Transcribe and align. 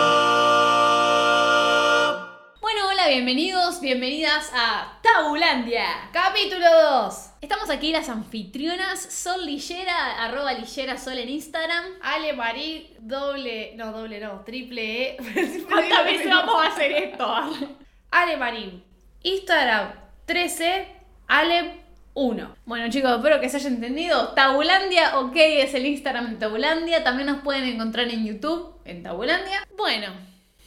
Bueno, 2.60 2.80
hola, 2.92 3.08
bienvenidos, 3.08 3.80
bienvenidas 3.80 4.52
a 4.54 5.00
Tabulandia. 5.02 6.10
Capítulo 6.12 6.64
2. 7.02 7.35
Estamos 7.46 7.70
aquí 7.70 7.92
las 7.92 8.08
anfitrionas 8.08 9.00
Sol 9.00 9.46
Lillera, 9.46 10.24
arroba 10.24 10.52
Lillera 10.52 10.98
Sol 10.98 11.16
en 11.16 11.28
Instagram. 11.28 11.84
Ale 12.02 12.32
Marí, 12.32 12.90
doble, 12.98 13.72
no, 13.76 13.92
doble 13.92 14.18
no, 14.18 14.40
triple 14.40 15.12
E. 15.12 15.16
¿Cuántas 15.68 16.04
veces 16.04 16.28
vamos 16.28 16.60
a 16.60 16.66
hacer 16.66 16.90
esto? 16.90 17.24
Ale 18.10 18.36
Marín. 18.36 18.82
Instagram 19.22 19.92
13, 20.24 20.88
Ale 21.28 21.74
1. 22.14 22.56
Bueno 22.64 22.90
chicos, 22.90 23.12
espero 23.16 23.40
que 23.40 23.48
se 23.48 23.58
haya 23.58 23.68
entendido. 23.68 24.30
Tabulandia, 24.30 25.20
ok, 25.20 25.36
es 25.36 25.72
el 25.74 25.86
Instagram 25.86 26.30
de 26.30 26.36
Tabulandia. 26.38 27.04
También 27.04 27.28
nos 27.28 27.42
pueden 27.42 27.62
encontrar 27.62 28.08
en 28.08 28.26
YouTube, 28.26 28.74
en 28.84 29.04
Tabulandia. 29.04 29.64
Bueno, 29.76 30.08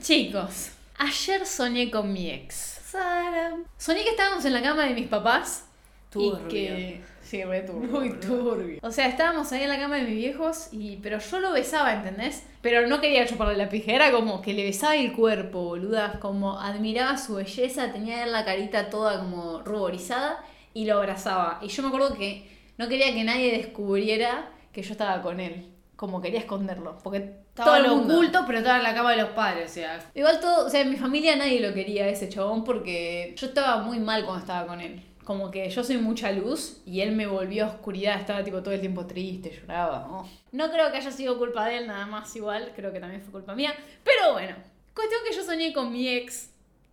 chicos, 0.01 0.71
ayer 0.98 1.45
soñé 1.45 1.91
con 1.91 2.13
mi 2.13 2.29
ex. 2.29 2.55
Sara. 2.85 3.57
Soñé 3.77 4.03
que 4.03 4.11
estábamos 4.11 4.45
en 4.45 4.53
la 4.53 4.61
cama 4.61 4.85
de 4.85 4.93
mis 4.93 5.09
papás. 5.09 5.65
Turbio. 6.09 6.48
Y 6.48 6.49
que... 6.49 7.02
Sí, 7.22 7.44
re 7.44 7.62
turbio. 7.62 7.90
Muy 7.90 8.20
turbio. 8.20 8.80
O 8.81 8.91
sea, 8.91 9.08
estábamos 9.08 9.52
ahí 9.52 9.62
en 9.62 9.70
la 9.70 9.80
cama 9.80 9.98
de 9.98 10.04
mis 10.04 10.16
viejos, 10.16 10.70
y 10.72 10.98
pero 10.98 11.20
yo 11.20 11.40
lo 11.40 11.52
besaba, 11.52 11.94
¿entendés? 11.94 12.44
Pero 12.62 12.88
no 12.88 12.99
quería 12.99 13.27
chuparle 13.27 13.55
la 13.55 13.70
pija, 13.70 13.91
era 13.91 14.12
como 14.12 14.41
que 14.41 14.54
le 14.54 14.63
besaba 14.63 14.95
el 14.95 15.13
cuerpo, 15.13 15.63
boluda. 15.63 16.20
Como 16.20 16.60
admiraba 16.60 17.18
su 17.18 17.35
belleza, 17.35 17.91
tenía 17.93 18.26
la 18.26 18.46
carita 18.46 18.90
toda 18.90 19.20
como 19.20 19.62
ruborizada 19.62 20.43
y 20.74 20.85
lo 20.85 20.98
abrazaba. 20.98 21.60
Y 21.62 21.68
yo 21.68 21.84
me 21.84 21.90
acuerdo 21.90 22.16
que 22.18 22.49
no 22.77 22.88
quería 22.88 23.13
que 23.13 23.23
nadie 23.23 23.51
descubriera 23.51 24.49
que 24.71 24.82
yo 24.82 24.94
estaba 24.94 25.21
con 25.21 25.40
él. 25.40 25.68
Como 25.96 26.21
quería 26.21 26.40
esconderlo. 26.40 26.98
Porque 27.04 27.20
todo 27.54 27.76
Estaba 27.76 27.77
el 27.77 27.84
lo 27.84 27.96
oculto, 27.98 28.44
pero 28.48 28.60
estaba 28.60 28.77
en 28.77 28.84
la 28.84 28.96
cama 28.96 29.12
de 29.12 29.18
los 29.18 29.29
padres, 29.32 29.70
o 29.70 29.73
sea. 29.73 29.99
Igual 30.16 30.40
todo, 30.40 30.66
o 30.66 30.70
sea, 30.70 30.82
en 30.82 30.90
mi 30.90 30.96
familia 30.96 31.35
nadie 31.35 31.60
lo 31.60 31.73
quería 31.73 32.07
ese 32.07 32.29
chabón 32.29 32.63
porque 32.63 33.35
yo 33.38 33.48
estaba 33.48 33.84
muy 33.84 33.99
mal 33.99 34.23
cuando 34.23 34.40
estaba 34.40 34.66
con 34.66 34.82
él. 34.82 35.04
Como 35.23 35.51
que 35.51 35.70
yo 35.70 35.84
soy 35.84 35.98
mucha 35.98 36.31
luz 36.31 36.81
y 36.85 37.01
él 37.01 37.12
me 37.12 37.27
volvió 37.27 37.65
a 37.65 37.67
oscuridad, 37.67 38.20
estaba 38.20 38.43
tipo 38.43 38.63
todo 38.63 38.73
el 38.73 38.79
tiempo 38.79 39.05
triste, 39.05 39.51
lloraba. 39.61 40.26
No 40.51 40.71
creo 40.71 40.91
que 40.91 40.98
haya 40.98 41.11
sido 41.11 41.37
culpa 41.37 41.67
de 41.67 41.77
él 41.77 41.87
nada 41.87 42.05
más 42.07 42.35
igual, 42.35 42.71
creo 42.76 42.91
que 42.91 42.99
también 42.99 43.21
fue 43.21 43.31
culpa 43.31 43.53
mía. 43.53 43.73
Pero 44.03 44.34
bueno, 44.34 44.55
cuestión 44.95 45.21
que 45.27 45.35
yo 45.35 45.43
soñé 45.43 45.71
con 45.71 45.91
mi 45.91 46.07
ex 46.07 46.49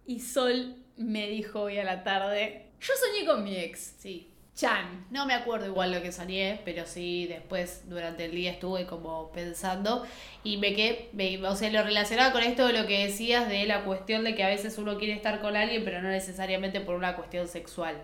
y 0.07 0.21
Sol 0.21 0.77
me 0.97 1.29
dijo 1.29 1.63
hoy 1.63 1.79
a 1.79 1.85
la 1.85 2.05
tarde, 2.05 2.67
yo 2.81 2.93
soñé 2.95 3.27
con 3.27 3.43
mi 3.43 3.57
ex, 3.57 3.95
Sí. 3.99 4.29
Chan. 4.57 5.07
No 5.11 5.27
me 5.27 5.35
acuerdo 5.35 5.67
igual 5.67 5.93
lo 5.93 6.01
que 6.01 6.11
soñé, 6.13 6.61
pero 6.65 6.87
sí 6.87 7.27
después 7.27 7.83
durante 7.91 8.25
el 8.25 8.31
día 8.31 8.51
estuve 8.53 8.87
como 8.87 9.31
pensando 9.31 10.07
y 10.45 10.57
me 10.57 10.73
quedé, 10.75 11.11
me- 11.13 11.47
o 11.47 11.55
sea, 11.55 11.71
lo 11.71 11.83
relacionaba 11.83 12.33
con 12.33 12.43
esto 12.43 12.67
de 12.67 12.73
lo 12.73 12.87
que 12.87 13.05
decías 13.07 13.49
de 13.51 13.67
la 13.67 13.85
cuestión 13.85 14.25
de 14.25 14.35
que 14.35 14.43
a 14.45 14.49
veces 14.49 14.79
uno 14.79 14.97
quiere 14.97 15.13
estar 15.13 15.43
con 15.43 15.57
alguien, 15.57 15.85
pero 15.85 16.01
no 16.01 16.09
necesariamente 16.09 16.81
por 16.81 16.95
una 16.95 17.17
cuestión 17.17 17.49
sexual. 17.49 17.97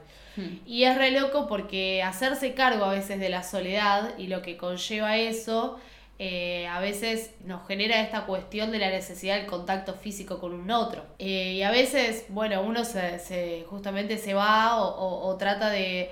Y 0.66 0.84
es 0.84 0.96
re 0.96 1.10
loco 1.10 1.46
porque 1.46 2.02
hacerse 2.02 2.54
cargo 2.54 2.84
a 2.86 2.92
veces 2.92 3.18
de 3.18 3.28
la 3.30 3.42
soledad 3.42 4.16
y 4.18 4.26
lo 4.28 4.40
que 4.42 4.56
conlleva 4.58 5.16
eso, 5.18 5.78
eh, 6.18 6.66
a 6.68 6.80
veces 6.80 7.32
nos 7.44 7.66
genera 7.66 8.00
esta 8.00 8.24
cuestión 8.26 8.70
de 8.72 8.78
la 8.78 8.88
necesidad 8.90 9.36
del 9.36 9.46
contacto 9.46 9.94
físico 9.94 10.38
con 10.38 10.52
un 10.54 10.70
otro. 10.70 11.04
Eh, 11.18 11.54
y 11.54 11.62
a 11.62 11.70
veces, 11.70 12.26
bueno, 12.28 12.62
uno 12.62 12.84
se, 12.84 13.18
se- 13.18 13.64
justamente 13.68 14.16
se 14.18 14.32
va 14.34 14.80
o, 14.82 14.88
o- 14.88 15.28
o 15.28 15.36
trata 15.36 15.68
de, 15.70 16.10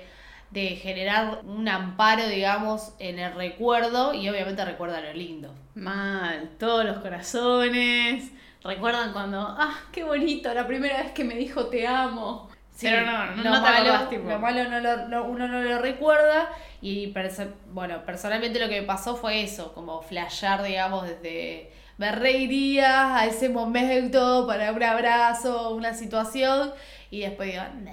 de 0.51 0.75
generar 0.75 1.41
un 1.45 1.67
amparo, 1.69 2.27
digamos, 2.27 2.93
en 2.99 3.19
el 3.19 3.33
recuerdo 3.33 4.13
y 4.13 4.27
obviamente 4.29 4.63
recuerda 4.65 5.01
lo 5.01 5.13
lindo. 5.13 5.53
Mal, 5.75 6.49
todos 6.59 6.85
los 6.85 6.97
corazones. 6.99 8.31
Recuerdan 8.63 9.11
cuando, 9.13 9.39
ah, 9.39 9.73
qué 9.91 10.03
bonito, 10.03 10.53
la 10.53 10.67
primera 10.67 11.01
vez 11.01 11.11
que 11.13 11.23
me 11.23 11.35
dijo 11.35 11.67
te 11.67 11.87
amo. 11.87 12.49
Sí, 12.75 12.87
Pero 12.87 13.05
no, 13.05 13.25
no, 13.35 13.43
lo, 13.43 13.43
no 13.43 13.61
malo, 13.61 13.93
lo 14.29 14.39
malo 14.39 14.69
no 14.69 14.79
lo- 14.79 15.07
no- 15.07 15.23
uno 15.25 15.47
no 15.47 15.61
lo 15.61 15.79
recuerda 15.79 16.49
y 16.81 17.07
perso- 17.13 17.51
bueno, 17.71 18.03
personalmente 18.05 18.59
lo 18.59 18.69
que 18.69 18.81
me 18.81 18.87
pasó 18.87 19.15
fue 19.15 19.43
eso, 19.43 19.73
como 19.73 20.01
flashear, 20.01 20.63
digamos, 20.63 21.07
desde 21.07 21.71
me 21.97 22.11
reiría 22.11 23.17
a 23.17 23.25
ese 23.27 23.49
momento 23.49 24.45
para 24.47 24.71
un 24.71 24.81
abrazo, 24.83 25.75
una 25.75 25.93
situación 25.93 26.71
y 27.11 27.21
después 27.21 27.51
digo, 27.51 27.63
nah. 27.83 27.91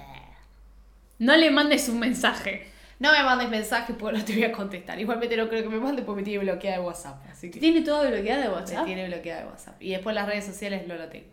No 1.19 1.35
le 1.37 1.51
mandes 1.51 1.87
un 1.89 1.99
mensaje. 1.99 2.65
No 2.99 3.13
me 3.13 3.23
mandes 3.23 3.49
mensajes 3.49 3.95
porque 3.97 4.17
no 4.17 4.25
te 4.25 4.33
voy 4.33 4.43
a 4.43 4.51
contestar. 4.51 4.99
Igualmente 4.99 5.37
no 5.37 5.47
creo 5.47 5.63
que 5.63 5.69
me 5.69 5.79
mandes 5.79 6.03
porque 6.03 6.21
me 6.21 6.25
tiene 6.25 6.43
bloqueada 6.43 6.79
de 6.79 6.83
WhatsApp. 6.83 7.21
Así 7.31 7.49
que 7.49 7.59
¿Tiene 7.59 7.81
todo 7.81 8.07
bloqueado 8.07 8.41
de 8.41 8.47
me 8.49 8.53
WhatsApp? 8.53 8.85
tiene 8.85 9.07
bloqueada 9.07 9.41
de 9.43 9.47
WhatsApp. 9.47 9.81
Y 9.81 9.91
después 9.91 10.15
las 10.15 10.27
redes 10.27 10.45
sociales 10.45 10.85
no 10.87 10.95
lo 10.95 11.07
tengo. 11.07 11.27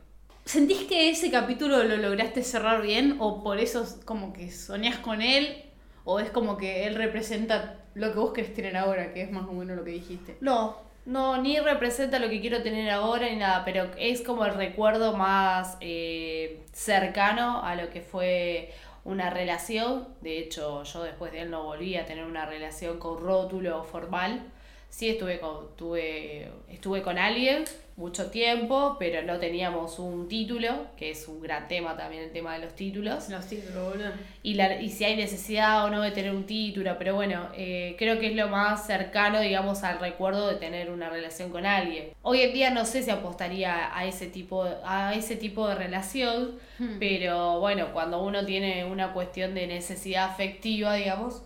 ¿Sentís 0.44 0.84
que 0.84 1.10
ese 1.10 1.30
capítulo 1.32 1.82
lo 1.82 1.96
lograste 1.96 2.44
cerrar 2.44 2.82
bien? 2.82 3.16
¿O 3.18 3.42
por 3.42 3.58
eso 3.58 3.84
como 4.04 4.32
que 4.32 4.50
soñás 4.52 4.98
con 4.98 5.20
él? 5.22 5.64
¿O 6.04 6.20
es 6.20 6.30
como 6.30 6.56
que 6.56 6.86
él 6.86 6.94
representa 6.94 7.80
lo 7.94 8.12
que 8.12 8.18
vos 8.20 8.32
querés 8.32 8.54
tener 8.54 8.76
ahora, 8.76 9.12
que 9.12 9.22
es 9.22 9.30
más 9.32 9.48
o 9.48 9.52
menos 9.52 9.76
lo 9.76 9.82
que 9.82 9.90
dijiste? 9.90 10.36
No, 10.40 10.76
no, 11.04 11.42
ni 11.42 11.58
representa 11.58 12.20
lo 12.20 12.28
que 12.28 12.40
quiero 12.40 12.62
tener 12.62 12.90
ahora 12.90 13.28
ni 13.28 13.36
nada, 13.36 13.64
pero 13.64 13.90
es 13.98 14.22
como 14.22 14.44
el 14.44 14.54
recuerdo 14.54 15.16
más 15.16 15.76
eh, 15.80 16.64
cercano 16.72 17.64
a 17.64 17.74
lo 17.74 17.90
que 17.90 18.00
fue 18.00 18.72
una 19.06 19.30
relación. 19.30 20.08
De 20.20 20.38
hecho, 20.38 20.82
yo 20.82 21.02
después 21.04 21.32
de 21.32 21.42
él 21.42 21.50
no 21.50 21.62
volví 21.62 21.96
a 21.96 22.04
tener 22.04 22.24
una 22.24 22.44
relación 22.44 22.98
con 22.98 23.18
rótulo 23.18 23.84
formal. 23.84 24.52
Sí 24.88 25.10
estuve 25.10 25.38
con, 25.40 25.76
tuve, 25.76 26.50
estuve 26.70 27.02
con 27.02 27.18
alguien 27.18 27.64
mucho 27.96 28.30
tiempo, 28.30 28.96
pero 28.98 29.22
no 29.22 29.38
teníamos 29.38 29.98
un 29.98 30.28
título, 30.28 30.86
que 30.96 31.10
es 31.10 31.28
un 31.28 31.40
gran 31.40 31.66
tema 31.68 31.96
también 31.96 32.24
el 32.24 32.30
tema 32.32 32.54
de 32.54 32.64
los 32.64 32.74
títulos 32.74 33.28
Los 33.30 33.46
títulos, 33.46 33.90
boludo. 33.92 34.10
y, 34.42 34.54
la, 34.54 34.80
y 34.80 34.90
si 34.90 35.04
hay 35.04 35.16
necesidad 35.16 35.84
o 35.84 35.90
no 35.90 36.00
de 36.02 36.10
tener 36.12 36.30
un 36.34 36.44
título, 36.44 36.96
pero 36.98 37.14
bueno, 37.14 37.48
eh, 37.54 37.94
creo 37.98 38.18
que 38.18 38.28
es 38.28 38.36
lo 38.36 38.48
más 38.48 38.86
cercano, 38.86 39.40
digamos, 39.40 39.82
al 39.82 39.98
recuerdo 39.98 40.48
de 40.48 40.56
tener 40.56 40.90
una 40.90 41.08
relación 41.10 41.50
con 41.50 41.64
alguien. 41.66 42.10
Hoy 42.22 42.42
en 42.42 42.52
día 42.54 42.70
no 42.70 42.84
sé 42.86 43.02
si 43.02 43.10
apostaría 43.10 43.96
a 43.96 44.04
ese 44.06 44.26
tipo 44.26 44.64
de, 44.64 44.76
a 44.84 45.14
ese 45.14 45.36
tipo 45.36 45.66
de 45.68 45.74
relación, 45.74 46.58
Hmm. 46.78 46.98
pero 47.00 47.58
bueno, 47.60 47.94
cuando 47.94 48.22
uno 48.22 48.44
tiene 48.44 48.84
una 48.84 49.14
cuestión 49.14 49.54
de 49.54 49.66
necesidad 49.66 50.26
afectiva, 50.28 50.94
digamos, 50.94 51.42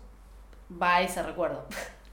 va 0.71 0.97
a 0.97 1.03
ese 1.03 1.22
recuerdo. 1.22 1.67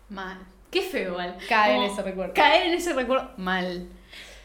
Mal. 0.09 0.37
Qué 0.71 0.81
feo, 0.81 1.11
igual. 1.11 1.37
Cae 1.47 1.75
en 1.77 1.83
ese 1.83 2.01
recuerdo. 2.01 2.33
Caer 2.33 2.67
en 2.67 2.73
ese 2.73 2.93
recuerdo. 2.93 3.31
Mal. 3.37 3.87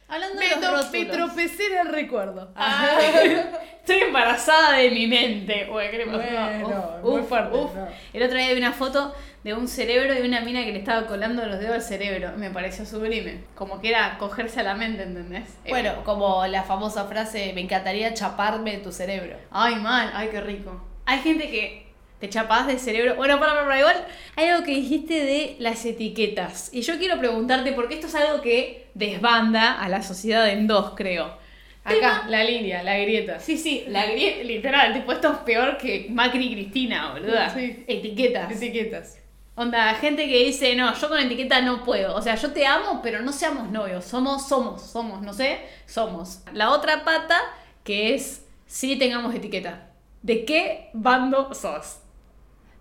Hablando 0.08 0.40
de 0.40 0.48
los 0.60 0.84
rótulos. 0.86 1.10
tropecé 1.16 1.66
en 1.66 1.86
el 1.86 1.88
recuerdo. 1.92 2.52
Ah, 2.54 2.98
estoy 3.80 3.98
embarazada 4.02 4.76
de 4.76 4.90
mi 4.90 5.06
mente. 5.06 5.68
Uy, 5.70 5.84
qué 5.90 6.04
Bueno, 6.04 6.22
emoción. 6.50 6.82
muy 7.02 7.22
fuerte, 7.22 7.56
no. 7.56 7.88
El 8.12 8.22
otro 8.22 8.36
día 8.36 8.52
vi 8.52 8.58
una 8.58 8.72
foto 8.72 9.14
de 9.42 9.54
un 9.54 9.66
cerebro 9.66 10.12
y 10.14 10.20
una 10.26 10.42
mina 10.42 10.64
que 10.64 10.72
le 10.72 10.80
estaba 10.80 11.06
colando 11.06 11.44
los 11.46 11.58
dedos 11.58 11.76
al 11.76 11.82
cerebro. 11.82 12.32
Me 12.36 12.50
pareció 12.50 12.84
sublime. 12.84 13.42
Como 13.54 13.80
que 13.80 13.88
era 13.88 14.18
cogerse 14.18 14.60
a 14.60 14.64
la 14.64 14.74
mente, 14.74 15.02
¿entendés? 15.02 15.48
Eh, 15.64 15.70
Bueno, 15.70 16.04
como 16.04 16.46
la 16.46 16.62
famosa 16.62 17.06
frase, 17.06 17.52
me 17.54 17.62
encantaría 17.62 18.12
chaparme 18.12 18.76
tu 18.78 18.92
cerebro. 18.92 19.38
Ay, 19.50 19.76
mal, 19.76 20.10
ay, 20.14 20.28
qué 20.30 20.42
rico. 20.42 20.78
Hay 21.06 21.20
gente 21.20 21.48
que 21.50 21.91
te 22.22 22.28
chapás 22.28 22.68
de 22.68 22.78
cerebro. 22.78 23.16
Bueno, 23.16 23.40
para, 23.40 23.52
para, 23.52 23.64
para, 23.64 23.78
igual 23.80 24.06
hay 24.36 24.46
algo 24.46 24.64
que 24.64 24.70
dijiste 24.76 25.14
de 25.24 25.56
las 25.58 25.84
etiquetas. 25.84 26.70
Y 26.72 26.82
yo 26.82 26.96
quiero 26.96 27.18
preguntarte, 27.18 27.72
porque 27.72 27.94
esto 27.94 28.06
es 28.06 28.14
algo 28.14 28.40
que 28.40 28.86
desbanda 28.94 29.72
a 29.82 29.88
la 29.88 30.04
sociedad 30.04 30.48
en 30.48 30.69
dos, 30.69 30.92
creo. 30.94 31.36
Acá, 31.82 32.26
la 32.28 32.44
línea, 32.44 32.84
la 32.84 32.96
grieta. 32.96 33.40
Sí, 33.40 33.58
sí, 33.58 33.86
la 33.88 34.06
grie- 34.06 34.44
literal, 34.44 34.92
tipo, 34.92 35.10
esto 35.10 35.32
es 35.32 35.38
peor 35.38 35.76
que 35.78 36.06
Macri 36.10 36.46
y 36.46 36.52
Cristina, 36.54 37.10
boluda. 37.10 37.52
Sí. 37.52 37.82
Etiquetas. 37.88 38.52
Etiquetas. 38.52 39.18
Onda, 39.56 39.92
gente 39.94 40.28
que 40.28 40.44
dice, 40.44 40.76
no, 40.76 40.94
yo 40.94 41.08
con 41.08 41.18
etiqueta 41.18 41.60
no 41.60 41.82
puedo. 41.82 42.14
O 42.14 42.22
sea, 42.22 42.36
yo 42.36 42.52
te 42.52 42.64
amo, 42.66 43.00
pero 43.02 43.20
no 43.20 43.32
seamos 43.32 43.68
novios. 43.72 44.04
Somos, 44.04 44.46
somos, 44.48 44.80
somos, 44.80 45.22
no 45.22 45.32
sé, 45.32 45.58
somos. 45.86 46.38
La 46.52 46.70
otra 46.70 47.02
pata, 47.02 47.36
que 47.82 48.14
es, 48.14 48.46
sí 48.68 48.94
tengamos 48.94 49.34
etiqueta. 49.34 49.88
¿De 50.22 50.44
qué 50.44 50.88
bando 50.92 51.52
sos? 51.52 51.98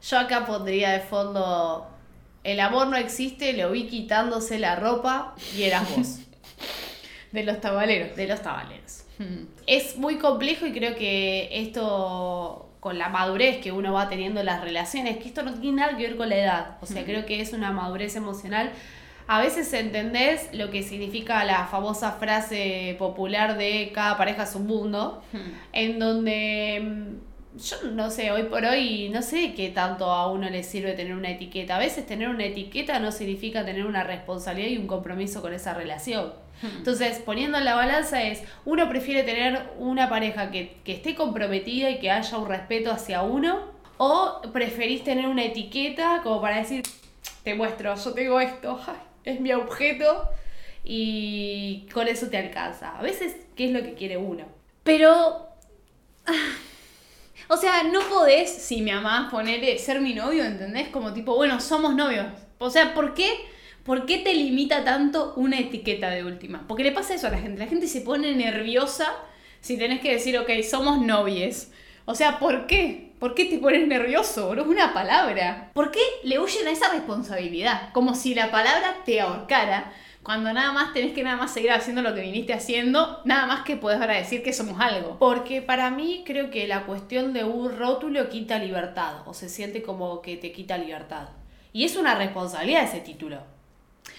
Yo 0.03 0.17
acá 0.17 0.45
pondría 0.45 0.91
de 0.91 1.01
fondo, 1.01 1.87
el 2.43 2.59
amor 2.59 2.87
no 2.87 2.97
existe, 2.97 3.53
lo 3.53 3.71
vi 3.71 3.87
quitándose 3.87 4.57
la 4.57 4.75
ropa 4.75 5.35
y 5.55 5.63
eras 5.63 5.95
vos, 5.95 6.19
De 7.31 7.43
los 7.43 7.61
tabaleros. 7.61 8.15
de 8.15 8.27
los 8.27 8.41
tabaleros. 8.41 9.03
Hmm. 9.17 9.45
Es 9.67 9.95
muy 9.97 10.17
complejo 10.17 10.65
y 10.65 10.73
creo 10.73 10.95
que 10.95 11.49
esto, 11.51 12.69
con 12.79 12.97
la 12.97 13.09
madurez 13.09 13.59
que 13.59 13.71
uno 13.71 13.93
va 13.93 14.09
teniendo 14.09 14.39
en 14.39 14.47
las 14.47 14.61
relaciones, 14.61 15.17
que 15.17 15.27
esto 15.27 15.43
no 15.43 15.53
tiene 15.53 15.77
nada 15.81 15.95
que 15.95 16.07
ver 16.07 16.17
con 16.17 16.29
la 16.29 16.35
edad, 16.37 16.77
o 16.81 16.85
sea, 16.85 17.05
creo 17.05 17.25
que 17.25 17.39
es 17.39 17.53
una 17.53 17.71
madurez 17.71 18.15
emocional. 18.15 18.71
a 19.27 19.39
veces 19.39 19.71
entendés 19.71 20.49
lo 20.51 20.71
que 20.71 20.83
significa 20.83 21.45
la 21.45 21.67
famosa 21.67 22.13
frase 22.13 22.95
popular 22.99 23.55
de 23.57 23.91
cada 23.93 24.17
pareja 24.17 24.43
es 24.43 24.55
un 24.55 24.67
mundo, 24.67 25.21
en 25.71 25.99
donde 25.99 27.19
yo 27.55 27.91
no 27.91 28.09
sé, 28.09 28.31
hoy 28.31 28.43
por 28.43 28.63
hoy 28.65 29.09
no 29.09 29.21
sé 29.21 29.53
qué 29.55 29.69
tanto 29.69 30.05
a 30.05 30.31
uno 30.31 30.49
le 30.49 30.63
sirve 30.63 30.93
tener 30.93 31.13
una 31.13 31.31
etiqueta. 31.31 31.75
A 31.75 31.79
veces 31.79 32.05
tener 32.05 32.29
una 32.29 32.45
etiqueta 32.45 32.99
no 32.99 33.11
significa 33.11 33.65
tener 33.65 33.85
una 33.85 34.03
responsabilidad 34.03 34.69
y 34.69 34.77
un 34.77 34.87
compromiso 34.87 35.41
con 35.41 35.53
esa 35.53 35.73
relación. 35.73 36.33
Entonces, 36.63 37.19
poniendo 37.19 37.57
en 37.57 37.65
la 37.65 37.73
balanza 37.73 38.21
es, 38.21 38.43
uno 38.65 38.87
prefiere 38.87 39.23
tener 39.23 39.71
una 39.79 40.09
pareja 40.09 40.51
que, 40.51 40.77
que 40.83 40.93
esté 40.93 41.15
comprometida 41.15 41.89
y 41.89 41.99
que 41.99 42.11
haya 42.11 42.37
un 42.37 42.47
respeto 42.47 42.91
hacia 42.91 43.23
uno, 43.23 43.71
o 43.97 44.41
preferís 44.53 45.03
tener 45.03 45.27
una 45.27 45.43
etiqueta 45.43 46.21
como 46.23 46.41
para 46.41 46.57
decir, 46.57 46.83
te 47.43 47.55
muestro, 47.55 47.95
yo 47.95 48.13
tengo 48.13 48.39
esto, 48.39 48.79
es 49.23 49.39
mi 49.39 49.53
objeto 49.53 50.29
y 50.83 51.87
con 51.93 52.07
eso 52.07 52.27
te 52.27 52.37
alcanza. 52.37 52.97
A 52.97 53.01
veces, 53.01 53.35
¿qué 53.55 53.65
es 53.65 53.71
lo 53.71 53.81
que 53.81 53.93
quiere 53.93 54.17
uno? 54.17 54.45
Pero. 54.83 55.47
O 57.51 57.57
sea, 57.57 57.83
no 57.83 57.99
podés, 58.07 58.49
si 58.49 58.81
me 58.81 58.93
amás, 58.93 59.29
poner 59.29 59.77
ser 59.77 59.99
mi 59.99 60.13
novio, 60.13 60.45
¿entendés? 60.45 60.87
Como 60.87 61.11
tipo, 61.11 61.35
bueno, 61.35 61.59
somos 61.59 61.93
novios. 61.93 62.27
O 62.59 62.69
sea, 62.69 62.93
¿por 62.93 63.13
qué? 63.13 63.29
¿Por 63.83 64.05
qué 64.05 64.19
te 64.19 64.33
limita 64.33 64.85
tanto 64.85 65.33
una 65.35 65.59
etiqueta 65.59 66.09
de 66.11 66.23
última? 66.23 66.65
Porque 66.65 66.85
le 66.85 66.93
pasa 66.93 67.13
eso 67.13 67.27
a 67.27 67.31
la 67.31 67.39
gente. 67.39 67.59
La 67.59 67.67
gente 67.67 67.87
se 67.87 67.99
pone 67.99 68.33
nerviosa 68.33 69.13
si 69.59 69.77
tenés 69.77 69.99
que 69.99 70.13
decir, 70.13 70.37
ok, 70.37 70.49
somos 70.63 71.01
novies. 71.01 71.73
O 72.05 72.15
sea, 72.15 72.39
¿por 72.39 72.67
qué? 72.67 73.11
¿Por 73.19 73.35
qué 73.35 73.43
te 73.43 73.57
pones 73.57 73.85
nervioso? 73.85 74.53
Es 74.53 74.65
una 74.65 74.93
palabra. 74.93 75.71
¿Por 75.73 75.91
qué 75.91 75.99
le 76.23 76.39
huyen 76.39 76.69
a 76.69 76.71
esa 76.71 76.89
responsabilidad? 76.93 77.91
Como 77.91 78.15
si 78.15 78.33
la 78.33 78.49
palabra 78.49 78.95
te 79.03 79.19
ahorcara. 79.19 79.91
Cuando 80.23 80.53
nada 80.53 80.71
más 80.71 80.93
tenés 80.93 81.13
que 81.13 81.23
nada 81.23 81.35
más 81.35 81.51
seguir 81.51 81.71
haciendo 81.71 82.03
lo 82.03 82.13
que 82.13 82.21
viniste 82.21 82.53
haciendo, 82.53 83.21
nada 83.25 83.47
más 83.47 83.63
que 83.63 83.75
podés 83.75 83.99
ahora 83.99 84.17
decir 84.17 84.43
que 84.43 84.53
somos 84.53 84.79
algo. 84.79 85.17
Porque 85.17 85.63
para 85.63 85.89
mí 85.89 86.23
creo 86.25 86.51
que 86.51 86.67
la 86.67 86.85
cuestión 86.85 87.33
de 87.33 87.43
un 87.43 87.75
rótulo 87.75 88.29
quita 88.29 88.59
libertad, 88.59 89.27
o 89.27 89.33
se 89.33 89.49
siente 89.49 89.81
como 89.81 90.21
que 90.21 90.37
te 90.37 90.51
quita 90.51 90.77
libertad. 90.77 91.29
Y 91.73 91.85
es 91.85 91.95
una 91.95 92.13
responsabilidad 92.13 92.83
ese 92.83 92.99
título. 92.99 93.39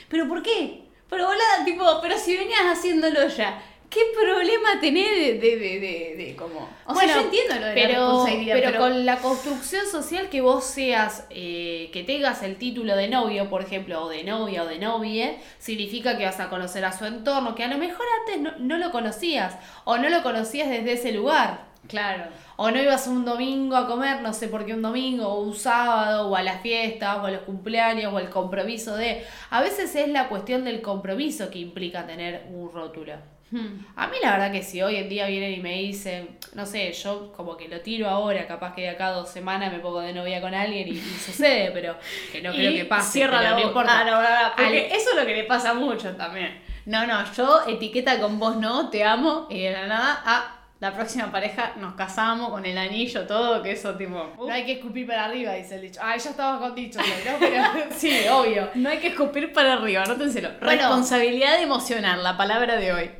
¿Pero 0.08 0.26
por 0.26 0.42
qué? 0.42 0.82
Pero 1.08 1.26
volada, 1.26 1.64
tipo, 1.64 1.84
pero 2.00 2.18
si 2.18 2.36
venías 2.36 2.62
haciéndolo 2.66 3.28
ya, 3.28 3.62
¿qué 3.92 4.00
problema 4.18 4.80
tenés 4.80 5.10
de, 5.10 5.34
de, 5.34 5.56
de, 5.56 5.80
de, 5.80 6.14
de 6.16 6.36
como... 6.36 6.68
O 6.86 6.94
sea, 6.94 7.14
yo 7.14 7.20
entiendo 7.20 7.54
lo 7.54 7.66
de 7.66 7.68
la 7.68 7.74
pero, 7.74 7.88
responsabilidad, 7.88 8.54
pero, 8.54 8.70
pero... 8.70 8.80
con 8.80 9.06
la 9.06 9.16
construcción 9.18 9.86
social 9.86 10.28
que 10.30 10.40
vos 10.40 10.64
seas, 10.64 11.26
eh, 11.30 11.90
que 11.92 12.02
tengas 12.02 12.42
el 12.42 12.56
título 12.56 12.96
de 12.96 13.08
novio, 13.08 13.50
por 13.50 13.62
ejemplo, 13.62 14.02
o 14.04 14.08
de 14.08 14.24
novia 14.24 14.62
o 14.62 14.66
de 14.66 14.78
novie, 14.78 15.38
significa 15.58 16.16
que 16.16 16.24
vas 16.24 16.40
a 16.40 16.48
conocer 16.48 16.84
a 16.84 16.92
su 16.92 17.04
entorno, 17.04 17.54
que 17.54 17.64
a 17.64 17.68
lo 17.68 17.76
mejor 17.76 18.06
antes 18.20 18.40
no, 18.40 18.52
no 18.58 18.78
lo 18.78 18.90
conocías, 18.90 19.56
o 19.84 19.98
no 19.98 20.08
lo 20.08 20.22
conocías 20.22 20.70
desde 20.70 20.92
ese 20.92 21.12
lugar. 21.12 21.70
Claro. 21.88 22.24
O 22.56 22.70
no 22.70 22.80
ibas 22.80 23.08
un 23.08 23.24
domingo 23.24 23.76
a 23.76 23.88
comer, 23.88 24.22
no 24.22 24.32
sé 24.32 24.46
por 24.48 24.64
qué 24.64 24.72
un 24.72 24.82
domingo, 24.82 25.26
o 25.26 25.42
un 25.42 25.54
sábado, 25.54 26.30
o 26.30 26.36
a 26.36 26.42
las 26.42 26.62
fiestas, 26.62 27.18
o 27.18 27.26
a 27.26 27.30
los 27.30 27.42
cumpleaños, 27.42 28.14
o 28.14 28.18
el 28.20 28.30
compromiso 28.30 28.96
de... 28.96 29.24
A 29.50 29.60
veces 29.60 29.94
es 29.96 30.08
la 30.08 30.28
cuestión 30.28 30.64
del 30.64 30.80
compromiso 30.80 31.50
que 31.50 31.58
implica 31.58 32.06
tener 32.06 32.46
un 32.52 32.72
rótulo. 32.72 33.14
Hmm. 33.52 33.84
A 33.96 34.06
mí 34.06 34.16
la 34.22 34.32
verdad 34.32 34.50
que 34.50 34.62
si 34.62 34.80
hoy 34.80 34.96
en 34.96 35.10
día 35.10 35.26
vienen 35.26 35.52
y 35.52 35.58
me 35.58 35.74
dicen, 35.74 36.38
no 36.54 36.64
sé, 36.64 36.90
yo 36.92 37.30
como 37.36 37.54
que 37.56 37.68
lo 37.68 37.80
tiro 37.82 38.08
ahora, 38.08 38.46
capaz 38.46 38.74
que 38.74 38.80
de 38.80 38.88
acá 38.88 39.10
dos 39.10 39.28
semanas 39.28 39.70
me 39.70 39.78
pongo 39.78 40.00
de 40.00 40.14
novia 40.14 40.40
con 40.40 40.54
alguien 40.54 40.88
y, 40.88 40.92
y 40.92 41.00
sucede, 41.00 41.70
pero 41.70 41.96
que 42.32 42.40
no 42.40 42.50
creo 42.54 42.72
que 42.72 42.86
pase. 42.86 43.12
Cierra 43.12 43.42
la 43.42 43.50
no 43.50 43.56
boca. 43.56 43.68
importa. 43.68 44.00
Ah, 44.00 44.04
no, 44.04 44.22
no, 44.22 44.56
porque 44.56 44.86
eso 44.86 45.10
es 45.10 45.16
lo 45.16 45.26
que 45.26 45.34
le 45.36 45.44
pasa 45.44 45.74
mucho 45.74 46.16
también. 46.16 46.62
No, 46.86 47.06
no, 47.06 47.30
yo 47.34 47.62
etiqueta 47.68 48.18
con 48.18 48.38
vos 48.38 48.56
no, 48.56 48.88
te 48.88 49.04
amo, 49.04 49.46
y 49.50 49.60
de 49.60 49.70
la 49.70 49.86
nada, 49.86 50.22
ah, 50.24 50.61
la 50.82 50.92
próxima 50.92 51.30
pareja 51.30 51.74
nos 51.78 51.94
casamos 51.94 52.50
con 52.50 52.66
el 52.66 52.76
anillo, 52.76 53.24
todo, 53.24 53.62
que 53.62 53.70
eso 53.70 53.94
tipo. 53.94 54.32
uh, 54.36 54.48
No 54.48 54.52
hay 54.52 54.64
que 54.64 54.72
escupir 54.72 55.06
para 55.06 55.26
arriba, 55.26 55.52
dice 55.52 55.76
el 55.76 55.82
dicho. 55.82 56.00
Ah, 56.02 56.16
ya 56.16 56.30
estaba 56.30 56.58
con 56.58 56.74
dicho, 56.74 56.98
¿no? 56.98 57.38
Pero 57.38 57.62
sí, 57.96 58.12
obvio. 58.28 58.68
no 58.74 58.88
hay 58.90 58.98
que 58.98 59.08
escupir 59.08 59.52
para 59.52 59.74
arriba, 59.74 60.02
anótenselo. 60.02 60.48
Bueno. 60.60 60.70
Responsabilidad 60.72 61.62
emocional, 61.62 62.24
la 62.24 62.36
palabra 62.36 62.74
de 62.78 62.92
hoy. 62.92 63.10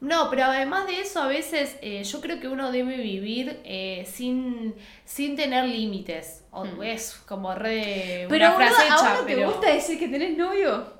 No, 0.00 0.28
pero 0.30 0.44
además 0.44 0.86
de 0.86 1.00
eso, 1.00 1.20
a 1.22 1.26
veces 1.26 1.76
eh, 1.80 2.04
yo 2.04 2.20
creo 2.20 2.38
que 2.38 2.46
uno 2.46 2.70
debe 2.70 2.98
vivir 2.98 3.58
eh, 3.64 4.06
sin, 4.06 4.74
sin 5.06 5.34
tener 5.34 5.64
límites. 5.64 6.44
O 6.50 6.64
Mm. 6.66 6.82
Es 6.82 7.14
como 7.26 7.54
re 7.54 8.26
Pero 8.28 8.46
una 8.48 8.54
frase 8.54 8.82
¿a 8.82 8.92
vos 8.94 9.02
hecha, 9.02 9.14
no 9.14 9.20
te 9.26 9.34
pero... 9.34 9.50
gusta 9.50 9.72
decir 9.72 9.98
que 9.98 10.08
tenés 10.08 10.36
novio? 10.36 10.92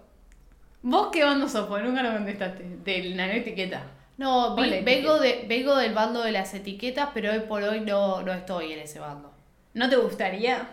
¿Vos 0.82 1.08
qué 1.12 1.22
bando 1.22 1.46
sos? 1.48 1.66
Porque 1.68 1.84
nunca 1.84 2.02
lo 2.02 2.12
contestaste. 2.12 2.64
De 2.82 3.02
la 3.14 3.30
etiqueta. 3.34 3.82
No, 4.18 4.54
vi- 4.56 4.62
Hola, 4.64 4.76
etiqueta. 4.78 4.84
vengo, 4.84 5.20
de, 5.20 5.44
vengo 5.48 5.76
del 5.76 5.94
bando 5.94 6.22
de 6.22 6.32
las 6.32 6.52
etiquetas, 6.54 7.10
pero 7.14 7.32
hoy 7.32 7.40
por 7.40 7.62
hoy 7.62 7.80
no, 7.80 8.22
no 8.22 8.32
estoy 8.34 8.72
en 8.72 8.80
ese 8.80 8.98
bando. 9.00 9.32
¿No 9.74 9.88
te 9.88 9.96
gustaría? 9.96 10.68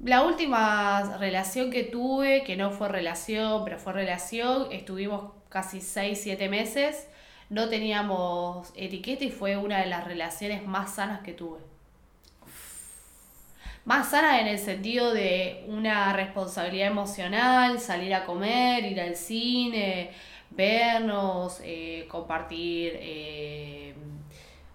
La 0.00 0.22
última 0.22 1.16
relación 1.18 1.70
que 1.70 1.84
tuve, 1.84 2.44
que 2.44 2.56
no 2.56 2.70
fue 2.70 2.88
relación, 2.88 3.64
pero 3.64 3.78
fue 3.78 3.92
relación, 3.92 4.68
estuvimos 4.72 5.32
casi 5.48 5.80
6, 5.80 6.20
7 6.22 6.48
meses, 6.48 7.08
no 7.50 7.68
teníamos 7.68 8.72
etiqueta 8.76 9.24
y 9.24 9.30
fue 9.30 9.56
una 9.56 9.80
de 9.80 9.86
las 9.86 10.04
relaciones 10.04 10.66
más 10.66 10.94
sanas 10.96 11.22
que 11.22 11.32
tuve. 11.32 11.60
Más 13.84 14.10
sana 14.10 14.40
en 14.40 14.46
el 14.46 14.58
sentido 14.58 15.12
de 15.12 15.64
una 15.68 16.12
responsabilidad 16.14 16.88
emocional, 16.88 17.78
salir 17.80 18.14
a 18.14 18.24
comer, 18.24 18.84
ir 18.84 19.00
al 19.00 19.14
cine, 19.16 20.10
vernos, 20.56 21.60
eh, 21.62 22.06
compartir, 22.08 22.92
eh, 23.00 23.94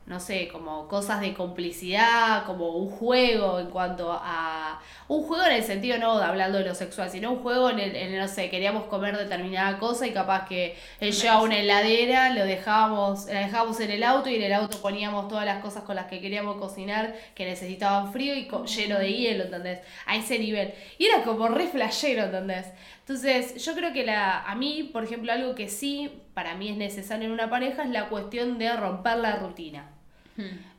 no 0.09 0.19
sé, 0.19 0.49
como 0.49 0.87
cosas 0.89 1.21
de 1.21 1.33
complicidad, 1.33 2.45
como 2.45 2.69
un 2.75 2.89
juego 2.89 3.59
en 3.59 3.69
cuanto 3.69 4.11
a... 4.11 4.81
Un 5.07 5.23
juego 5.23 5.45
en 5.45 5.53
el 5.53 5.63
sentido 5.63 5.97
no 5.97 6.17
de 6.19 6.25
hablando 6.25 6.57
de 6.57 6.65
lo 6.65 6.75
sexual, 6.75 7.09
sino 7.09 7.31
un 7.31 7.39
juego 7.41 7.69
en 7.69 7.79
el, 7.79 7.95
en 7.95 8.13
el, 8.13 8.19
no 8.19 8.27
sé, 8.27 8.49
queríamos 8.49 8.85
comer 8.85 9.17
determinada 9.17 9.77
cosa 9.79 10.05
y 10.07 10.11
capaz 10.11 10.45
que 10.47 10.75
él 10.99 11.11
llevaba 11.13 11.43
una 11.43 11.57
heladera, 11.59 12.29
lo 12.33 12.43
dejábamos, 12.45 13.25
la 13.27 13.39
dejábamos 13.41 13.79
en 13.79 13.91
el 13.91 14.03
auto 14.03 14.29
y 14.29 14.35
en 14.35 14.43
el 14.43 14.53
auto 14.53 14.81
poníamos 14.81 15.27
todas 15.27 15.45
las 15.45 15.61
cosas 15.63 15.83
con 15.83 15.95
las 15.95 16.05
que 16.07 16.21
queríamos 16.21 16.57
cocinar 16.57 17.15
que 17.35 17.45
necesitaban 17.45 18.11
frío 18.11 18.35
y 18.35 18.47
co- 18.47 18.65
lleno 18.65 18.99
de 18.99 19.13
hielo, 19.13 19.45
¿entendés? 19.45 19.79
A 20.05 20.15
ese 20.15 20.39
nivel. 20.39 20.73
Y 20.97 21.05
era 21.05 21.23
como 21.23 21.47
re 21.47 21.67
flashero, 21.67 22.23
¿entendés? 22.25 22.67
Entonces, 23.01 23.63
yo 23.63 23.73
creo 23.75 23.93
que 23.93 24.05
la, 24.05 24.43
a 24.43 24.55
mí, 24.55 24.89
por 24.93 25.03
ejemplo, 25.03 25.31
algo 25.31 25.55
que 25.55 25.67
sí 25.69 26.21
para 26.33 26.55
mí 26.55 26.69
es 26.69 26.77
necesario 26.77 27.25
en 27.25 27.31
una 27.33 27.49
pareja 27.49 27.83
es 27.83 27.89
la 27.89 28.09
cuestión 28.09 28.57
de 28.59 28.71
romper 28.75 29.17
la 29.17 29.37
rutina. 29.37 29.89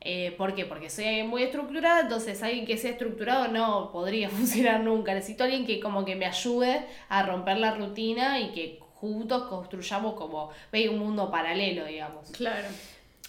Eh, 0.00 0.34
¿Por 0.38 0.54
qué? 0.54 0.64
Porque 0.64 0.88
soy 0.88 1.04
alguien 1.06 1.28
muy 1.28 1.42
estructurada, 1.42 2.00
entonces 2.00 2.42
alguien 2.42 2.64
que 2.66 2.76
sea 2.78 2.92
estructurado 2.92 3.48
no 3.48 3.90
podría 3.92 4.28
funcionar 4.30 4.80
nunca. 4.80 5.14
Necesito 5.14 5.44
alguien 5.44 5.66
que 5.66 5.80
como 5.80 6.04
que 6.04 6.16
me 6.16 6.26
ayude 6.26 6.86
a 7.08 7.22
romper 7.24 7.58
la 7.58 7.74
rutina 7.74 8.40
y 8.40 8.52
que 8.52 8.80
juntos 8.94 9.44
construyamos 9.44 10.14
como, 10.14 10.50
un 10.72 10.98
mundo 10.98 11.30
paralelo, 11.30 11.86
digamos, 11.86 12.30
Claro. 12.32 12.68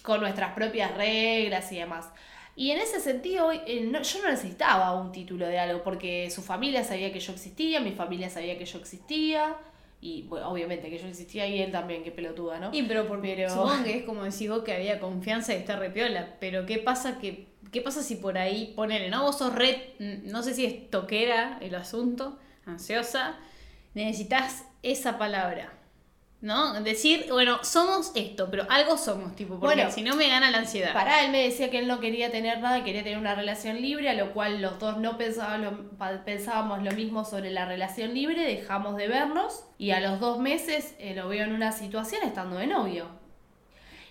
con 0.02 0.20
nuestras 0.20 0.52
propias 0.52 0.94
reglas 0.96 1.70
y 1.72 1.76
demás. 1.76 2.08
Y 2.54 2.70
en 2.70 2.78
ese 2.78 3.00
sentido, 3.00 3.50
eh, 3.50 3.90
yo 3.90 4.22
no 4.22 4.28
necesitaba 4.28 4.92
un 5.00 5.10
título 5.10 5.46
de 5.46 5.58
algo, 5.58 5.82
porque 5.82 6.30
su 6.30 6.42
familia 6.42 6.84
sabía 6.84 7.10
que 7.12 7.20
yo 7.20 7.32
existía, 7.32 7.80
mi 7.80 7.92
familia 7.92 8.28
sabía 8.28 8.58
que 8.58 8.66
yo 8.66 8.78
existía, 8.78 9.56
y 10.02 10.22
bueno, 10.24 10.50
obviamente 10.50 10.90
que 10.90 10.98
yo 10.98 11.06
existía 11.06 11.46
y 11.46 11.62
él 11.62 11.70
también, 11.70 12.02
qué 12.02 12.10
pelotuda, 12.10 12.58
¿no? 12.58 12.70
Y 12.72 12.82
pero, 12.82 13.06
por, 13.06 13.22
Pero- 13.22 13.48
supongo 13.48 13.84
que 13.84 13.96
es 13.98 14.04
como 14.04 14.24
decís 14.24 14.50
vos 14.50 14.64
que 14.64 14.74
había 14.74 14.98
confianza 15.00 15.54
y 15.54 15.58
está 15.58 15.76
repiola. 15.76 16.36
Pero 16.40 16.66
¿qué 16.66 16.78
pasa 16.78 17.18
que 17.18 17.46
qué 17.70 17.80
pasa 17.80 18.02
si 18.02 18.16
por 18.16 18.36
ahí 18.36 18.74
ponele, 18.76 19.08
no 19.08 19.22
vos 19.22 19.38
sos 19.38 19.54
red, 19.54 19.76
no 20.24 20.42
sé 20.42 20.54
si 20.54 20.66
es 20.66 20.90
toquera 20.90 21.58
el 21.62 21.74
asunto, 21.74 22.38
ansiosa, 22.66 23.38
necesitas 23.94 24.64
esa 24.82 25.18
palabra. 25.18 25.72
¿No? 26.42 26.74
Decir, 26.82 27.26
bueno, 27.30 27.62
somos 27.62 28.10
esto, 28.16 28.48
pero 28.50 28.66
algo 28.68 28.98
somos, 28.98 29.34
tipo, 29.36 29.60
porque 29.60 29.76
Bueno, 29.76 29.90
si 29.92 30.02
no 30.02 30.16
me 30.16 30.28
gana 30.28 30.50
la 30.50 30.58
ansiedad. 30.58 30.92
Para 30.92 31.24
él 31.24 31.30
me 31.30 31.44
decía 31.44 31.70
que 31.70 31.78
él 31.78 31.86
no 31.86 32.00
quería 32.00 32.32
tener 32.32 32.58
nada, 32.58 32.82
quería 32.82 33.04
tener 33.04 33.16
una 33.16 33.36
relación 33.36 33.80
libre, 33.80 34.10
a 34.10 34.14
lo 34.14 34.32
cual 34.32 34.60
los 34.60 34.80
dos 34.80 34.98
no 34.98 35.16
pensábamos 35.16 35.60
lo, 35.72 35.88
pa- 35.96 36.24
pensábamos 36.24 36.82
lo 36.82 36.90
mismo 36.90 37.24
sobre 37.24 37.50
la 37.52 37.64
relación 37.64 38.12
libre, 38.12 38.42
dejamos 38.42 38.96
de 38.96 39.06
vernos 39.06 39.64
y 39.78 39.92
a 39.92 40.00
los 40.00 40.18
dos 40.18 40.40
meses 40.40 40.96
eh, 40.98 41.14
lo 41.14 41.28
veo 41.28 41.44
en 41.44 41.52
una 41.52 41.70
situación 41.70 42.22
estando 42.24 42.56
de 42.56 42.66
novio. 42.66 43.06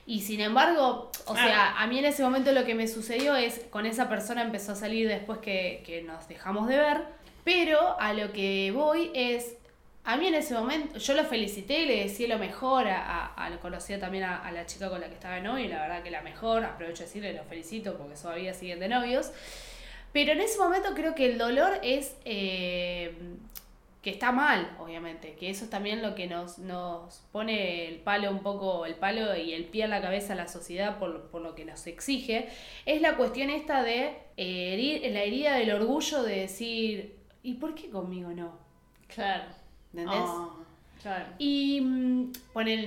Y 0.06 0.22
sin 0.22 0.40
embargo, 0.40 1.12
o 1.26 1.34
Ah. 1.34 1.36
sea, 1.36 1.82
a 1.82 1.86
mí 1.88 2.00
en 2.00 2.06
ese 2.06 2.24
momento 2.24 2.54
lo 2.54 2.64
que 2.64 2.76
me 2.76 2.88
sucedió 2.88 3.36
es, 3.36 3.60
con 3.70 3.86
esa 3.86 4.08
persona 4.08 4.42
empezó 4.42 4.72
a 4.72 4.76
salir 4.76 5.08
después 5.10 5.40
que, 5.40 5.84
que 5.86 6.02
nos 6.02 6.30
dejamos 6.30 6.70
de 6.70 6.78
ver, 6.78 7.02
pero 7.44 8.00
a 8.00 8.14
lo 8.14 8.32
que 8.32 8.72
voy 8.74 9.12
es, 9.14 9.56
a 10.04 10.18
mí 10.18 10.28
en 10.28 10.34
ese 10.36 10.54
momento, 10.56 10.98
yo 10.98 11.14
lo 11.14 11.24
felicité, 11.26 11.86
le 11.86 12.04
decía 12.04 12.28
lo 12.28 12.40
mejor, 12.40 12.88
a, 12.88 13.06
a, 13.28 13.46
a- 13.48 13.60
conocía 13.60 14.00
también 14.00 14.24
a, 14.24 14.38
a 14.46 14.52
la 14.52 14.66
chica 14.66 14.90
con 14.90 15.00
la 15.02 15.08
que 15.08 15.14
estaba 15.16 15.36
de 15.36 15.42
novio, 15.42 15.66
y 15.66 15.68
la 15.68 15.82
verdad 15.82 16.04
que 16.04 16.12
la 16.12 16.22
mejor, 16.22 16.64
aprovecho 16.66 17.00
de 17.04 17.06
decirle, 17.06 17.34
lo 17.34 17.44
felicito 17.44 17.98
porque 17.98 18.16
todavía 18.16 18.54
siguen 18.54 18.80
de 18.80 18.88
novios. 18.90 19.32
Pero 20.14 20.34
en 20.34 20.42
ese 20.42 20.60
momento 20.60 20.94
creo 20.94 21.16
que 21.16 21.26
el 21.26 21.38
dolor 21.38 21.80
es, 21.84 22.16
eh, 22.26 23.16
que 24.02 24.10
está 24.10 24.32
mal, 24.32 24.76
obviamente, 24.80 25.36
que 25.36 25.50
eso 25.52 25.64
es 25.66 25.70
también 25.70 26.02
lo 26.02 26.16
que 26.16 26.26
nos, 26.28 26.58
nos 26.60 27.22
pone 27.32 27.88
el 27.88 28.00
palo 28.00 28.32
un 28.32 28.40
poco, 28.42 28.86
el 28.88 28.96
palo 28.96 29.36
y 29.38 29.54
el 29.54 29.66
pie 29.66 29.84
en 29.86 29.92
la 29.92 30.02
cabeza 30.02 30.34
a 30.34 30.36
la 30.36 30.48
sociedad 30.48 30.98
por, 31.00 31.30
por 31.30 31.42
lo 31.42 31.54
que 31.56 31.66
nos 31.66 31.86
exige, 31.88 32.50
es 32.86 33.02
la 33.02 33.16
cuestión 33.16 33.50
esta 33.52 33.84
de 33.84 34.06
eh, 34.38 34.74
herir, 34.74 35.12
la 35.14 35.22
herida 35.24 35.56
del 35.56 35.72
orgullo 35.72 36.24
de 36.24 36.42
decir, 36.42 37.16
¿y 37.44 37.54
por 37.56 37.76
qué 37.76 37.90
conmigo 37.92 38.32
no? 38.32 38.58
Claro. 39.08 39.44
¿Entendés? 39.94 40.20
Ah, 40.24 40.50
claro. 41.02 41.26
Y 41.38 41.82
mm, 41.82 42.32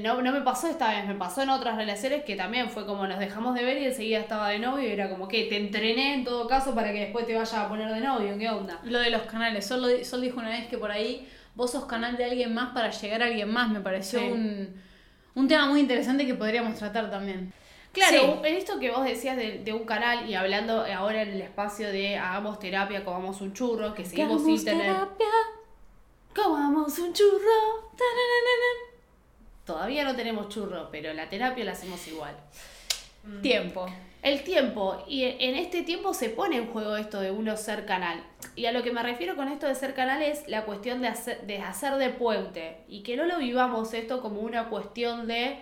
no, 0.02 0.22
no 0.22 0.32
me 0.32 0.40
pasó 0.40 0.68
esta 0.68 0.90
vez, 0.90 1.06
me 1.06 1.14
pasó 1.14 1.42
en 1.42 1.50
otras 1.50 1.76
relaciones 1.76 2.24
que 2.24 2.36
también 2.36 2.70
fue 2.70 2.86
como 2.86 3.06
nos 3.06 3.18
dejamos 3.18 3.54
de 3.54 3.64
ver 3.64 3.82
y 3.82 3.86
enseguida 3.86 4.20
estaba 4.20 4.48
de 4.50 4.58
novio 4.58 4.88
y 4.88 4.92
era 4.92 5.10
como 5.10 5.28
que 5.28 5.44
te 5.44 5.56
entrené 5.56 6.14
en 6.14 6.24
todo 6.24 6.46
caso 6.46 6.74
para 6.74 6.92
que 6.92 7.00
después 7.00 7.26
te 7.26 7.34
vaya 7.34 7.62
a 7.62 7.68
poner 7.68 7.92
de 7.92 8.00
novio, 8.00 8.38
¿qué 8.38 8.48
onda? 8.48 8.80
Lo 8.84 8.98
de 9.00 9.10
los 9.10 9.22
canales. 9.22 9.66
Sol, 9.66 9.82
lo- 9.82 10.04
Sol 10.04 10.20
dijo 10.22 10.38
una 10.40 10.50
vez 10.50 10.66
que 10.68 10.78
por 10.78 10.90
ahí 10.90 11.28
vos 11.54 11.70
sos 11.72 11.84
canal 11.86 12.16
de 12.16 12.24
alguien 12.24 12.54
más 12.54 12.72
para 12.72 12.90
llegar 12.90 13.22
a 13.22 13.26
alguien 13.26 13.50
más. 13.52 13.68
Me 13.70 13.80
pareció 13.80 14.18
Sí. 14.20 14.26
un, 14.26 14.74
un 15.34 15.48
tema 15.48 15.66
muy 15.66 15.80
interesante 15.80 16.24
que 16.26 16.34
podríamos 16.34 16.76
tratar 16.78 17.10
también. 17.10 17.52
Claro, 17.92 18.40
en 18.44 18.54
esto 18.56 18.80
que 18.80 18.90
vos 18.90 19.04
decías 19.04 19.36
de, 19.36 19.58
de 19.64 19.72
un 19.72 19.84
canal 19.84 20.28
y 20.28 20.34
hablando 20.34 20.84
ahora 20.96 21.22
en 21.22 21.28
el 21.28 21.40
espacio 21.42 21.86
de 21.92 22.16
hagamos 22.16 22.58
terapia, 22.58 23.04
comamos 23.04 23.40
un 23.40 23.52
churro, 23.52 23.94
que 23.94 24.04
seguimos 24.04 24.42
sin 24.42 24.64
tener... 24.64 24.86
terapia. 24.86 25.26
Comamos 26.34 26.98
un 26.98 27.12
churro. 27.12 27.90
Todavía 29.64 30.04
no 30.04 30.14
tenemos 30.14 30.48
churro, 30.48 30.88
pero 30.90 31.12
la 31.14 31.28
terapia 31.28 31.64
la 31.64 31.72
hacemos 31.72 32.06
igual. 32.08 32.34
Tiempo. 33.40 33.86
El 34.22 34.42
tiempo, 34.42 35.04
y 35.06 35.24
en 35.24 35.54
este 35.54 35.82
tiempo 35.82 36.14
se 36.14 36.30
pone 36.30 36.56
en 36.56 36.68
juego 36.68 36.96
esto 36.96 37.20
de 37.20 37.30
uno 37.30 37.56
ser 37.56 37.84
canal. 37.84 38.24
Y 38.56 38.66
a 38.66 38.72
lo 38.72 38.82
que 38.82 38.90
me 38.90 39.02
refiero 39.02 39.36
con 39.36 39.48
esto 39.48 39.66
de 39.66 39.74
ser 39.74 39.94
canal 39.94 40.22
es 40.22 40.48
la 40.48 40.64
cuestión 40.64 41.02
de 41.02 41.08
hacer 41.08 41.46
de, 41.46 41.58
hacer 41.58 41.94
de 41.96 42.10
puente. 42.10 42.78
Y 42.88 43.02
que 43.02 43.16
no 43.16 43.26
lo 43.26 43.38
vivamos 43.38 43.92
esto 43.92 44.22
como 44.22 44.40
una 44.40 44.70
cuestión 44.70 45.26
de, 45.26 45.58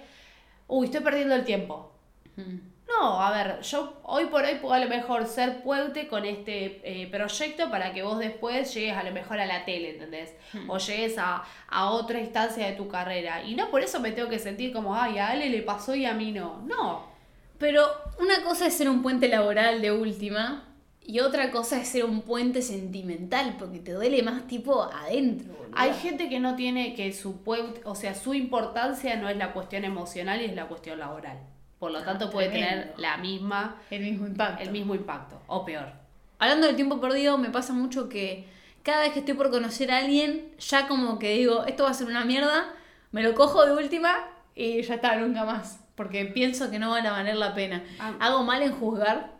uy, 0.68 0.86
estoy 0.86 1.00
perdiendo 1.00 1.34
el 1.34 1.44
tiempo. 1.44 1.92
Mm. 2.36 2.71
No, 2.88 3.22
a 3.22 3.30
ver, 3.30 3.60
yo 3.62 4.00
hoy 4.02 4.26
por 4.26 4.44
hoy 4.44 4.56
puedo 4.56 4.74
a 4.74 4.78
lo 4.78 4.88
mejor 4.88 5.26
ser 5.26 5.62
puente 5.62 6.08
con 6.08 6.24
este 6.24 6.80
eh, 6.84 7.06
proyecto 7.10 7.70
para 7.70 7.92
que 7.92 8.02
vos 8.02 8.18
después 8.18 8.74
llegues 8.74 8.96
a 8.96 9.02
lo 9.02 9.12
mejor 9.12 9.40
a 9.40 9.46
la 9.46 9.64
tele, 9.64 9.90
¿entendés? 9.90 10.34
O 10.68 10.78
llegues 10.78 11.16
a, 11.16 11.42
a 11.68 11.90
otra 11.90 12.20
instancia 12.20 12.66
de 12.66 12.72
tu 12.72 12.88
carrera. 12.88 13.42
Y 13.44 13.54
no 13.54 13.70
por 13.70 13.82
eso 13.82 14.00
me 14.00 14.12
tengo 14.12 14.28
que 14.28 14.38
sentir 14.38 14.72
como, 14.72 14.94
ay, 14.94 15.18
a 15.18 15.28
Ale 15.28 15.48
le 15.48 15.62
pasó 15.62 15.94
y 15.94 16.04
a 16.04 16.12
mí 16.12 16.32
no. 16.32 16.62
No. 16.66 17.10
Pero 17.58 17.86
una 18.18 18.42
cosa 18.44 18.66
es 18.66 18.74
ser 18.74 18.90
un 18.90 19.02
puente 19.02 19.28
laboral 19.28 19.80
de 19.80 19.92
última 19.92 20.64
y 21.04 21.20
otra 21.20 21.50
cosa 21.50 21.80
es 21.80 21.88
ser 21.88 22.04
un 22.04 22.22
puente 22.22 22.62
sentimental 22.62 23.56
porque 23.58 23.78
te 23.78 23.92
duele 23.92 24.22
más 24.22 24.46
tipo 24.46 24.82
adentro. 24.82 25.52
Hay 25.72 25.94
gente 25.94 26.28
que 26.28 26.38
no 26.38 26.54
tiene 26.54 26.94
que 26.94 27.12
su 27.12 27.42
puente, 27.42 27.80
o 27.84 27.94
sea, 27.94 28.14
su 28.14 28.34
importancia 28.34 29.16
no 29.16 29.28
es 29.28 29.36
la 29.36 29.52
cuestión 29.52 29.84
emocional 29.84 30.42
y 30.42 30.46
es 30.46 30.54
la 30.54 30.68
cuestión 30.68 30.98
laboral. 30.98 31.38
Por 31.82 31.90
lo 31.90 31.98
Ah, 31.98 32.04
tanto, 32.04 32.30
puede 32.30 32.48
tener 32.48 32.94
la 32.96 33.16
misma, 33.16 33.74
el 33.90 34.02
mismo 34.02 34.24
impacto. 34.28 34.62
el 34.62 34.70
mismo 34.70 34.94
impacto, 34.94 35.42
o 35.48 35.64
peor. 35.64 35.90
Hablando 36.38 36.68
del 36.68 36.76
tiempo 36.76 37.00
perdido, 37.00 37.38
me 37.38 37.50
pasa 37.50 37.72
mucho 37.72 38.08
que 38.08 38.48
cada 38.84 39.00
vez 39.00 39.12
que 39.12 39.18
estoy 39.18 39.34
por 39.34 39.50
conocer 39.50 39.90
a 39.90 39.96
alguien, 39.98 40.54
ya 40.60 40.86
como 40.86 41.18
que 41.18 41.30
digo, 41.34 41.64
esto 41.66 41.82
va 41.82 41.90
a 41.90 41.94
ser 41.94 42.06
una 42.06 42.24
mierda, 42.24 42.72
me 43.10 43.24
lo 43.24 43.34
cojo 43.34 43.66
de 43.66 43.72
última 43.72 44.28
y 44.54 44.80
ya 44.82 44.94
está, 44.94 45.16
nunca 45.16 45.44
más. 45.44 45.80
Porque 45.96 46.24
pienso 46.26 46.70
que 46.70 46.78
no 46.78 46.90
van 46.90 47.04
a 47.04 47.10
valer 47.10 47.34
la 47.34 47.52
pena. 47.52 47.82
Ah. 47.98 48.12
¿Hago 48.20 48.44
mal 48.44 48.62
en 48.62 48.70
juzgar 48.78 49.32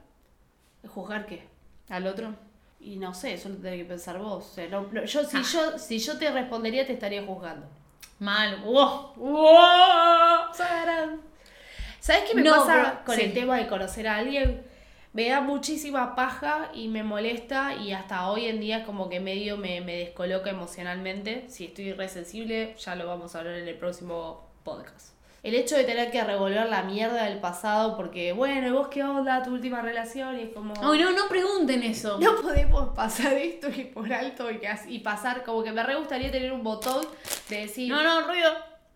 ¿Juzgar 0.88 1.26
qué? 1.26 1.46
al 1.90 2.08
otro? 2.08 2.34
Y 2.80 2.96
no 2.96 3.14
sé, 3.14 3.34
eso 3.34 3.50
lo 3.50 3.54
tenés 3.58 3.78
que 3.78 3.84
pensar 3.84 4.18
vos. 4.18 4.44
O 4.50 4.52
sea, 4.52 4.66
yo, 4.68 4.84
Ah. 5.20 5.24
si, 5.30 5.42
yo, 5.44 5.78
si 5.78 5.98
yo 6.00 6.18
te 6.18 6.28
respondería, 6.28 6.84
te 6.84 6.94
estaría 6.94 7.22
juzgando. 7.24 7.66
Mal. 8.18 8.62
¡Wow! 8.64 9.12
¡Wow! 9.14 10.52
¿Sabes 12.02 12.24
qué 12.28 12.34
me 12.34 12.42
No, 12.42 12.56
pasa 12.56 12.74
pero- 12.74 13.04
con 13.06 13.14
sí. 13.16 13.22
el 13.22 13.32
tema 13.32 13.56
de 13.58 13.68
conocer 13.68 14.08
a 14.08 14.16
alguien? 14.16 14.66
Me 15.12 15.28
da 15.28 15.40
muchísima 15.40 16.16
paja 16.16 16.70
y 16.74 16.88
me 16.88 17.02
molesta 17.04 17.74
y 17.76 17.92
hasta 17.92 18.28
hoy 18.28 18.46
en 18.46 18.58
día 18.60 18.78
es 18.78 18.84
como 18.84 19.08
que 19.08 19.20
medio 19.20 19.56
me, 19.56 19.80
me 19.82 19.98
descoloca 19.98 20.50
emocionalmente. 20.50 21.44
Si 21.48 21.66
estoy 21.66 21.92
resensible, 21.92 22.74
ya 22.76 22.96
lo 22.96 23.06
vamos 23.06 23.34
a 23.34 23.38
hablar 23.38 23.54
en 23.58 23.68
el 23.68 23.76
próximo 23.76 24.50
podcast. 24.64 25.12
El 25.44 25.54
hecho 25.54 25.76
de 25.76 25.84
tener 25.84 26.10
que 26.10 26.24
revolver 26.24 26.68
la 26.68 26.82
mierda 26.82 27.24
del 27.24 27.38
pasado 27.40 27.96
porque, 27.96 28.32
bueno, 28.32 28.66
¿y 28.66 28.70
vos 28.70 28.88
qué 28.88 29.04
onda? 29.04 29.42
Tu 29.44 29.50
última 29.52 29.80
relación 29.82 30.38
y 30.38 30.42
es 30.44 30.48
como... 30.54 30.72
Ay, 30.80 31.00
no, 31.00 31.10
no 31.12 31.28
pregunten 31.28 31.82
eso. 31.84 32.18
No 32.18 32.36
podemos 32.40 32.94
pasar 32.94 33.34
esto 33.34 33.68
y 33.68 33.84
por 33.84 34.12
alto 34.12 34.50
y, 34.50 34.60
y 34.88 34.98
pasar, 35.00 35.44
como 35.44 35.62
que 35.62 35.72
me 35.72 35.82
re 35.84 35.94
gustaría 35.96 36.30
tener 36.32 36.52
un 36.52 36.62
botón 36.64 37.04
de 37.48 37.56
decir... 37.58 37.88
no, 37.90 38.02
no, 38.02 38.26
ruido. 38.26 38.50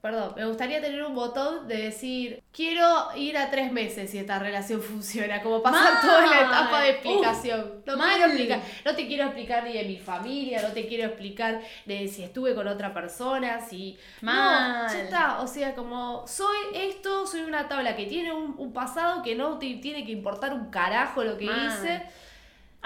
Perdón, 0.06 0.34
me 0.36 0.44
gustaría 0.44 0.80
tener 0.80 1.02
un 1.02 1.16
botón 1.16 1.66
de 1.66 1.78
decir, 1.78 2.40
quiero 2.52 3.08
ir 3.16 3.36
a 3.36 3.50
tres 3.50 3.72
meses 3.72 4.08
si 4.08 4.18
esta 4.18 4.38
relación 4.38 4.80
funciona, 4.92 5.42
como 5.42 5.60
pasar 5.64 5.94
Mal. 5.94 6.00
toda 6.00 6.26
la 6.28 6.40
etapa 6.42 6.80
de 6.82 6.90
explicación. 6.90 7.82
no, 7.84 7.98
quiero 7.98 8.26
explicar, 8.26 8.60
no 8.84 8.94
te 8.94 9.06
quiero 9.08 9.24
explicar 9.24 9.64
ni 9.64 9.72
de 9.72 9.82
mi 9.82 9.98
familia, 9.98 10.62
no 10.62 10.68
te 10.68 10.86
quiero 10.86 11.06
explicar 11.06 11.60
de 11.86 12.06
si 12.06 12.22
estuve 12.22 12.54
con 12.54 12.68
otra 12.68 12.94
persona, 12.94 13.60
si... 13.60 13.98
Mal. 14.20 14.86
No, 14.86 14.92
ya 14.92 15.02
está, 15.02 15.40
o 15.40 15.48
sea, 15.48 15.74
como 15.74 16.24
soy 16.28 16.56
esto, 16.72 17.26
soy 17.26 17.40
una 17.40 17.66
tabla 17.66 17.96
que 17.96 18.06
tiene 18.06 18.32
un, 18.32 18.54
un 18.58 18.72
pasado 18.72 19.24
que 19.24 19.34
no 19.34 19.58
te 19.58 19.74
tiene 19.74 20.06
que 20.06 20.12
importar 20.12 20.54
un 20.54 20.70
carajo 20.70 21.24
lo 21.24 21.36
que 21.36 21.46
Mal. 21.46 21.66
hice. 21.66 22.02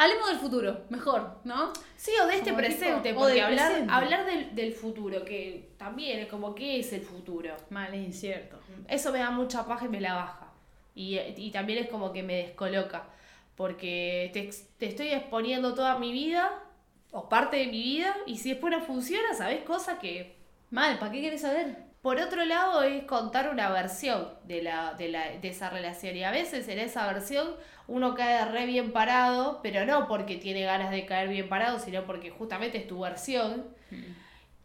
Hablemos 0.02 0.28
del 0.28 0.38
futuro, 0.38 0.84
mejor, 0.88 1.40
¿no? 1.44 1.74
Sí, 1.94 2.10
o 2.22 2.26
de 2.26 2.36
este 2.36 2.50
Como 2.50 2.62
presente, 2.62 3.10
tipo, 3.10 3.20
porque 3.20 3.34
del 3.34 3.44
hablar, 3.44 3.68
presente. 3.68 3.92
hablar 3.92 4.24
del, 4.24 4.54
del 4.54 4.72
futuro, 4.72 5.24
que 5.26 5.72
también 5.76 6.20
es 6.20 6.26
como, 6.28 6.54
¿qué 6.54 6.80
es 6.80 6.90
el 6.94 7.02
futuro? 7.02 7.54
Mal, 7.68 7.92
es 7.92 8.06
incierto. 8.06 8.58
Eso 8.88 9.12
me 9.12 9.18
da 9.18 9.30
mucha 9.30 9.66
paja 9.66 9.84
y 9.84 9.88
me 9.90 10.00
la 10.00 10.14
baja. 10.14 10.52
Y, 10.94 11.18
y 11.18 11.50
también 11.50 11.80
es 11.80 11.90
como 11.90 12.12
que 12.14 12.22
me 12.22 12.36
descoloca. 12.36 13.04
Porque 13.56 14.30
te, 14.32 14.48
te 14.78 14.86
estoy 14.86 15.08
exponiendo 15.08 15.74
toda 15.74 15.98
mi 15.98 16.12
vida, 16.12 16.50
o 17.12 17.28
parte 17.28 17.58
de 17.58 17.66
mi 17.66 17.82
vida, 17.82 18.16
y 18.24 18.38
si 18.38 18.50
después 18.50 18.70
no 18.74 18.80
funciona, 18.80 19.34
¿sabes? 19.34 19.62
Cosa 19.64 19.98
que. 19.98 20.34
Mal, 20.70 20.98
¿para 20.98 21.12
qué 21.12 21.20
querés 21.20 21.42
saber? 21.42 21.89
Por 22.02 22.18
otro 22.18 22.44
lado, 22.46 22.82
es 22.82 23.04
contar 23.04 23.50
una 23.50 23.68
versión 23.68 24.28
de, 24.44 24.62
la, 24.62 24.94
de, 24.94 25.08
la, 25.08 25.36
de 25.38 25.48
esa 25.48 25.68
relación. 25.68 26.16
Y 26.16 26.24
a 26.24 26.30
veces 26.30 26.66
en 26.68 26.78
esa 26.78 27.06
versión 27.12 27.54
uno 27.88 28.14
cae 28.14 28.42
re 28.46 28.64
bien 28.64 28.92
parado, 28.92 29.60
pero 29.62 29.84
no 29.84 30.08
porque 30.08 30.36
tiene 30.36 30.62
ganas 30.62 30.90
de 30.90 31.04
caer 31.04 31.28
bien 31.28 31.48
parado, 31.48 31.78
sino 31.78 32.04
porque 32.04 32.30
justamente 32.30 32.78
es 32.78 32.86
tu 32.86 33.00
versión. 33.00 33.66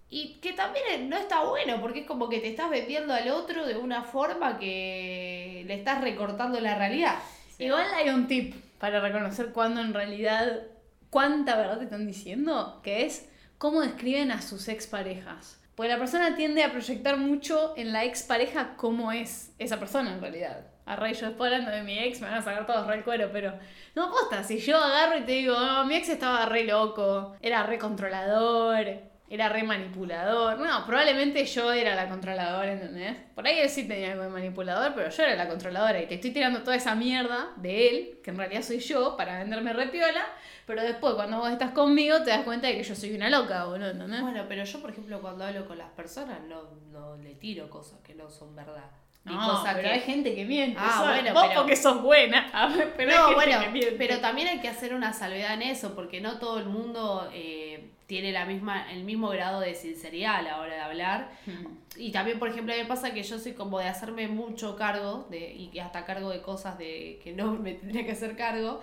Y 0.10 0.36
que 0.36 0.54
también 0.54 1.10
no 1.10 1.18
está 1.18 1.44
bueno, 1.44 1.82
porque 1.82 2.02
es 2.02 2.06
como 2.06 2.30
que 2.30 2.40
te 2.40 2.48
estás 2.48 2.70
vendiendo 2.70 3.14
al 3.14 3.28
otro 3.30 3.66
de 3.66 3.76
una 3.76 4.04
forma 4.04 4.58
que 4.58 5.64
le 5.68 5.74
estás 5.74 6.02
recortando 6.02 6.62
la 6.62 6.76
realidad. 6.76 7.20
Igual 7.60 7.88
hay 7.96 8.10
un 8.10 8.28
tip 8.28 8.56
para 8.80 9.02
reconocer 9.02 9.52
cuándo 9.52 9.82
en 9.82 9.94
realidad, 9.94 10.62
cuánta 11.10 11.58
verdad 11.58 11.80
te 11.80 11.86
están 11.86 12.08
diciendo, 12.08 12.80
que 12.82 13.06
es 13.06 13.28
cómo 13.58 13.82
describen 13.82 14.32
a 14.32 14.42
sus 14.42 14.70
exparejas. 14.70 15.60
Porque 15.76 15.92
la 15.92 15.98
persona 15.98 16.36
tiende 16.36 16.64
a 16.64 16.72
proyectar 16.72 17.18
mucho 17.18 17.74
en 17.76 17.92
la 17.92 18.06
expareja 18.06 18.76
cómo 18.78 19.12
es 19.12 19.54
esa 19.60 19.78
persona 19.78 20.14
en 20.14 20.22
realidad. 20.22 20.68
A 20.86 20.96
rey, 20.96 21.14
yo 21.14 21.28
después 21.28 21.52
hablando 21.52 21.72
de 21.72 21.84
mi 21.84 22.00
ex 22.00 22.22
me 22.22 22.28
van 22.28 22.38
a 22.38 22.42
sacar 22.42 22.66
todos 22.66 22.88
re 22.88 22.96
el 22.96 23.04
cuero, 23.04 23.30
pero 23.34 23.54
no 23.96 24.10
posta, 24.12 24.44
si 24.44 24.60
yo 24.60 24.78
agarro 24.78 25.18
y 25.18 25.24
te 25.24 25.32
digo, 25.32 25.60
no, 25.60 25.84
mi 25.86 25.96
ex 25.96 26.10
estaba 26.10 26.46
re 26.46 26.64
loco, 26.64 27.36
era 27.42 27.64
re 27.64 27.80
controlador, 27.80 28.88
era 29.30 29.50
re 29.50 29.64
manipulador. 29.64 30.60
No, 30.60 30.86
probablemente 30.86 31.44
yo 31.46 31.72
era 31.72 31.96
la 31.96 32.08
controladora, 32.08 32.72
¿entendés? 32.74 33.16
Por 33.34 33.46
ahí 33.48 33.60
él 33.60 33.70
sí 33.70 33.88
tenía 33.88 34.12
algo 34.12 34.24
de 34.24 34.30
manipulador, 34.30 34.94
pero 34.94 35.10
yo 35.10 35.24
era 35.24 35.36
la 35.36 35.48
controladora 35.48 36.00
y 36.02 36.06
te 36.08 36.16
estoy 36.16 36.32
tirando 36.32 36.62
toda 36.62 36.76
esa 36.76 36.94
mierda 36.96 37.50
de 37.58 37.90
él, 37.90 38.20
que 38.24 38.30
en 38.32 38.38
realidad 38.38 38.62
soy 38.62 38.80
yo, 38.80 39.18
para 39.18 39.40
venderme 39.40 39.74
repiola, 39.74 40.26
pero 40.68 40.84
después 40.84 41.16
cuando 41.16 41.38
vos 41.40 41.50
estás 41.50 41.72
conmigo 41.72 42.22
te 42.24 42.30
das 42.30 42.42
cuenta 42.44 42.68
de 42.68 42.78
que 42.78 42.84
yo 42.84 42.96
soy 42.96 43.14
una 43.16 43.30
loca, 43.30 43.66
boludo, 43.66 43.90
¿entendés? 43.92 44.22
Bueno, 44.22 44.46
pero 44.48 44.64
yo, 44.64 44.80
por 44.82 44.92
ejemplo, 44.92 45.20
cuando 45.22 45.44
hablo 45.46 45.66
con 45.68 45.78
las 45.78 45.90
personas, 45.92 46.40
no, 46.48 46.62
no 46.92 47.18
le 47.18 47.34
tiro 47.36 47.70
cosas 47.70 48.00
que 48.02 48.14
no 48.14 48.30
son 48.30 48.56
verdad. 48.56 48.86
Ni 49.24 49.34
No, 49.34 49.64
pero 49.64 49.82
que... 49.82 49.88
hay 49.88 50.00
gente 50.02 50.36
que 50.36 50.46
miente. 50.46 50.78
Ah, 50.80 51.02
bueno, 51.04 51.34
vos 51.34 51.48
pero- 51.48 51.62
porque 51.62 51.76
sos 51.76 52.00
buena. 52.04 52.46
Pero 52.96 53.12
hay 53.12 53.18
no, 53.18 53.24
gente 53.30 53.34
bueno, 53.34 53.60
que 53.64 53.70
miente. 53.72 53.96
pero 53.98 54.20
también 54.20 54.48
hay 54.50 54.60
que 54.60 54.68
hacer 54.68 54.94
una 54.94 55.14
salvedad 55.14 55.56
en 55.56 55.64
eso, 55.64 55.96
porque 55.96 56.22
no 56.22 56.38
todo 56.38 56.60
el 56.60 56.66
mundo 56.66 57.28
eh, 57.34 57.90
tiene 58.08 58.32
la 58.32 58.46
misma, 58.46 58.92
el 58.92 59.04
mismo 59.04 59.30
grado 59.30 59.60
de 59.60 59.74
sinceridad 59.74 60.36
a 60.36 60.42
la 60.42 60.60
hora 60.60 60.76
de 60.76 60.82
hablar. 60.82 61.32
Hmm. 61.46 61.78
Y 61.98 62.12
también, 62.12 62.40
por 62.40 62.50
ejemplo, 62.50 62.74
a 62.74 62.78
mí 62.78 62.84
me 62.84 62.88
pasa 62.88 63.14
que 63.14 63.24
yo 63.24 63.40
soy 63.40 63.54
como 63.54 63.80
de 63.80 63.88
hacerme 63.88 64.28
mucho 64.28 64.76
cargo, 64.76 65.28
de, 65.30 65.54
y 65.54 65.68
que 65.68 65.82
hasta 65.82 66.06
cargo 66.06 66.30
de 66.30 66.42
cosas 66.42 66.78
de 66.78 67.20
que 67.24 67.34
no 67.34 67.54
me 67.54 67.74
tendría 67.74 68.06
que 68.06 68.12
hacer 68.12 68.36
cargo. 68.36 68.82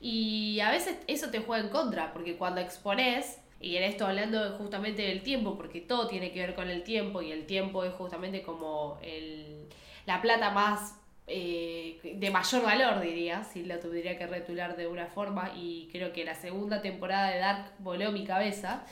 Y 0.00 0.60
a 0.60 0.70
veces 0.70 0.98
eso 1.06 1.30
te 1.30 1.40
juega 1.40 1.62
en 1.62 1.70
contra, 1.70 2.12
porque 2.12 2.36
cuando 2.36 2.60
expones, 2.60 3.38
y 3.60 3.76
en 3.76 3.84
esto 3.84 4.06
hablando 4.06 4.56
justamente 4.58 5.02
del 5.02 5.22
tiempo, 5.22 5.56
porque 5.56 5.80
todo 5.80 6.08
tiene 6.08 6.32
que 6.32 6.40
ver 6.40 6.54
con 6.54 6.68
el 6.68 6.82
tiempo, 6.82 7.22
y 7.22 7.30
el 7.30 7.46
tiempo 7.46 7.84
es 7.84 7.92
justamente 7.94 8.42
como 8.42 8.98
el, 9.02 9.68
la 10.06 10.22
plata 10.22 10.50
más 10.50 10.98
eh, 11.26 12.00
de 12.18 12.30
mayor 12.30 12.62
valor, 12.62 13.00
diría, 13.00 13.44
si 13.44 13.64
lo 13.64 13.78
tuviera 13.78 14.16
que 14.18 14.26
retular 14.26 14.76
de 14.76 14.86
una 14.86 15.06
forma, 15.06 15.52
y 15.56 15.88
creo 15.92 16.12
que 16.12 16.24
la 16.24 16.34
segunda 16.34 16.82
temporada 16.82 17.30
de 17.30 17.38
Dark 17.38 17.72
voló 17.78 18.12
mi 18.12 18.24
cabeza. 18.24 18.84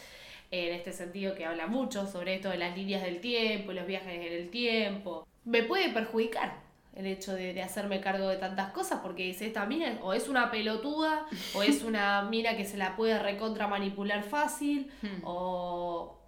en 0.52 0.74
este 0.74 0.92
sentido 0.92 1.34
que 1.36 1.44
habla 1.44 1.66
mucho 1.68 2.06
sobre 2.08 2.34
esto 2.34 2.48
de 2.50 2.58
las 2.58 2.76
líneas 2.76 3.02
del 3.02 3.20
tiempo, 3.20 3.72
los 3.72 3.86
viajes 3.86 4.14
en 4.26 4.32
el 4.32 4.50
tiempo. 4.50 5.26
Me 5.44 5.62
puede 5.62 5.90
perjudicar 5.90 6.54
el 6.96 7.06
hecho 7.06 7.34
de, 7.34 7.54
de 7.54 7.62
hacerme 7.62 8.00
cargo 8.00 8.26
de 8.28 8.36
tantas 8.36 8.72
cosas 8.72 8.98
porque 9.00 9.22
dice 9.22 9.46
esta 9.46 9.64
mina 9.66 9.98
o 10.02 10.12
es 10.12 10.28
una 10.28 10.50
pelotuda 10.50 11.24
o 11.54 11.62
es 11.62 11.82
una 11.84 12.22
mina 12.22 12.56
que 12.56 12.64
se 12.64 12.76
la 12.76 12.96
puede 12.96 13.16
recontra 13.20 13.68
manipular 13.68 14.24
fácil 14.24 14.90
Hmm. 15.02 15.20
o 15.24 16.18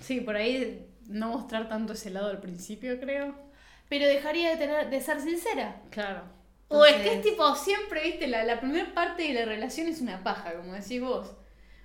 Sí, 0.00 0.20
por 0.22 0.34
ahí 0.36 0.86
no 1.06 1.28
mostrar 1.28 1.68
tanto 1.68 1.92
ese 1.92 2.10
lado 2.10 2.30
al 2.30 2.40
principio, 2.40 2.98
creo. 2.98 3.34
Pero 3.90 4.06
dejaría 4.06 4.48
de 4.50 4.56
tener 4.56 4.88
de 4.88 5.00
ser 5.02 5.20
sincera 5.20 5.82
Claro. 5.90 6.22
O 6.68 6.84
es 6.86 6.94
que 7.02 7.14
es 7.14 7.22
tipo, 7.22 7.54
siempre, 7.56 8.00
viste, 8.04 8.28
la, 8.28 8.44
la 8.44 8.60
primera 8.60 8.94
parte 8.94 9.24
de 9.24 9.34
la 9.34 9.44
relación 9.44 9.88
es 9.88 10.00
una 10.00 10.22
paja, 10.22 10.54
como 10.54 10.72
decís 10.72 11.00
vos. 11.00 11.32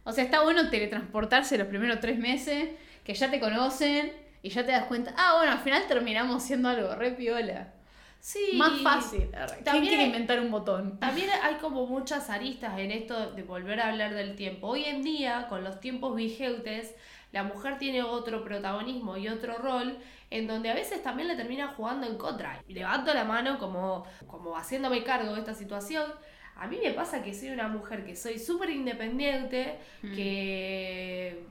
O 0.03 0.11
sea, 0.11 0.23
está 0.23 0.43
bueno 0.43 0.69
teletransportarse 0.69 1.57
los 1.57 1.67
primeros 1.67 1.99
tres 1.99 2.19
meses, 2.19 2.69
que 3.03 3.15
ya 3.15 3.31
te 3.31 3.39
conocen 3.39 4.13
y 4.43 4.49
ya 4.49 4.63
te 4.63 4.71
das 4.71 4.85
cuenta, 4.85 5.13
ah, 5.17 5.37
bueno, 5.37 5.53
al 5.53 5.59
final 5.59 5.87
terminamos 5.87 6.43
siendo 6.43 6.69
algo 6.69 6.93
re 6.95 7.11
piola. 7.13 7.73
sí 8.19 8.51
Más 8.53 8.79
fácil. 8.83 9.27
¿Quién 9.31 9.63
también 9.63 9.87
quiere 9.87 10.03
hay- 10.03 10.09
inventar 10.09 10.39
un 10.39 10.51
botón? 10.51 10.99
También 10.99 11.29
hay 11.41 11.55
como 11.55 11.87
muchas 11.87 12.29
aristas 12.29 12.77
en 12.77 12.91
esto 12.91 13.31
de 13.31 13.41
volver 13.41 13.79
a 13.81 13.87
hablar 13.89 14.13
del 14.13 14.35
tiempo. 14.35 14.67
Hoy 14.67 14.85
en 14.85 15.01
día, 15.01 15.47
con 15.49 15.63
los 15.63 15.79
tiempos 15.79 16.15
vigentes, 16.15 16.93
la 17.31 17.43
mujer 17.43 17.77
tiene 17.77 18.01
otro 18.03 18.43
protagonismo 18.43 19.17
y 19.17 19.27
otro 19.27 19.57
rol 19.57 19.97
en 20.29 20.47
donde 20.47 20.69
a 20.69 20.73
veces 20.73 21.03
también 21.03 21.27
le 21.27 21.35
termina 21.35 21.67
jugando 21.69 22.07
en 22.07 22.17
contra. 22.17 22.61
Levanto 22.67 23.13
la 23.13 23.23
mano 23.25 23.57
como, 23.59 24.05
como 24.27 24.55
haciéndome 24.57 25.03
cargo 25.03 25.33
de 25.33 25.39
esta 25.39 25.53
situación. 25.53 26.05
A 26.55 26.67
mí 26.67 26.79
me 26.81 26.91
pasa 26.91 27.21
que 27.21 27.33
soy 27.33 27.49
una 27.49 27.67
mujer 27.67 28.05
que 28.05 28.15
soy 28.15 28.39
súper 28.39 28.69
independiente, 28.69 29.77
Mm. 30.01 30.15
que 30.15 31.45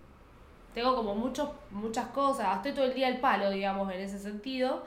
tengo 0.74 0.96
como 0.96 1.14
muchos, 1.14 1.50
muchas 1.70 2.06
cosas, 2.08 2.56
estoy 2.56 2.72
todo 2.72 2.86
el 2.86 2.94
día 2.94 3.06
al 3.06 3.18
palo, 3.20 3.50
digamos, 3.50 3.92
en 3.92 4.00
ese 4.00 4.18
sentido. 4.18 4.84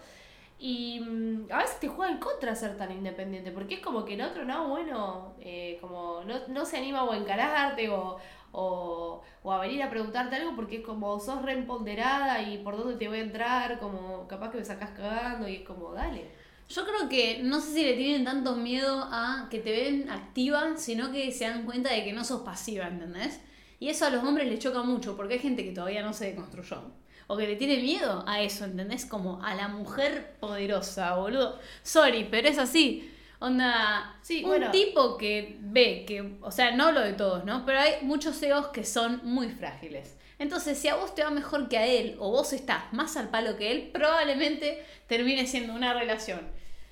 Y 0.60 1.00
mm, 1.02 1.52
a 1.52 1.60
veces 1.60 1.80
te 1.80 1.88
juega 1.88 2.12
en 2.12 2.18
contra 2.20 2.56
ser 2.56 2.76
tan 2.78 2.92
independiente, 2.92 3.52
porque 3.52 3.76
es 3.76 3.80
como 3.82 4.04
que 4.06 4.16
el 4.16 4.22
otro, 4.22 4.44
no, 4.44 4.70
bueno, 4.70 5.36
eh, 5.40 5.78
como 5.82 6.24
no, 6.26 6.48
no 6.48 6.66
se 6.66 6.78
anima 6.78 7.02
a 7.02 7.16
encararte 7.18 7.90
o, 7.90 8.18
o, 8.52 9.22
o 9.44 9.52
a 9.52 9.60
venir 9.60 9.84
a 9.84 9.90
preguntarte 9.90 10.36
algo 10.36 10.56
porque 10.56 10.78
es 10.78 10.86
como 10.86 11.20
sos 11.20 11.42
re 11.42 11.54
empoderada 11.54 12.42
y 12.42 12.58
por 12.60 12.78
dónde 12.78 12.96
te 12.96 13.08
voy 13.08 13.20
a 13.20 13.22
entrar, 13.22 13.80
como 13.80 14.28
capaz 14.28 14.52
que 14.52 14.58
me 14.58 14.66
sacás 14.66 14.92
cagando 14.92 15.48
y 15.48 15.58
es 15.58 15.62
como, 15.62 15.94
dale. 15.94 16.32
Yo 16.70 16.84
creo 16.86 17.08
que 17.08 17.42
no 17.44 17.62
sé 17.62 17.74
si 17.74 17.86
le 17.86 17.94
tienen 17.94 18.26
tanto 18.26 18.56
miedo 18.56 19.08
a 19.10 19.48
que 19.50 19.60
te 19.60 19.72
ven 19.72 20.10
activa, 20.10 20.76
sino 20.76 21.12
que 21.12 21.32
se 21.32 21.46
dan 21.46 21.66
cuenta 21.66 21.94
de 21.94 22.04
que 22.04 22.12
no 22.12 22.26
sos 22.26 22.42
pasiva, 22.42 22.88
¿entendés? 22.88 23.40
Y 23.80 23.90
eso 23.90 24.06
a 24.06 24.10
los 24.10 24.24
hombres 24.24 24.50
les 24.50 24.60
choca 24.60 24.84
mucho, 24.84 25.16
porque 25.16 25.36
hay 25.36 25.40
gente 25.40 25.64
que 25.64 25.72
todavía 25.72 26.02
no 26.02 26.12
se 26.12 26.26
deconstruyó. 26.26 26.82
O 27.28 27.38
que 27.38 27.48
le 27.48 27.56
tiene 27.58 27.82
miedo 27.82 28.24
a 28.28 28.42
eso, 28.42 28.66
¿entendés? 28.66 29.06
Como 29.06 29.44
a 29.44 29.54
la 29.54 29.68
mujer 29.68 30.36
poderosa, 30.40 31.16
boludo. 31.16 31.60
Sorry, 31.84 32.28
pero 32.30 32.48
es 32.48 32.58
así. 32.58 33.14
Onda, 33.40 34.18
Sí, 34.22 34.44
un 34.44 34.50
bueno. 34.50 34.72
tipo 34.72 35.18
que 35.18 35.58
ve 35.62 36.06
que, 36.08 36.38
o 36.42 36.52
sea, 36.52 36.72
no 36.72 36.86
hablo 36.86 37.02
de 37.02 37.14
todos, 37.14 37.46
¿no? 37.46 37.66
Pero 37.66 37.80
hay 37.80 37.94
muchos 38.02 38.42
egos 38.42 38.68
que 38.68 38.84
son 38.84 39.22
muy 39.24 39.50
frágiles. 39.50 40.18
Entonces, 40.40 40.78
si 40.78 40.88
a 40.88 40.96
vos 40.96 41.14
te 41.16 41.24
va 41.24 41.30
mejor 41.30 41.68
que 41.70 41.78
a 41.78 41.86
él, 41.86 42.16
o 42.20 42.32
vos 42.32 42.54
estás 42.54 42.92
más 42.94 43.16
al 43.18 43.30
palo 43.30 43.58
que 43.58 43.72
él, 43.72 43.90
probablemente 43.92 44.84
termine 45.08 45.46
siendo 45.48 45.74
una 45.74 45.94
relación. 45.94 46.42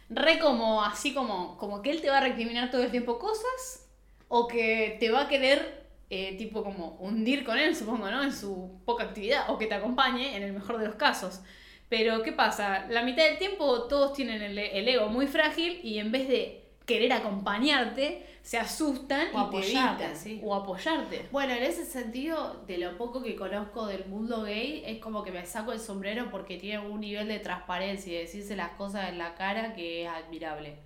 Re 0.10 0.40
como, 0.40 0.84
así 0.84 1.14
como, 1.14 1.58
como 1.58 1.82
que 1.82 1.92
él 1.92 2.02
te 2.02 2.10
va 2.10 2.18
a 2.18 2.22
recriminar 2.22 2.70
todo 2.72 2.84
el 2.84 2.92
tiempo 2.92 3.18
cosas, 3.20 3.88
o 4.28 4.48
que 4.48 4.98
te 5.00 5.10
va 5.12 5.22
a 5.24 5.28
querer, 5.28 5.86
eh, 6.12 6.36
tipo 6.38 6.64
como 6.64 6.98
hundir 7.00 7.44
con 7.44 7.58
él, 7.58 7.76
supongo, 7.76 8.10
¿no? 8.10 8.24
En 8.24 8.32
su 8.34 8.82
poca 8.86 9.04
actividad, 9.06 9.50
o 9.50 9.58
que 9.58 9.66
te 9.68 9.74
acompañe, 9.76 10.36
en 10.36 10.44
el 10.44 10.54
mejor 10.54 10.78
de 10.78 10.86
los 10.86 10.96
casos. 10.96 11.42
Pero, 11.90 12.24
¿qué 12.24 12.32
pasa? 12.32 12.88
La 12.90 13.04
mitad 13.04 13.24
del 13.26 13.38
tiempo 13.38 13.84
todos 13.84 14.14
tienen 14.14 14.42
el, 14.42 14.58
el 14.58 14.88
ego 14.88 15.08
muy 15.10 15.28
frágil 15.28 15.80
y 15.84 16.00
en 16.00 16.12
vez 16.12 16.28
de 16.28 16.62
querer 16.86 17.14
acompañarte, 17.14 18.26
se 18.42 18.58
asustan 18.60 19.28
O 19.34 19.40
y 19.42 19.50
te 19.50 19.60
apoyarte, 19.60 20.04
evitan. 20.04 20.16
sí. 20.16 20.40
O 20.44 20.54
apoyarte. 20.56 21.28
Bueno, 21.32 21.54
en 21.54 21.64
ese 21.64 21.86
sentido, 21.86 22.64
de 22.68 22.78
lo 22.78 22.98
poco 22.98 23.22
que 23.24 23.36
conozco 23.36 23.88
del 23.88 24.06
mundo 24.06 24.44
gay, 24.44 24.84
es 24.86 25.00
como 25.00 25.24
que 25.24 25.32
me 25.32 25.46
saco 25.46 25.72
el 25.74 25.80
sombrero 25.80 26.30
porque 26.32 26.58
tiene 26.58 26.80
un 26.88 27.00
nivel 27.02 27.28
de 27.28 27.40
transparencia 27.40 28.12
y 28.12 28.16
de 28.16 28.22
decirse 28.22 28.56
las 28.56 28.72
cosas 28.72 29.10
en 29.10 29.18
la 29.18 29.36
cara 29.36 29.74
que 29.74 30.04
es 30.04 30.10
admirable. 30.10 30.78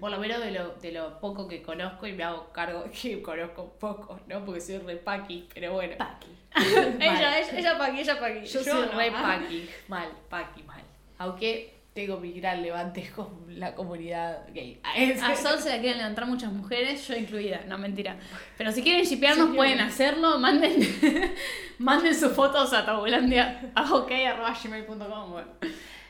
Por 0.00 0.10
lo 0.10 0.18
menos 0.18 0.40
de 0.40 0.50
lo, 0.50 0.74
de 0.74 0.92
lo 0.92 1.20
poco 1.20 1.46
que 1.46 1.62
conozco 1.62 2.06
y 2.06 2.12
me 2.12 2.24
hago 2.24 2.50
cargo 2.52 2.82
de 2.82 2.90
que 2.90 3.22
conozco 3.22 3.72
poco, 3.78 4.18
¿no? 4.26 4.44
Porque 4.44 4.60
soy 4.60 4.78
re 4.78 4.96
paqui, 4.96 5.48
pero 5.54 5.72
bueno. 5.74 5.94
Paqui. 5.96 6.28
Ella, 6.56 7.38
ella, 7.38 7.58
ella 7.58 7.78
paqui, 7.78 8.00
ella 8.00 8.18
paqui. 8.18 8.44
Yo, 8.44 8.62
soy 8.62 8.86
no. 8.86 8.98
re 8.98 9.12
Ah. 9.14 9.22
paqui, 9.38 9.68
mal, 9.86 10.08
paqui, 10.28 10.62
mal. 10.64 10.82
Aunque 11.18 11.78
tengo 11.94 12.18
mi 12.18 12.32
gran 12.32 12.62
levante 12.62 13.10
con 13.16 13.44
la 13.48 13.74
comunidad 13.74 14.46
gay. 14.52 14.80
A 14.84 15.34
Sol 15.36 15.58
se 15.58 15.68
la 15.68 15.78
quieren 15.80 15.98
levantar 15.98 16.26
muchas 16.26 16.52
mujeres, 16.52 17.06
yo 17.06 17.14
incluida, 17.16 17.60
no 17.66 17.78
mentira. 17.78 18.16
Pero 18.56 18.72
si 18.72 18.82
quieren 18.82 19.04
shipearnos 19.04 19.50
Sí, 19.50 19.56
pueden 19.56 19.80
hacerlo, 19.80 20.38
manden, 20.38 20.78
manden 21.78 22.14
sus 22.14 22.32
fotos 22.32 22.72
a 22.72 22.84
tabulandia 22.84 23.72
a 23.74 23.94
ok.gmail.com. 23.94 25.30
Bueno. 25.32 25.48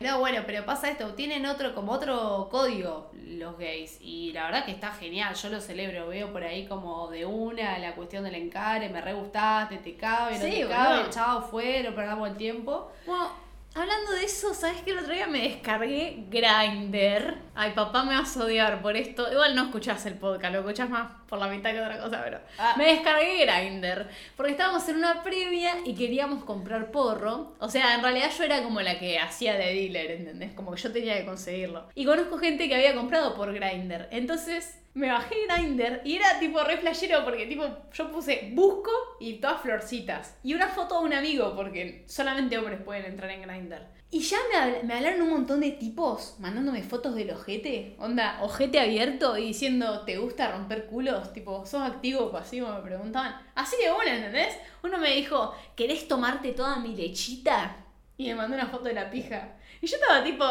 No, 0.00 0.20
bueno, 0.20 0.42
pero 0.46 0.64
pasa 0.64 0.90
esto, 0.90 1.14
tienen 1.14 1.44
otro, 1.46 1.74
como 1.74 1.92
otro 1.92 2.48
código 2.50 3.11
los 3.12 3.58
gays, 3.58 3.98
y 4.00 4.32
la 4.32 4.44
verdad 4.46 4.64
que 4.64 4.70
está 4.72 4.92
genial, 4.92 5.34
yo 5.34 5.48
lo 5.48 5.61
celebro, 5.61 6.08
veo 6.08 6.32
por 6.32 6.42
ahí 6.44 6.66
como 6.66 7.08
de 7.08 7.26
una 7.26 7.78
la 7.78 7.94
cuestión 7.94 8.24
del 8.24 8.34
encare, 8.37 8.88
me 8.88 9.00
re 9.00 9.12
gustaste, 9.12 9.78
te 9.78 9.96
cabe, 9.96 10.38
no 10.38 10.44
Sí, 10.44 10.50
te 10.62 10.68
cabe, 10.68 11.11
chao, 11.11 11.42
fue, 11.42 11.82
no 11.82 11.94
perdamos 11.94 12.28
el 12.28 12.37
tiempo. 12.37 12.90
Bueno, 13.06 13.30
hablando 13.79 14.12
de 14.12 14.25
eso, 14.25 14.55
¿sabes 14.55 14.83
que 14.83 14.91
el 14.91 14.99
otro 14.99 15.12
día 15.12 15.27
me 15.27 15.43
descargué 15.43 16.25
Grindr? 16.29 17.38
Ay, 17.55 17.73
papá, 17.73 18.05
me 18.05 18.14
vas 18.14 18.37
a 18.37 18.45
odiar 18.45 18.83
por 18.83 18.97
esto. 18.97 19.31
Igual 19.31 19.55
no 19.55 19.64
escuchás 19.64 20.05
el 20.07 20.14
podcast, 20.14 20.53
lo 20.53 20.61
escuchás 20.61 20.91
más 20.91 21.12
por 21.29 21.38
la 21.38 21.49
mitad 21.49 21.71
que 21.71 21.81
otra 21.81 21.99
cosa, 21.99 22.21
pero. 22.25 22.41
Ah. 22.59 22.75
Me 22.77 22.87
descargué 22.87 23.45
Grindr. 23.45 24.09
Porque 24.37 24.53
estábamos 24.53 24.88
en 24.88 24.97
una 24.97 25.23
previa 25.23 25.75
y 25.85 25.95
queríamos 25.95 26.45
comprar 26.45 26.91
porro. 26.91 27.55
O 27.59 27.69
sea, 27.69 27.95
en 27.95 28.03
realidad 28.03 28.31
yo 28.37 28.45
era 28.45 28.62
como 28.62 28.81
la 28.81 28.99
que 28.99 29.19
hacía 29.19 29.55
de 29.55 29.75
dealer, 29.75 30.11
¿entendés? 30.12 30.53
Como 30.53 30.73
que 30.73 30.81
yo 30.81 30.93
tenía 30.93 31.19
que 31.19 31.27
conseguirlo. 31.27 31.88
Y 31.95 32.05
conozco 32.05 32.38
gente 32.38 32.69
que 32.69 32.75
había 32.75 32.95
comprado 32.95 33.35
por 33.35 33.53
Grindr. 33.53 34.09
Entonces. 34.11 34.81
Me 34.98 35.08
bajé 35.11 35.34
Grindr 35.46 36.00
y 36.04 36.16
era 36.16 36.40
tipo 36.40 36.58
re 36.64 36.76
flashero 36.78 37.24
porque 37.24 37.46
tipo 37.46 37.64
yo 37.92 38.11
puse 38.11 38.50
busco 38.52 38.90
y 39.20 39.34
todas 39.34 39.61
florcitas. 39.62 40.37
Y 40.42 40.54
una 40.54 40.68
foto 40.68 40.98
de 41.00 41.06
un 41.06 41.12
amigo 41.14 41.54
porque 41.54 42.04
solamente 42.08 42.58
hombres 42.58 42.80
pueden 42.82 43.04
entrar 43.04 43.30
en 43.30 43.42
Grindr. 43.42 43.87
Y 44.11 44.20
ya 44.20 44.38
me, 44.50 44.58
habl- 44.58 44.82
me 44.82 44.94
hablaron 44.94 45.22
un 45.22 45.30
montón 45.30 45.61
de 45.61 45.70
tipos 45.72 46.34
mandándome 46.40 46.82
fotos 46.82 47.14
del 47.14 47.30
ojete. 47.30 47.94
Onda, 48.00 48.38
ojete 48.42 48.80
abierto 48.80 49.37
y 49.38 49.48
diciendo, 49.48 50.00
¿te 50.04 50.16
gusta 50.18 50.50
romper 50.50 50.87
culos? 50.87 51.32
Tipo, 51.32 51.64
¿sos 51.66 51.82
activo 51.82 52.24
o 52.24 52.32
pasivo? 52.32 52.68
Me 52.72 52.80
preguntaban. 52.80 53.37
Así 53.54 53.76
de 53.76 53.92
una, 53.92 54.16
¿entendés? 54.16 54.56
Uno 54.82 54.98
me 54.98 55.12
dijo, 55.14 55.54
¿querés 55.76 56.08
tomarte 56.08 56.52
toda 56.52 56.76
mi 56.80 56.96
lechita? 56.96 57.84
Y 58.16 58.28
me 58.28 58.34
mandó 58.34 58.56
una 58.56 58.66
foto 58.66 58.84
de 58.84 58.94
la 58.94 59.11
pija. 59.11 59.56
Y 59.80 59.87
yo 59.87 59.96
estaba 59.96 60.24
tipo, 60.24 60.44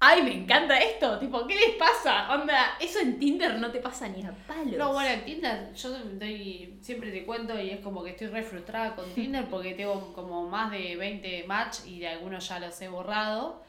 ay, 0.00 0.22
me 0.22 0.34
encanta 0.34 0.78
esto. 0.78 1.18
Tipo, 1.18 1.46
¿qué 1.46 1.54
les 1.54 1.76
pasa? 1.76 2.32
Onda, 2.32 2.76
eso 2.80 3.00
en 3.00 3.18
Tinder 3.18 3.58
no 3.58 3.70
te 3.70 3.80
pasa 3.80 4.08
ni 4.08 4.22
a 4.24 4.32
palos. 4.46 4.76
No, 4.76 4.92
bueno, 4.92 5.10
en 5.10 5.24
Tinder 5.24 5.74
yo 5.74 5.90
doy, 5.90 6.78
siempre 6.80 7.10
te 7.10 7.24
cuento 7.24 7.58
y 7.60 7.70
es 7.70 7.80
como 7.80 8.02
que 8.02 8.10
estoy 8.10 8.28
re 8.28 8.42
frustrada 8.42 8.94
con 8.94 9.08
Tinder 9.14 9.46
porque 9.46 9.74
tengo 9.74 10.12
como 10.12 10.48
más 10.48 10.70
de 10.70 10.96
20 10.96 11.44
match 11.44 11.86
y 11.86 12.00
de 12.00 12.08
algunos 12.08 12.48
ya 12.48 12.58
los 12.58 12.80
he 12.80 12.88
borrado. 12.88 13.62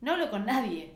No 0.00 0.12
hablo 0.12 0.30
con 0.30 0.46
nadie. 0.46 0.94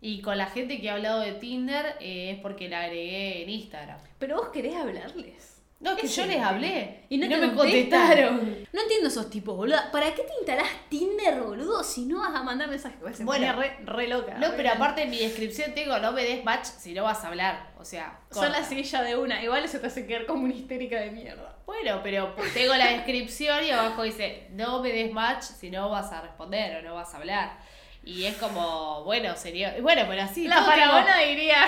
Y 0.00 0.20
con 0.20 0.36
la 0.36 0.46
gente 0.46 0.80
que 0.80 0.90
ha 0.90 0.94
hablado 0.94 1.20
de 1.20 1.32
Tinder 1.32 1.96
eh, 2.00 2.32
es 2.32 2.40
porque 2.40 2.68
la 2.68 2.82
agregué 2.82 3.42
en 3.42 3.50
Instagram. 3.50 3.98
Pero 4.18 4.36
vos 4.36 4.48
querés 4.50 4.76
hablarles. 4.76 5.55
No, 5.86 5.92
es 5.92 6.00
que 6.00 6.08
yo 6.08 6.22
es 6.22 6.28
les 6.28 6.42
hablé 6.42 7.04
y 7.08 7.16
no, 7.16 7.28
te 7.28 7.36
me 7.36 7.54
contestaron. 7.54 8.66
No 8.72 8.82
entiendo 8.82 9.06
esos 9.06 9.30
tipos, 9.30 9.56
boludo. 9.56 9.78
¿Para 9.92 10.12
qué 10.12 10.22
te 10.22 10.32
instalás 10.38 10.68
Tinder, 10.88 11.40
boludo, 11.40 11.84
si 11.84 12.06
no 12.06 12.18
vas 12.18 12.34
a 12.34 12.42
mandar 12.42 12.68
mensajes? 12.68 13.24
Bueno. 13.24 13.52
re, 13.52 13.76
re 13.84 14.08
loca. 14.08 14.34
No, 14.34 14.48
pero 14.56 14.72
aparte 14.72 15.04
en 15.04 15.10
mi 15.10 15.18
descripción 15.18 15.74
tengo 15.74 15.96
no 16.00 16.10
me 16.10 16.24
des 16.24 16.42
match 16.42 16.64
si 16.64 16.92
no 16.92 17.04
vas 17.04 17.22
a 17.22 17.28
hablar. 17.28 17.70
O 17.78 17.84
sea, 17.84 18.18
Son 18.32 18.50
la 18.50 18.64
silla 18.64 19.02
de 19.02 19.16
una. 19.16 19.40
Igual 19.40 19.64
eso 19.64 19.78
te 19.78 19.86
hace 19.86 20.06
quedar 20.08 20.26
como 20.26 20.42
una 20.42 20.54
histérica 20.54 20.98
de 20.98 21.12
mierda. 21.12 21.56
Bueno, 21.66 22.00
pero 22.02 22.34
tengo 22.52 22.74
la 22.74 22.88
descripción 22.88 23.64
y 23.64 23.70
abajo 23.70 24.02
dice, 24.02 24.48
no 24.50 24.82
me 24.82 24.90
des 24.90 25.12
match 25.12 25.42
si 25.42 25.70
no 25.70 25.88
vas 25.88 26.10
a 26.10 26.20
responder 26.20 26.78
o 26.78 26.82
no 26.82 26.96
vas 26.96 27.14
a 27.14 27.18
hablar. 27.18 27.58
Y 28.02 28.24
es 28.24 28.36
como, 28.36 29.04
bueno, 29.04 29.36
sería... 29.36 29.76
Bueno, 29.80 30.02
pero 30.08 30.22
así... 30.22 30.48
La 30.48 30.56
todo 30.56 30.66
parabona 30.66 31.18
diría. 31.18 31.64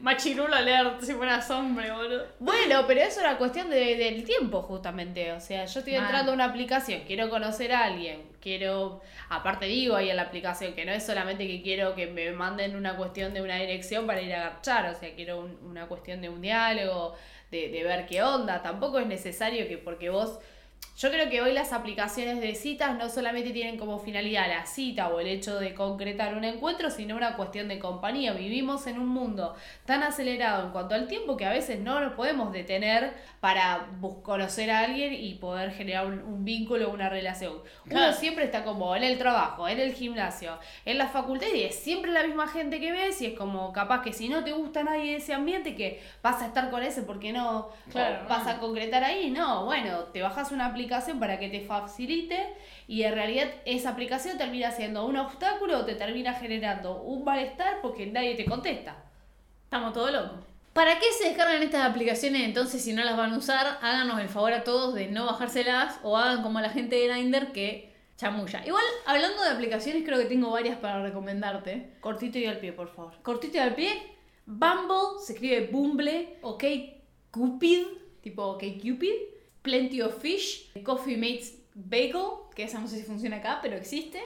Machirulo 0.00 0.54
alert, 0.54 1.00
si 1.02 1.12
fueras 1.14 1.50
hombre, 1.50 1.90
boludo. 1.90 2.26
Bueno, 2.38 2.84
pero 2.86 3.00
eso 3.00 3.20
era 3.20 3.38
cuestión 3.38 3.70
de- 3.70 3.96
del 3.96 4.24
tiempo, 4.24 4.62
justamente. 4.62 5.32
O 5.32 5.40
sea, 5.40 5.64
yo 5.64 5.78
estoy 5.80 5.94
Mal. 5.94 6.02
entrando 6.04 6.32
a 6.32 6.34
una 6.34 6.44
aplicación, 6.46 7.02
quiero 7.06 7.28
conocer 7.30 7.72
a 7.72 7.84
alguien, 7.84 8.22
quiero. 8.40 9.00
Aparte, 9.28 9.66
digo 9.66 9.96
ahí 9.96 10.10
en 10.10 10.16
la 10.16 10.22
aplicación 10.22 10.74
que 10.74 10.84
no 10.84 10.92
es 10.92 11.04
solamente 11.04 11.46
que 11.46 11.62
quiero 11.62 11.94
que 11.94 12.06
me 12.06 12.30
manden 12.32 12.76
una 12.76 12.96
cuestión 12.96 13.34
de 13.34 13.42
una 13.42 13.56
dirección 13.56 14.06
para 14.06 14.20
ir 14.22 14.32
a 14.34 14.40
garchar, 14.50 14.86
o 14.90 14.94
sea, 14.94 15.14
quiero 15.14 15.40
un- 15.40 15.58
una 15.64 15.86
cuestión 15.86 16.20
de 16.20 16.28
un 16.28 16.40
diálogo, 16.40 17.14
de, 17.50 17.68
de 17.68 17.82
ver 17.84 18.06
qué 18.06 18.22
onda. 18.22 18.62
Tampoco 18.62 18.98
es 18.98 19.06
necesario 19.06 19.66
que 19.68 19.78
porque 19.78 20.10
vos. 20.10 20.38
Yo 20.98 21.10
creo 21.10 21.28
que 21.28 21.42
hoy 21.42 21.52
las 21.52 21.74
aplicaciones 21.74 22.40
de 22.40 22.54
citas 22.54 22.96
no 22.96 23.10
solamente 23.10 23.50
tienen 23.50 23.76
como 23.76 23.98
finalidad 23.98 24.48
la 24.48 24.64
cita 24.64 25.08
o 25.08 25.20
el 25.20 25.26
hecho 25.26 25.60
de 25.60 25.74
concretar 25.74 26.34
un 26.34 26.42
encuentro, 26.44 26.88
sino 26.88 27.16
una 27.16 27.36
cuestión 27.36 27.68
de 27.68 27.78
compañía. 27.78 28.32
Vivimos 28.32 28.86
en 28.86 28.98
un 28.98 29.08
mundo 29.08 29.54
tan 29.84 30.02
acelerado 30.02 30.64
en 30.64 30.72
cuanto 30.72 30.94
al 30.94 31.06
tiempo 31.06 31.36
que 31.36 31.44
a 31.44 31.50
veces 31.50 31.80
no 31.80 32.00
nos 32.00 32.14
podemos 32.14 32.50
detener 32.50 33.12
para 33.40 33.88
conocer 34.22 34.70
a 34.70 34.80
alguien 34.80 35.12
y 35.12 35.34
poder 35.34 35.70
generar 35.72 36.06
un, 36.06 36.22
un 36.22 36.46
vínculo, 36.46 36.88
una 36.90 37.10
relación. 37.10 37.58
Uno 37.90 38.12
siempre 38.14 38.44
está 38.46 38.64
como 38.64 38.96
en 38.96 39.04
el 39.04 39.18
trabajo, 39.18 39.68
en 39.68 39.78
el 39.78 39.92
gimnasio, 39.92 40.58
en 40.86 40.96
la 40.96 41.08
facultad 41.08 41.48
y 41.54 41.62
es 41.64 41.74
siempre 41.74 42.10
la 42.10 42.22
misma 42.22 42.48
gente 42.48 42.80
que 42.80 42.92
ves 42.92 43.20
y 43.20 43.26
es 43.26 43.34
como 43.38 43.70
capaz 43.70 44.00
que 44.02 44.14
si 44.14 44.30
no 44.30 44.42
te 44.44 44.52
gusta 44.52 44.82
nadie 44.82 45.10
de 45.12 45.16
ese 45.16 45.34
ambiente 45.34 45.74
que 45.76 46.02
vas 46.22 46.40
a 46.40 46.46
estar 46.46 46.70
con 46.70 46.82
ese 46.82 47.02
porque 47.02 47.34
no 47.34 47.68
Claro, 47.90 48.26
vas 48.28 48.44
no. 48.44 48.50
a 48.50 48.58
concretar 48.58 49.04
ahí, 49.04 49.30
no, 49.30 49.66
bueno, 49.66 50.04
te 50.12 50.22
bajas 50.22 50.52
una 50.52 50.65
aplicación 50.66 51.18
para 51.18 51.38
que 51.38 51.48
te 51.48 51.60
facilite 51.60 52.54
y 52.88 53.02
en 53.02 53.14
realidad 53.14 53.48
esa 53.64 53.90
aplicación 53.90 54.38
termina 54.38 54.70
siendo 54.70 55.06
un 55.06 55.16
obstáculo 55.16 55.78
o 55.78 55.84
te 55.84 55.94
termina 55.94 56.34
generando 56.34 57.02
un 57.02 57.24
malestar 57.24 57.80
porque 57.82 58.06
nadie 58.06 58.34
te 58.34 58.44
contesta. 58.44 58.96
Estamos 59.64 59.92
todos 59.92 60.12
locos. 60.12 60.44
¿Para 60.72 60.98
qué 60.98 61.06
se 61.18 61.28
descargan 61.28 61.62
estas 61.62 61.88
aplicaciones 61.88 62.42
entonces 62.42 62.82
si 62.82 62.92
no 62.92 63.02
las 63.02 63.16
van 63.16 63.32
a 63.32 63.38
usar? 63.38 63.78
Háganos 63.80 64.20
el 64.20 64.28
favor 64.28 64.52
a 64.52 64.62
todos 64.62 64.94
de 64.94 65.08
no 65.08 65.24
bajárselas 65.24 65.98
o 66.02 66.18
hagan 66.18 66.42
como 66.42 66.60
la 66.60 66.68
gente 66.68 66.96
de 66.96 67.08
Grindr 67.08 67.52
que 67.52 67.96
chamulla. 68.16 68.62
Igual, 68.66 68.84
hablando 69.06 69.42
de 69.42 69.50
aplicaciones, 69.50 70.04
creo 70.04 70.18
que 70.18 70.26
tengo 70.26 70.50
varias 70.50 70.78
para 70.78 71.02
recomendarte. 71.02 71.94
Cortito 72.00 72.38
y 72.38 72.46
al 72.46 72.58
pie, 72.58 72.72
por 72.72 72.88
favor. 72.88 73.14
Cortito 73.22 73.56
y 73.56 73.60
al 73.60 73.74
pie, 73.74 74.16
Bumble, 74.46 75.18
se 75.24 75.32
escribe 75.32 75.68
Bumble, 75.72 76.38
OK 76.42 76.64
Cupid, 77.30 77.86
tipo 78.20 78.44
OK 78.44 78.64
Cupid, 78.80 79.14
Plenty 79.66 80.00
of 80.00 80.22
Fish, 80.22 80.70
Coffee 80.84 81.16
Mates 81.16 81.58
Bagel, 81.74 82.22
que 82.54 82.62
esa 82.62 82.78
no 82.78 82.86
sé 82.86 82.98
si 82.98 83.02
funciona 83.02 83.38
acá, 83.38 83.58
pero 83.60 83.76
existe. 83.76 84.20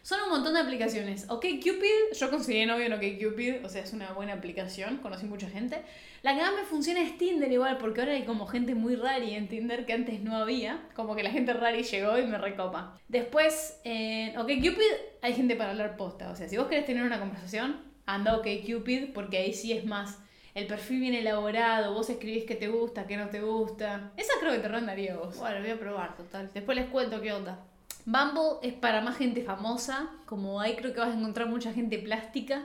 Son 0.00 0.18
un 0.22 0.30
montón 0.30 0.54
de 0.54 0.60
aplicaciones. 0.60 1.28
OK 1.28 1.44
Cupid, 1.62 2.16
yo 2.18 2.30
conseguí 2.30 2.64
novio 2.64 2.86
en 2.86 2.94
OK 2.94 3.02
Cupid, 3.22 3.62
o 3.62 3.68
sea, 3.68 3.82
es 3.82 3.92
una 3.92 4.14
buena 4.14 4.32
aplicación, 4.32 4.96
conocí 4.98 5.26
mucha 5.26 5.50
gente. 5.50 5.82
La 6.22 6.34
que 6.34 6.40
más 6.40 6.54
me 6.54 6.62
funciona 6.62 7.02
es 7.02 7.18
Tinder 7.18 7.52
igual, 7.52 7.76
porque 7.76 8.00
ahora 8.00 8.14
hay 8.14 8.24
como 8.24 8.46
gente 8.46 8.74
muy 8.74 8.96
rari 8.96 9.34
en 9.34 9.48
Tinder 9.48 9.84
que 9.84 9.92
antes 9.92 10.22
no 10.22 10.34
había. 10.34 10.88
Como 10.94 11.14
que 11.14 11.22
la 11.22 11.30
gente 11.30 11.52
rari 11.52 11.82
llegó 11.82 12.18
y 12.18 12.26
me 12.26 12.38
recopa. 12.38 12.98
Después, 13.08 13.78
en 13.84 14.38
OK 14.38 14.48
Cupid 14.48 14.92
hay 15.20 15.34
gente 15.34 15.56
para 15.56 15.72
hablar 15.72 15.98
posta. 15.98 16.30
O 16.30 16.36
sea, 16.36 16.48
si 16.48 16.56
vos 16.56 16.68
querés 16.68 16.86
tener 16.86 17.04
una 17.04 17.20
conversación, 17.20 17.82
anda 18.06 18.32
a 18.32 18.36
OK 18.38 18.46
Cupid, 18.64 19.12
porque 19.12 19.36
ahí 19.36 19.52
sí 19.52 19.72
es 19.72 19.84
más. 19.84 20.20
El 20.56 20.66
perfil 20.66 21.00
bien 21.00 21.12
elaborado, 21.12 21.92
vos 21.92 22.08
escribís 22.08 22.44
qué 22.44 22.54
te 22.54 22.68
gusta, 22.68 23.06
qué 23.06 23.18
no 23.18 23.28
te 23.28 23.42
gusta. 23.42 24.12
Esa 24.16 24.32
creo 24.40 24.54
que 24.54 24.60
te 24.60 24.68
rondaría 24.68 25.14
vos. 25.14 25.36
Bueno, 25.36 25.60
voy 25.60 25.68
a 25.68 25.78
probar, 25.78 26.16
total. 26.16 26.48
Después 26.54 26.78
les 26.78 26.86
cuento 26.86 27.20
qué 27.20 27.34
onda. 27.34 27.58
Bumble 28.06 28.66
es 28.66 28.72
para 28.72 29.02
más 29.02 29.18
gente 29.18 29.42
famosa, 29.42 30.08
como 30.24 30.58
ahí 30.58 30.74
creo 30.74 30.94
que 30.94 31.00
vas 31.00 31.10
a 31.10 31.18
encontrar 31.18 31.46
mucha 31.50 31.74
gente 31.74 31.98
plástica, 31.98 32.64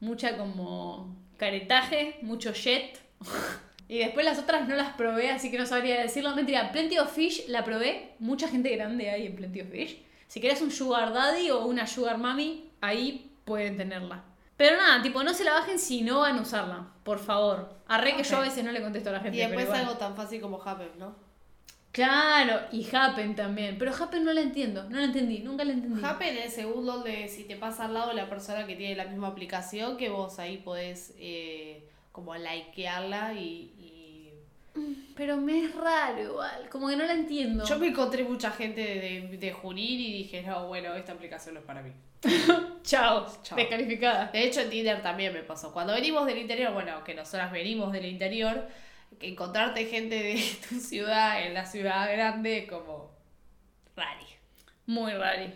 mucha 0.00 0.36
como 0.38 1.14
caretaje, 1.36 2.18
mucho 2.22 2.52
jet. 2.52 2.98
y 3.88 3.98
después 3.98 4.26
las 4.26 4.40
otras 4.40 4.66
no 4.66 4.74
las 4.74 4.94
probé, 4.94 5.30
así 5.30 5.52
que 5.52 5.58
no 5.58 5.66
sabría 5.66 6.02
decirlo. 6.02 6.34
Mentira, 6.34 6.72
Plenty 6.72 6.98
of 6.98 7.14
Fish 7.14 7.46
la 7.46 7.62
probé, 7.62 8.16
mucha 8.18 8.48
gente 8.48 8.74
grande 8.74 9.08
hay 9.08 9.26
en 9.26 9.36
Plenty 9.36 9.60
of 9.60 9.68
Fish. 9.68 10.02
Si 10.26 10.40
querés 10.40 10.62
un 10.62 10.72
sugar 10.72 11.12
daddy 11.12 11.48
o 11.50 11.64
una 11.64 11.86
sugar 11.86 12.18
mommy, 12.18 12.72
ahí 12.80 13.30
pueden 13.44 13.76
tenerla. 13.76 14.24
Pero 14.60 14.76
nada, 14.76 15.00
tipo, 15.00 15.24
no 15.24 15.32
se 15.32 15.42
la 15.42 15.54
bajen 15.54 15.78
si 15.78 16.02
no 16.02 16.20
van 16.20 16.36
a 16.36 16.42
usarla, 16.42 16.86
por 17.02 17.18
favor. 17.18 17.76
Arre 17.88 18.14
que 18.14 18.22
yo 18.22 18.36
a 18.36 18.40
veces 18.40 18.62
no 18.62 18.72
le 18.72 18.82
contesto 18.82 19.08
a 19.08 19.12
la 19.14 19.20
gente. 19.20 19.38
Y 19.38 19.40
después 19.40 19.70
algo 19.70 19.94
tan 19.96 20.14
fácil 20.14 20.38
como 20.42 20.62
Happen, 20.62 20.90
¿no? 20.98 21.16
Claro, 21.92 22.60
y 22.70 22.86
Happen 22.94 23.34
también. 23.34 23.78
Pero 23.78 23.90
Happen 23.94 24.22
no 24.22 24.34
la 24.34 24.42
entiendo, 24.42 24.84
no 24.90 24.98
la 24.98 25.04
entendí, 25.04 25.38
nunca 25.38 25.64
la 25.64 25.72
entendí. 25.72 26.04
Happen 26.04 26.36
es 26.36 26.52
segundo 26.52 26.92
donde 26.96 27.26
si 27.28 27.44
te 27.44 27.56
pasa 27.56 27.86
al 27.86 27.94
lado 27.94 28.12
la 28.12 28.28
persona 28.28 28.66
que 28.66 28.76
tiene 28.76 28.94
la 28.96 29.06
misma 29.06 29.28
aplicación, 29.28 29.96
que 29.96 30.10
vos 30.10 30.38
ahí 30.38 30.58
podés 30.58 31.14
eh, 31.18 31.88
como 32.12 32.34
likearla 32.36 33.32
y, 33.32 33.72
y- 33.78 33.99
Pero 35.20 35.36
me 35.36 35.66
es 35.66 35.74
raro 35.74 36.18
igual, 36.18 36.66
como 36.70 36.88
que 36.88 36.96
no 36.96 37.04
la 37.04 37.12
entiendo. 37.12 37.62
Yo 37.66 37.78
me 37.78 37.88
encontré 37.88 38.24
mucha 38.24 38.50
gente 38.52 38.80
de, 38.80 39.36
de 39.36 39.52
Junín 39.52 40.00
y 40.00 40.12
dije, 40.14 40.40
no, 40.40 40.66
bueno, 40.66 40.94
esta 40.94 41.12
aplicación 41.12 41.52
no 41.52 41.60
es 41.60 41.66
para 41.66 41.82
mí. 41.82 41.92
Chao, 42.82 43.26
Chao. 43.42 43.58
descalificada. 43.58 44.30
De 44.32 44.42
hecho, 44.42 44.62
en 44.62 44.70
Tinder 44.70 45.02
también 45.02 45.34
me 45.34 45.42
pasó. 45.42 45.74
Cuando 45.74 45.92
venimos 45.92 46.24
del 46.24 46.38
interior, 46.38 46.72
bueno, 46.72 47.04
que 47.04 47.14
nosotras 47.14 47.52
venimos 47.52 47.92
del 47.92 48.06
interior, 48.06 48.66
que 49.18 49.28
encontrarte 49.28 49.84
gente 49.84 50.14
de 50.14 50.42
tu 50.70 50.76
ciudad 50.76 51.46
en 51.46 51.52
la 51.52 51.66
ciudad 51.66 52.10
grande, 52.10 52.66
como 52.66 53.10
rari. 53.94 54.24
Muy 54.86 55.12
raro. 55.12 55.52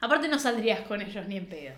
Aparte 0.00 0.28
no 0.28 0.38
saldrías 0.38 0.80
con 0.80 1.00
ellos 1.00 1.26
ni 1.26 1.38
en 1.38 1.46
pedo. 1.46 1.74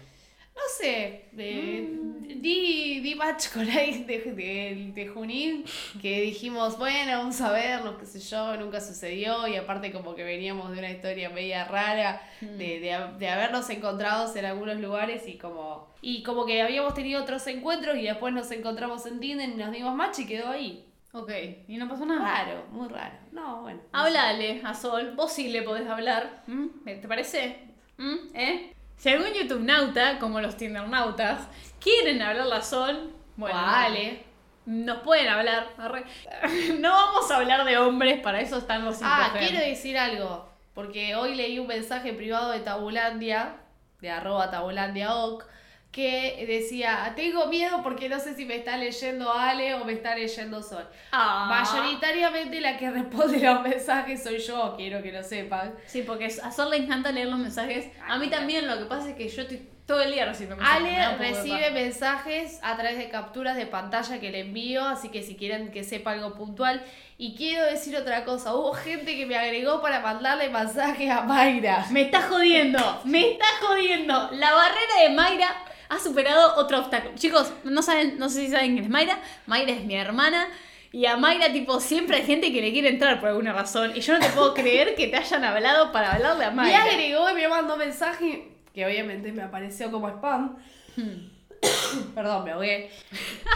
No 0.61 0.67
sé, 0.79 1.25
de- 1.33 1.89
di, 2.37 3.01
di 3.01 3.15
match 3.15 3.49
con 3.53 3.63
alguien 3.71 4.07
de, 4.07 4.19
de, 4.19 4.93
de 4.95 5.09
Junín 5.09 5.65
que 6.01 6.21
dijimos, 6.23 6.79
bueno, 6.79 7.19
vamos 7.19 7.41
a 7.41 7.51
verlo, 7.51 7.97
qué 7.99 8.07
sé 8.07 8.21
yo, 8.21 8.57
nunca 8.57 8.81
sucedió 8.81 9.47
y 9.49 9.57
aparte 9.57 9.91
como 9.93 10.15
que 10.15 10.25
veníamos 10.25 10.71
de 10.73 10.79
una 10.79 10.91
historia 10.91 11.31
media 11.31 11.65
rara 11.65 12.23
de, 12.41 12.81
de, 12.81 12.99
de 13.19 13.29
habernos 13.29 13.69
encontrado 13.71 14.35
en 14.37 14.45
algunos 14.45 14.79
lugares 14.79 15.27
y 15.29 15.39
como, 15.39 15.89
y 16.03 16.23
como 16.23 16.45
que 16.47 16.61
habíamos 16.63 16.95
tenido 16.95 17.23
otros 17.23 17.47
encuentros 17.47 17.97
y 17.97 18.03
después 18.03 18.33
nos 18.35 18.51
encontramos 18.51 19.05
en 19.07 19.19
Tinder 19.21 19.49
y 19.49 19.55
nos 19.55 19.73
dimos 19.73 19.95
match 19.95 20.21
y 20.21 20.27
quedó 20.27 20.49
ahí. 20.51 20.87
Ok, 21.13 21.31
y 21.67 21.77
no 21.77 21.89
pasó 21.89 22.07
nada. 22.07 22.45
Raro, 22.45 22.67
muy 22.71 22.89
raro. 22.89 23.17
No, 23.33 23.63
bueno. 23.63 23.81
no 23.81 23.83
sé. 23.83 23.91
Háblale 23.93 24.61
a 24.65 24.75
Sol, 24.75 25.15
vos 25.17 25.33
sí 25.33 25.49
le 25.49 25.63
podés 25.63 25.89
hablar. 25.89 26.45
¿Mm? 26.47 26.67
¿Te 26.85 27.09
parece? 27.09 27.57
¿Mm? 27.99 28.17
¿Eh? 28.35 28.73
Si 29.01 29.09
algún 29.09 29.33
YouTube 29.33 29.61
nauta, 29.63 30.19
como 30.19 30.43
los 30.43 30.59
Tinder 30.59 30.87
nautas, 30.87 31.49
quieren 31.81 32.21
hablarle 32.21 32.55
a 32.55 32.61
Sol, 32.61 33.11
bueno, 33.35 33.57
Vale. 33.57 34.23
nos 34.67 34.99
pueden 35.01 35.27
hablar. 35.27 35.69
No 36.79 36.91
vamos 36.91 37.31
a 37.31 37.37
hablar 37.39 37.65
de 37.65 37.79
hombres, 37.79 38.21
para 38.21 38.43
eso 38.43 38.59
están 38.59 38.85
los 38.85 38.99
Ah, 39.03 39.33
quiero 39.39 39.59
decir 39.59 39.97
algo. 39.97 40.51
Porque 40.75 41.15
hoy 41.15 41.35
leí 41.35 41.59
un 41.59 41.67
mensaje 41.67 42.13
privado 42.13 42.51
de 42.51 42.61
Tabulandia, 42.61 43.57
de 44.03 44.11
arroba 44.11 44.51
tabulandiaoc, 44.51 45.47
que 45.91 46.45
decía, 46.47 47.13
tengo 47.17 47.47
miedo 47.47 47.83
porque 47.83 48.09
no 48.09 48.21
sé 48.21 48.35
si 48.35 48.45
me 48.45 48.57
está 48.57 48.77
leyendo 48.77 49.33
Ale 49.33 49.75
o 49.75 49.85
me 49.85 49.95
está 49.95 50.15
leyendo 50.15 50.63
Sol. 50.63 50.89
Ah. 51.11 51.47
Mayoritariamente 51.49 52.61
la 52.61 52.77
que 52.77 52.91
responde 52.91 53.41
los 53.45 53.63
mensajes 53.63 54.23
soy 54.23 54.39
yo, 54.39 54.75
quiero 54.77 55.03
que 55.03 55.11
lo 55.11 55.23
sepan. 55.25 55.75
Sí, 55.87 56.03
porque 56.03 56.27
a 56.27 56.53
Sol 56.53 56.71
le 56.71 56.77
encanta 56.77 57.11
leer 57.11 57.29
los 57.29 57.41
mensajes. 57.41 57.89
A 58.07 58.19
mí 58.19 58.29
también, 58.29 58.69
lo 58.69 58.79
que 58.79 58.85
pasa 58.85 59.11
es 59.11 59.17
que 59.17 59.29
yo 59.29 59.43
estoy 59.43 59.69
todo 59.85 60.01
el 60.03 60.13
día 60.13 60.27
recibiendo 60.27 60.55
mensajes. 60.55 60.97
Ale 60.97 61.17
recibe 61.17 61.71
mensajes 61.73 62.61
a 62.63 62.77
través 62.77 62.97
de 62.97 63.09
capturas 63.09 63.57
de 63.57 63.67
pantalla 63.67 64.21
que 64.21 64.31
le 64.31 64.41
envío, 64.41 64.85
así 64.85 65.09
que 65.09 65.25
si 65.25 65.35
quieren 65.35 65.73
que 65.73 65.83
sepa 65.83 66.13
algo 66.13 66.35
puntual. 66.35 66.85
Y 67.19 67.35
quiero 67.35 67.65
decir 67.65 67.97
otra 67.97 68.25
cosa, 68.25 68.55
hubo 68.55 68.73
gente 68.75 69.17
que 69.17 69.27
me 69.27 69.37
agregó 69.37 69.83
para 69.83 69.99
mandarle 69.99 70.49
mensajes 70.51 71.11
a 71.11 71.23
Mayra. 71.23 71.87
Me 71.91 72.03
está 72.03 72.23
jodiendo, 72.23 73.01
me 73.05 73.33
está 73.33 73.47
jodiendo. 73.61 74.31
La 74.35 74.53
barrera 74.53 75.03
de 75.03 75.09
Mayra 75.11 75.65
ha 75.91 75.99
superado 75.99 76.55
otro 76.57 76.79
obstáculo. 76.79 77.15
Chicos, 77.17 77.53
no 77.65 77.83
saben, 77.83 78.19
no 78.19 78.29
sé 78.29 78.47
si 78.47 78.51
saben 78.53 78.73
quién 78.73 78.85
es 78.85 78.91
Mayra. 78.91 79.19
Mayra 79.47 79.73
es 79.73 79.85
mi 79.85 79.97
hermana. 79.97 80.49
Y 80.93 81.07
a 81.07 81.17
Mayra, 81.17 81.53
tipo, 81.53 81.79
siempre 81.81 82.17
hay 82.17 82.25
gente 82.25 82.53
que 82.53 82.61
le 82.61 82.73
quiere 82.73 82.89
entrar 82.89 83.21
por 83.21 83.29
alguna 83.29 83.53
razón. 83.53 83.93
Y 83.95 84.01
yo 84.01 84.15
no 84.15 84.21
te 84.21 84.29
puedo 84.29 84.55
creer 84.55 84.95
que 84.95 85.09
te 85.09 85.17
hayan 85.17 85.45
hablado 85.45 85.93
para 85.93 86.13
hablarle 86.13 86.45
a 86.45 86.51
Me 86.51 86.57
Mayra. 86.57 86.85
agregó 86.85 87.29
y 87.31 87.35
me 87.35 87.49
mandó 87.49 87.77
mensaje 87.77 88.49
que 88.73 88.87
obviamente 88.87 89.33
me 89.33 89.43
apareció 89.43 89.91
como 89.91 90.09
spam. 90.09 90.57
Perdón, 92.15 92.45
me 92.45 92.53
ahogué. 92.53 92.91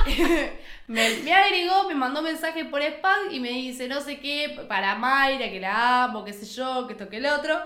me, 0.87 1.11
me 1.19 1.33
agregó, 1.33 1.89
me 1.89 1.95
mandó 1.95 2.21
mensaje 2.21 2.65
por 2.65 2.83
spam 2.83 3.31
y 3.31 3.41
me 3.41 3.51
dice 3.51 3.89
no 3.89 4.01
sé 4.01 4.19
qué 4.19 4.65
para 4.69 4.97
Mayra, 4.97 5.51
que 5.51 5.61
la 5.61 6.05
amo, 6.05 6.25
qué 6.25 6.33
sé 6.33 6.47
yo, 6.47 6.87
que 6.87 6.93
esto 6.95 7.09
que 7.09 7.19
el 7.19 7.27
otro. 7.27 7.59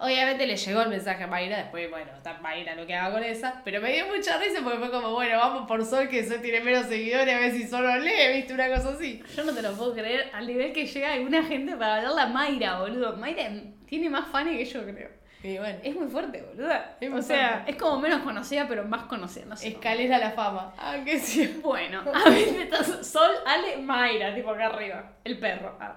Obviamente 0.00 0.46
le 0.46 0.56
llegó 0.56 0.80
el 0.80 0.88
mensaje 0.88 1.24
a 1.24 1.26
Mayra, 1.26 1.58
después, 1.58 1.90
bueno, 1.90 2.10
está 2.16 2.38
Mayra 2.40 2.74
lo 2.74 2.86
que 2.86 2.94
haga 2.94 3.12
con 3.12 3.22
esa. 3.22 3.60
Pero 3.64 3.82
me 3.82 3.92
dio 3.92 4.06
mucha 4.06 4.38
risa 4.38 4.60
porque 4.62 4.78
fue 4.78 4.90
como, 4.90 5.10
bueno, 5.12 5.36
vamos 5.36 5.68
por 5.68 5.84
Sol, 5.84 6.08
que 6.08 6.26
Sol 6.26 6.40
tiene 6.40 6.60
menos 6.60 6.86
seguidores, 6.86 7.34
a 7.34 7.38
ver 7.38 7.52
si 7.52 7.66
solo 7.68 7.94
lee, 7.98 8.32
viste, 8.34 8.54
una 8.54 8.68
cosa 8.68 8.94
así. 8.94 9.22
Yo 9.36 9.44
no 9.44 9.52
te 9.52 9.60
lo 9.60 9.72
puedo 9.72 9.92
creer 9.92 10.30
al 10.32 10.46
nivel 10.46 10.72
que 10.72 10.86
llega 10.86 11.12
alguna 11.12 11.42
gente 11.44 11.76
para 11.76 11.96
hablarle 11.96 12.22
a 12.22 12.26
Mayra, 12.26 12.80
boludo. 12.80 13.16
Mayra 13.18 13.50
tiene 13.86 14.08
más 14.08 14.26
fans 14.28 14.50
que 14.50 14.64
yo, 14.64 14.82
creo. 14.84 15.20
Y 15.42 15.56
bueno, 15.56 15.78
Es 15.82 15.94
muy 15.94 16.06
fuerte, 16.08 16.42
boluda. 16.42 16.96
Es 17.00 17.10
o 17.10 17.22
sea, 17.22 17.48
fuerte. 17.50 17.70
es 17.70 17.76
como 17.78 17.98
menos 17.98 18.20
conocida, 18.22 18.66
pero 18.68 18.84
más 18.84 19.04
conocida. 19.04 19.46
No 19.46 19.56
sé. 19.56 19.68
escalera 19.68 20.16
a 20.16 20.18
la 20.18 20.30
fama. 20.32 20.74
Ah, 20.76 20.96
que 21.04 21.18
sí. 21.18 21.60
Bueno, 21.62 22.02
a 22.12 22.28
ver, 22.28 22.48
estás 22.60 23.06
Sol, 23.06 23.30
Ale, 23.46 23.78
Mayra, 23.78 24.34
tipo 24.34 24.50
acá 24.50 24.66
arriba. 24.66 25.12
El 25.24 25.38
perro. 25.38 25.76
Ah. 25.80 25.94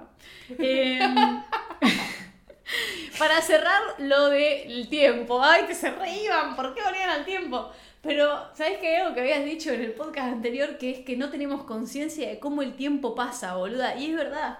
Em, 0.59 1.41
para 3.19 3.41
cerrar 3.41 3.81
lo 3.99 4.29
del 4.29 4.87
tiempo. 4.89 5.41
Ay, 5.43 5.63
que 5.65 5.75
se 5.75 5.91
reíban. 5.91 6.55
¿Por 6.55 6.73
qué 6.73 6.81
volvían 6.81 7.09
al 7.09 7.25
tiempo? 7.25 7.71
Pero, 8.01 8.53
¿sabes 8.53 8.79
qué? 8.79 8.97
Algo 8.97 9.13
que 9.13 9.21
habías 9.21 9.45
dicho 9.45 9.71
en 9.71 9.81
el 9.81 9.93
podcast 9.93 10.33
anterior 10.33 10.77
que 10.77 10.91
es 10.91 10.99
que 10.99 11.15
no 11.15 11.29
tenemos 11.29 11.63
conciencia 11.63 12.27
de 12.29 12.39
cómo 12.39 12.61
el 12.61 12.75
tiempo 12.75 13.15
pasa, 13.15 13.55
boluda. 13.55 13.95
Y 13.95 14.11
es 14.11 14.15
verdad. 14.17 14.59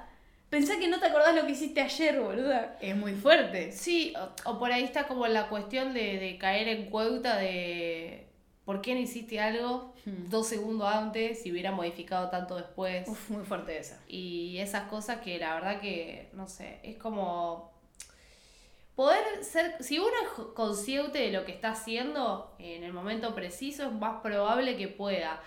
Pensá 0.49 0.77
que 0.77 0.87
no 0.87 0.99
te 0.99 1.07
acordás 1.07 1.35
lo 1.35 1.45
que 1.45 1.53
hiciste 1.53 1.81
ayer, 1.81 2.21
boluda. 2.21 2.77
Es 2.79 2.95
muy 2.95 3.13
fuerte. 3.15 3.71
Sí, 3.71 4.13
o, 4.45 4.51
o 4.51 4.59
por 4.59 4.71
ahí 4.71 4.83
está 4.83 5.07
como 5.07 5.27
la 5.27 5.49
cuestión 5.49 5.93
de, 5.93 6.19
de 6.19 6.37
caer 6.37 6.67
en 6.67 6.89
cuenta 6.89 7.37
de 7.37 8.27
por 8.63 8.81
qué 8.81 8.93
no 8.93 9.01
hiciste 9.01 9.39
algo 9.39 9.93
Hmm. 10.05 10.29
dos 10.29 10.47
segundos 10.47 10.93
antes 10.93 11.41
si 11.41 11.51
hubiera 11.51 11.71
modificado 11.71 12.29
tanto 12.29 12.57
después. 12.57 13.07
Uf, 13.07 13.29
muy 13.29 13.45
fuerte 13.45 13.77
esa. 13.77 14.01
Y 14.07 14.57
esas 14.57 14.89
cosas 14.89 15.21
que 15.21 15.37
la 15.39 15.53
verdad 15.55 15.79
que, 15.79 16.29
no 16.33 16.47
sé, 16.47 16.79
es 16.83 16.97
como 16.97 17.72
poder 18.95 19.43
ser, 19.43 19.75
si 19.81 19.99
uno 19.99 20.11
es 20.23 20.45
consciente 20.53 21.19
de 21.19 21.31
lo 21.31 21.45
que 21.45 21.51
está 21.51 21.71
haciendo 21.71 22.55
en 22.59 22.83
el 22.83 22.93
momento 22.93 23.33
preciso, 23.33 23.87
es 23.87 23.91
más 23.93 24.21
probable 24.21 24.77
que 24.77 24.87
pueda 24.87 25.41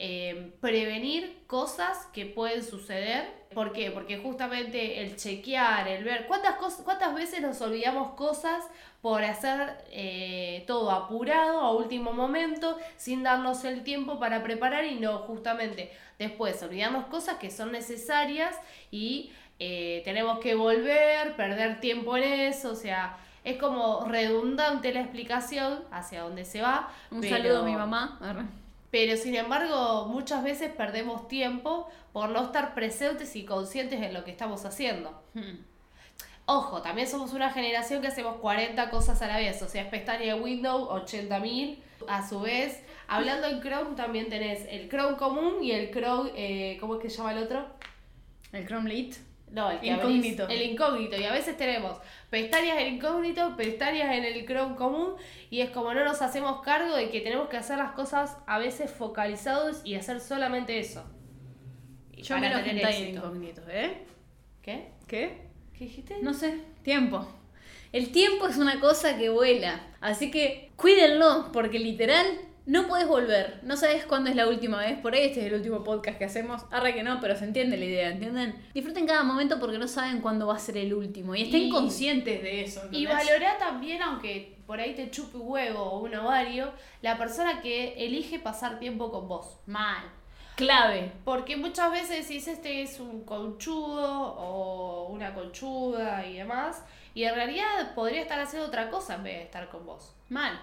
eh, 0.00 0.52
prevenir 0.60 1.42
cosas 1.46 2.06
que 2.12 2.26
pueden 2.26 2.62
suceder. 2.62 3.36
¿Por 3.52 3.72
qué? 3.72 3.90
Porque 3.90 4.18
justamente 4.18 5.00
el 5.00 5.16
chequear, 5.16 5.88
el 5.88 6.04
ver, 6.04 6.26
¿cuántas, 6.26 6.56
cosas, 6.56 6.82
cuántas 6.84 7.14
veces 7.14 7.40
nos 7.40 7.60
olvidamos 7.60 8.14
cosas 8.14 8.64
por 9.00 9.24
hacer 9.24 9.84
eh, 9.90 10.64
todo 10.66 10.90
apurado 10.90 11.60
a 11.60 11.72
último 11.72 12.12
momento, 12.12 12.78
sin 12.96 13.22
darnos 13.22 13.64
el 13.64 13.82
tiempo 13.84 14.18
para 14.20 14.42
preparar 14.42 14.84
y 14.84 15.00
no 15.00 15.18
justamente 15.18 15.90
después 16.18 16.62
olvidarnos 16.62 17.06
cosas 17.06 17.38
que 17.38 17.50
son 17.50 17.72
necesarias 17.72 18.54
y 18.90 19.32
eh, 19.58 20.02
tenemos 20.04 20.38
que 20.38 20.54
volver, 20.54 21.34
perder 21.36 21.80
tiempo 21.80 22.16
en 22.16 22.24
eso, 22.24 22.72
o 22.72 22.76
sea, 22.76 23.16
es 23.44 23.56
como 23.56 24.04
redundante 24.06 24.92
la 24.92 25.00
explicación 25.00 25.84
hacia 25.90 26.22
dónde 26.22 26.44
se 26.44 26.60
va. 26.62 26.90
Un 27.10 27.20
pero- 27.20 27.36
saludo 27.36 27.62
a 27.62 27.64
mi 27.64 27.74
mamá. 27.74 28.18
Arre. 28.20 28.42
Pero 28.90 29.16
sin 29.16 29.34
embargo, 29.34 30.06
muchas 30.06 30.42
veces 30.42 30.72
perdemos 30.72 31.28
tiempo 31.28 31.88
por 32.12 32.30
no 32.30 32.44
estar 32.44 32.74
presentes 32.74 33.36
y 33.36 33.44
conscientes 33.44 34.00
en 34.00 34.14
lo 34.14 34.24
que 34.24 34.30
estamos 34.30 34.64
haciendo. 34.64 35.22
Hmm. 35.34 35.58
Ojo, 36.46 36.80
también 36.80 37.06
somos 37.06 37.34
una 37.34 37.50
generación 37.50 38.00
que 38.00 38.08
hacemos 38.08 38.36
40 38.36 38.88
cosas 38.88 39.20
a 39.20 39.26
la 39.26 39.36
vez, 39.36 39.60
o 39.60 39.68
sea, 39.68 39.82
es 39.82 39.88
pestaña 39.88 40.34
de 40.34 40.40
Windows 40.40 40.88
80.000. 40.88 41.78
A 42.08 42.26
su 42.26 42.40
vez, 42.40 42.82
hablando 43.08 43.48
en 43.48 43.60
Chrome 43.60 43.96
también 43.96 44.30
tenés 44.30 44.66
el 44.70 44.88
Chrome 44.88 45.16
común 45.18 45.62
y 45.62 45.72
el 45.72 45.90
Chrome, 45.90 46.30
eh, 46.36 46.78
¿cómo 46.80 46.94
es 46.94 47.02
que 47.02 47.10
se 47.10 47.18
llama 47.18 47.32
el 47.32 47.38
otro? 47.42 47.66
El 48.52 48.66
Chrome 48.66 48.88
Lit. 48.88 49.16
No, 49.50 49.70
el 49.70 49.80
que 49.80 49.86
Incógnito. 49.88 50.44
abrís- 50.46 50.54
el 50.54 50.62
incógnito. 50.70 51.16
Y 51.16 51.24
a 51.24 51.32
veces 51.32 51.56
tenemos 51.56 51.98
pestañas 52.30 52.78
en 52.78 52.94
incógnito, 52.94 53.56
pestañas 53.56 54.14
en 54.16 54.24
el 54.24 54.44
Chrome 54.46 54.76
común. 54.76 55.14
Y 55.50 55.60
es 55.62 55.70
como 55.70 55.94
no 55.94 56.04
nos 56.04 56.20
hacemos 56.22 56.60
cargo 56.62 56.94
de 56.94 57.10
que 57.10 57.20
tenemos 57.20 57.48
que 57.48 57.56
hacer 57.56 57.78
las 57.78 57.92
cosas 57.92 58.36
a 58.46 58.58
veces 58.58 58.90
focalizados 58.90 59.80
y 59.84 59.94
hacer 59.94 60.20
solamente 60.20 60.78
eso. 60.78 61.04
Yo 62.16 62.36
en 62.36 62.44
éxito. 62.44 63.18
incógnitos, 63.18 63.64
¿eh? 63.70 63.98
¿Qué? 64.62 64.88
¿Qué? 65.06 65.38
¿Qué 65.76 65.84
dijiste? 65.84 66.16
No 66.20 66.34
sé, 66.34 66.60
tiempo. 66.82 67.26
El 67.92 68.10
tiempo 68.12 68.48
es 68.48 68.58
una 68.58 68.80
cosa 68.80 69.16
que 69.16 69.30
vuela, 69.30 69.80
así 70.00 70.30
que 70.30 70.70
cuídenlo, 70.76 71.50
porque 71.52 71.78
literal 71.78 72.26
no 72.68 72.86
puedes 72.86 73.08
volver. 73.08 73.60
No 73.62 73.76
sabes 73.78 74.04
cuándo 74.04 74.28
es 74.28 74.36
la 74.36 74.46
última 74.46 74.78
vez, 74.78 74.98
por 75.00 75.14
ahí 75.14 75.22
este 75.26 75.40
es 75.40 75.46
el 75.46 75.54
último 75.54 75.82
podcast 75.82 76.18
que 76.18 76.26
hacemos. 76.26 76.62
Arre 76.70 76.92
que 76.94 77.02
no, 77.02 77.18
pero 77.20 77.34
se 77.34 77.46
entiende 77.46 77.78
la 77.78 77.84
idea, 77.86 78.10
¿entienden? 78.10 78.54
Disfruten 78.74 79.06
cada 79.06 79.22
momento 79.22 79.58
porque 79.58 79.78
no 79.78 79.88
saben 79.88 80.20
cuándo 80.20 80.46
va 80.46 80.56
a 80.56 80.58
ser 80.58 80.76
el 80.76 80.92
último 80.92 81.34
y 81.34 81.42
estén 81.44 81.62
Y- 81.62 81.70
conscientes 81.70 82.42
de 82.42 82.62
eso. 82.64 82.82
Y 82.92 83.06
valorá 83.06 83.56
también, 83.58 84.02
aunque 84.02 84.58
por 84.66 84.78
ahí 84.80 84.94
te 84.94 85.10
chupe 85.10 85.38
un 85.38 85.48
huevo 85.50 85.82
o 85.82 86.00
un 86.00 86.14
ovario, 86.14 86.72
la 87.00 87.16
persona 87.16 87.62
que 87.62 87.94
elige 88.04 88.38
pasar 88.38 88.78
tiempo 88.78 89.10
con 89.10 89.26
vos. 89.28 89.56
Mal. 89.66 90.02
Clave. 90.56 91.12
Porque 91.24 91.56
muchas 91.56 91.90
veces 91.90 92.28
decís 92.28 92.48
este 92.48 92.82
es 92.82 93.00
un 93.00 93.24
conchudo 93.24 94.34
o 94.36 95.08
una 95.08 95.32
conchuda 95.32 96.26
y 96.26 96.36
demás, 96.36 96.84
y 97.14 97.24
en 97.24 97.34
realidad 97.34 97.94
podría 97.94 98.20
estar 98.20 98.38
haciendo 98.40 98.68
otra 98.68 98.90
cosa 98.90 99.14
en 99.14 99.22
vez 99.22 99.36
de 99.36 99.42
estar 99.44 99.68
con 99.70 99.86
vos. 99.86 100.14
Mal. 100.28 100.60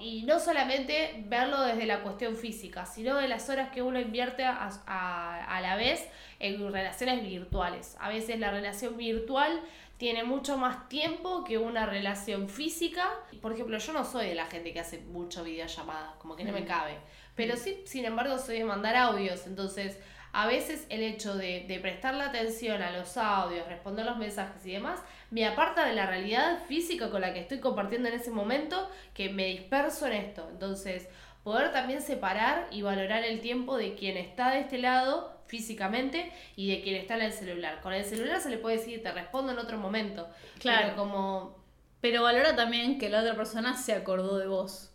Y 0.00 0.22
no 0.22 0.38
solamente 0.38 1.24
verlo 1.26 1.60
desde 1.62 1.86
la 1.86 2.02
cuestión 2.02 2.36
física, 2.36 2.86
sino 2.86 3.16
de 3.16 3.26
las 3.28 3.48
horas 3.48 3.70
que 3.70 3.82
uno 3.82 3.98
invierte 4.00 4.44
a, 4.44 4.68
a- 4.86 5.44
a 5.56 5.60
la 5.60 5.76
vez 5.76 6.06
en 6.38 6.72
relaciones 6.72 7.22
virtuales. 7.22 7.96
A 8.00 8.08
veces 8.08 8.38
la 8.38 8.50
relación 8.50 8.96
virtual 8.96 9.60
tiene 9.96 10.24
mucho 10.24 10.56
más 10.56 10.88
tiempo 10.88 11.44
que 11.44 11.58
una 11.58 11.86
relación 11.86 12.48
física. 12.48 13.08
Por 13.40 13.52
ejemplo, 13.52 13.78
yo 13.78 13.92
no 13.92 14.04
soy 14.04 14.26
de 14.28 14.34
la 14.34 14.46
gente 14.46 14.72
que 14.72 14.80
hace 14.80 14.98
mucho 14.98 15.44
videollamadas, 15.44 16.14
como 16.18 16.34
que 16.36 16.44
no 16.44 16.52
me 16.52 16.62
Mm. 16.62 16.66
cabe. 16.66 16.98
Pero 17.36 17.56
sí, 17.56 17.82
sin 17.86 18.04
embargo, 18.04 18.38
soy 18.38 18.58
de 18.58 18.64
mandar 18.64 18.94
audios. 18.96 19.46
Entonces, 19.46 19.98
a 20.32 20.46
veces 20.46 20.86
el 20.88 21.02
hecho 21.02 21.36
de, 21.36 21.64
de 21.68 21.78
prestarle 21.80 22.24
atención 22.24 22.82
a 22.82 22.96
los 22.96 23.16
audios, 23.16 23.68
responder 23.68 24.06
los 24.06 24.16
mensajes 24.16 24.64
y 24.66 24.72
demás, 24.72 25.00
me 25.30 25.46
aparta 25.46 25.84
de 25.86 25.94
la 25.94 26.06
realidad 26.06 26.64
física 26.66 27.10
con 27.10 27.20
la 27.20 27.32
que 27.34 27.40
estoy 27.40 27.60
compartiendo 27.60 28.08
en 28.08 28.14
ese 28.14 28.30
momento, 28.30 28.88
que 29.14 29.28
me 29.30 29.46
disperso 29.46 30.06
en 30.06 30.14
esto. 30.14 30.48
Entonces, 30.50 31.08
poder 31.42 31.72
también 31.72 32.02
separar 32.02 32.68
y 32.70 32.82
valorar 32.82 33.24
el 33.24 33.40
tiempo 33.40 33.76
de 33.76 33.94
quien 33.94 34.16
está 34.16 34.50
de 34.52 34.60
este 34.60 34.78
lado 34.78 35.42
físicamente 35.46 36.32
y 36.56 36.70
de 36.70 36.80
quien 36.82 36.96
está 36.96 37.16
en 37.16 37.22
el 37.22 37.32
celular. 37.32 37.80
Con 37.82 37.92
el 37.92 38.04
celular 38.04 38.40
se 38.40 38.50
le 38.50 38.58
puede 38.58 38.78
decir, 38.78 39.02
te 39.02 39.12
respondo 39.12 39.52
en 39.52 39.58
otro 39.58 39.78
momento. 39.78 40.28
Claro. 40.58 40.82
Pero 40.82 40.96
como 40.96 41.62
Pero 42.00 42.22
valora 42.22 42.56
también 42.56 42.98
que 42.98 43.08
la 43.08 43.20
otra 43.20 43.34
persona 43.36 43.76
se 43.76 43.92
acordó 43.94 44.38
de 44.38 44.46
vos. 44.46 44.92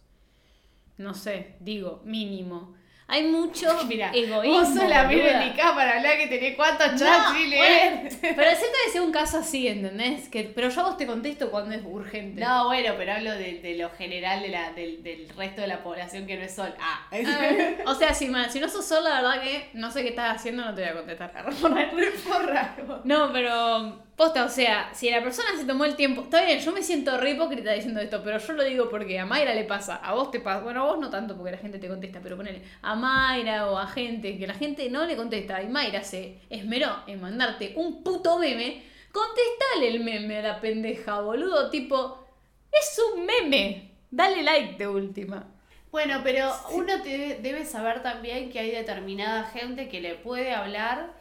No 0.98 1.14
sé, 1.14 1.56
digo, 1.60 2.02
mínimo. 2.06 2.76
Hay 3.10 3.24
mucho 3.24 3.68
Mira, 3.88 4.12
egoísmo. 4.14 4.60
vos 4.60 4.68
sos 4.74 4.90
la 4.90 5.06
misma 5.06 5.44
indicada 5.44 5.74
para 5.76 5.98
hablar 5.98 6.18
que 6.18 6.28
tenés 6.28 6.56
cuántos 6.58 6.88
chats 7.00 7.00
No, 7.00 7.34
bueno, 7.58 8.10
pero 8.22 8.50
siento 8.58 8.78
que 8.86 8.92
sea 8.92 9.02
un 9.02 9.12
caso 9.14 9.38
así, 9.38 9.68
¿entendés? 9.68 10.28
Que, 10.28 10.44
pero 10.44 10.68
yo 10.70 10.84
vos 10.84 10.98
te 10.98 11.08
contesto 11.08 11.50
cuando 11.50 11.74
es 11.74 11.82
urgente. 11.86 12.42
No, 12.42 12.66
bueno, 12.66 12.94
pero 12.98 13.14
hablo 13.14 13.32
de, 13.32 13.60
de 13.62 13.76
lo 13.78 13.90
general 13.92 14.42
de 14.42 14.50
la, 14.50 14.72
del, 14.74 15.02
del 15.04 15.30
resto 15.30 15.62
de 15.62 15.68
la 15.68 15.82
población 15.84 16.28
que 16.28 16.36
no 16.38 16.44
es 16.44 16.54
sol. 16.54 16.74
Ah, 16.82 17.08
Ah, 17.12 17.84
o 17.86 17.96
sea, 17.96 18.14
si, 18.14 18.30
si 18.50 18.60
no 18.60 18.68
sos 18.68 18.86
sol, 18.86 19.04
la 19.04 19.22
verdad 19.22 19.42
que 19.42 19.70
no 19.74 19.90
sé 19.92 20.02
qué 20.04 20.10
estás 20.10 20.36
haciendo, 20.36 20.66
no 20.66 20.76
te 20.76 20.82
voy 20.82 20.90
a 20.90 20.94
contestar. 20.96 21.54
Fue 21.54 22.44
raro. 22.46 23.02
No, 23.06 23.32
pero 23.32 24.07
posta, 24.18 24.44
o 24.46 24.50
sea, 24.50 24.92
si 24.94 25.10
la 25.10 25.22
persona 25.24 25.50
se 25.58 25.64
tomó 25.66 25.86
el 25.86 25.96
tiempo, 25.96 26.24
está 26.24 26.44
bien, 26.44 26.60
yo 26.60 26.72
me 26.74 26.82
siento 26.84 27.18
re 27.18 27.32
hipócrita 27.32 27.72
diciendo 27.72 28.02
esto, 28.02 28.22
pero 28.24 28.40
yo 28.40 28.54
lo 28.54 28.64
digo 28.64 28.90
porque 28.90 29.18
a 29.20 29.26
Mayra 29.26 29.54
le 29.54 29.64
pasa, 29.64 29.96
a 29.98 30.14
vos 30.16 30.32
te 30.32 30.40
pasa, 30.42 30.62
bueno, 30.64 30.82
a 30.82 30.86
vos 30.88 31.00
no 31.00 31.10
tanto 31.12 31.36
porque 31.38 31.52
la 31.52 31.58
gente 31.60 31.78
te 31.80 31.88
contesta, 31.88 32.20
pero 32.22 32.36
ponele 32.36 32.64
a 32.82 32.96
Mayra 32.96 33.70
o 33.72 33.78
a 33.78 33.88
gente 33.88 34.38
que 34.38 34.48
la 34.48 34.56
gente 34.56 34.90
no 34.90 35.06
le 35.06 35.16
contesta 35.16 35.62
y 35.62 35.68
Mayra 35.70 36.04
se 36.04 36.40
esmeró 36.50 37.04
en 37.06 37.22
mandarte 37.22 37.74
un 37.78 38.04
puto 38.04 38.40
meme, 38.40 38.84
contestale 39.12 39.88
el 39.90 40.00
meme 40.04 40.40
a 40.40 40.42
la 40.42 40.60
pendeja, 40.62 41.22
boludo, 41.22 41.70
tipo, 41.70 42.28
es 42.72 43.00
un 43.14 43.26
meme, 43.26 43.92
dale 44.12 44.42
like 44.44 44.78
de 44.78 44.88
última. 44.88 45.46
Bueno, 45.92 46.22
pero 46.24 46.52
uno 46.72 47.02
te- 47.02 47.40
debe 47.42 47.66
saber 47.66 48.04
también 48.04 48.50
que 48.52 48.60
hay 48.60 48.72
determinada 48.72 49.46
gente 49.46 49.88
que 49.90 50.02
le 50.02 50.16
puede 50.16 50.54
hablar 50.54 51.14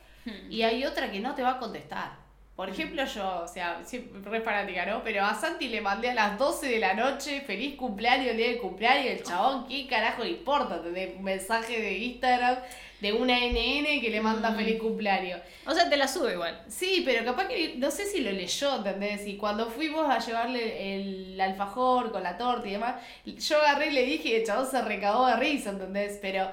y 0.51 0.63
hay 0.63 0.85
otra 0.85 1.13
que 1.13 1.21
no 1.21 1.35
te 1.35 1.43
va 1.43 1.53
a 1.53 1.59
contestar. 1.59 2.26
Por 2.57 2.71
ejemplo, 2.71 3.05
yo, 3.05 3.43
o 3.45 3.49
sea, 3.49 3.83
siempre 3.85 4.31
re 4.31 4.41
fanática, 4.41 4.87
¿no? 4.87 5.05
Pero 5.05 5.23
a 5.25 5.35
Santi 5.35 5.69
le 5.69 5.83
mandé 5.83 6.09
a 6.11 6.15
las 6.15 6.39
12 6.39 6.67
de 6.69 6.79
la 6.79 6.95
noche, 6.95 7.43
feliz 7.43 7.77
cumpleaños, 7.77 8.29
el 8.29 8.39
día 8.39 8.49
del 8.49 8.59
cumpleaños, 8.59 9.07
el 9.09 9.23
chabón, 9.23 9.67
¿qué 9.69 9.87
carajo 9.87 10.25
le 10.25 10.31
importa? 10.31 10.77
¿Entendés? 10.77 11.11
Un 11.19 11.25
mensaje 11.25 11.79
de 11.83 11.99
Instagram 11.99 12.57
de 13.03 13.13
una 13.13 13.39
NN 13.39 14.01
que 14.01 14.09
le 14.09 14.23
manda 14.23 14.51
Mm. 14.53 14.57
feliz 14.57 14.81
cumpleaños. 14.81 15.39
O 15.67 15.73
sea, 15.75 15.87
te 15.91 15.99
la 15.99 16.09
sube 16.09 16.33
igual. 16.33 16.59
Sí, 16.67 17.03
pero 17.05 17.27
capaz 17.27 17.47
que 17.47 17.75
no 17.77 17.91
sé 17.91 18.07
si 18.07 18.21
lo 18.23 18.33
leyó, 18.33 18.77
¿entendés? 18.77 19.27
Y 19.27 19.37
cuando 19.37 19.67
fuimos 19.69 20.09
a 20.09 20.19
llevarle 20.19 20.95
el 20.95 21.39
alfajor 21.39 22.11
con 22.11 22.23
la 22.23 22.39
torta 22.39 22.67
y 22.67 22.71
demás, 22.73 22.95
yo 23.27 23.59
agarré 23.59 23.89
y 23.89 23.93
le 23.93 24.03
dije 24.07 24.29
y 24.31 24.35
el 24.37 24.47
chabón 24.47 24.67
se 24.67 24.81
recagó 24.81 25.27
de 25.27 25.37
risa, 25.37 25.69
¿entendés? 25.71 26.19
Pero 26.23 26.51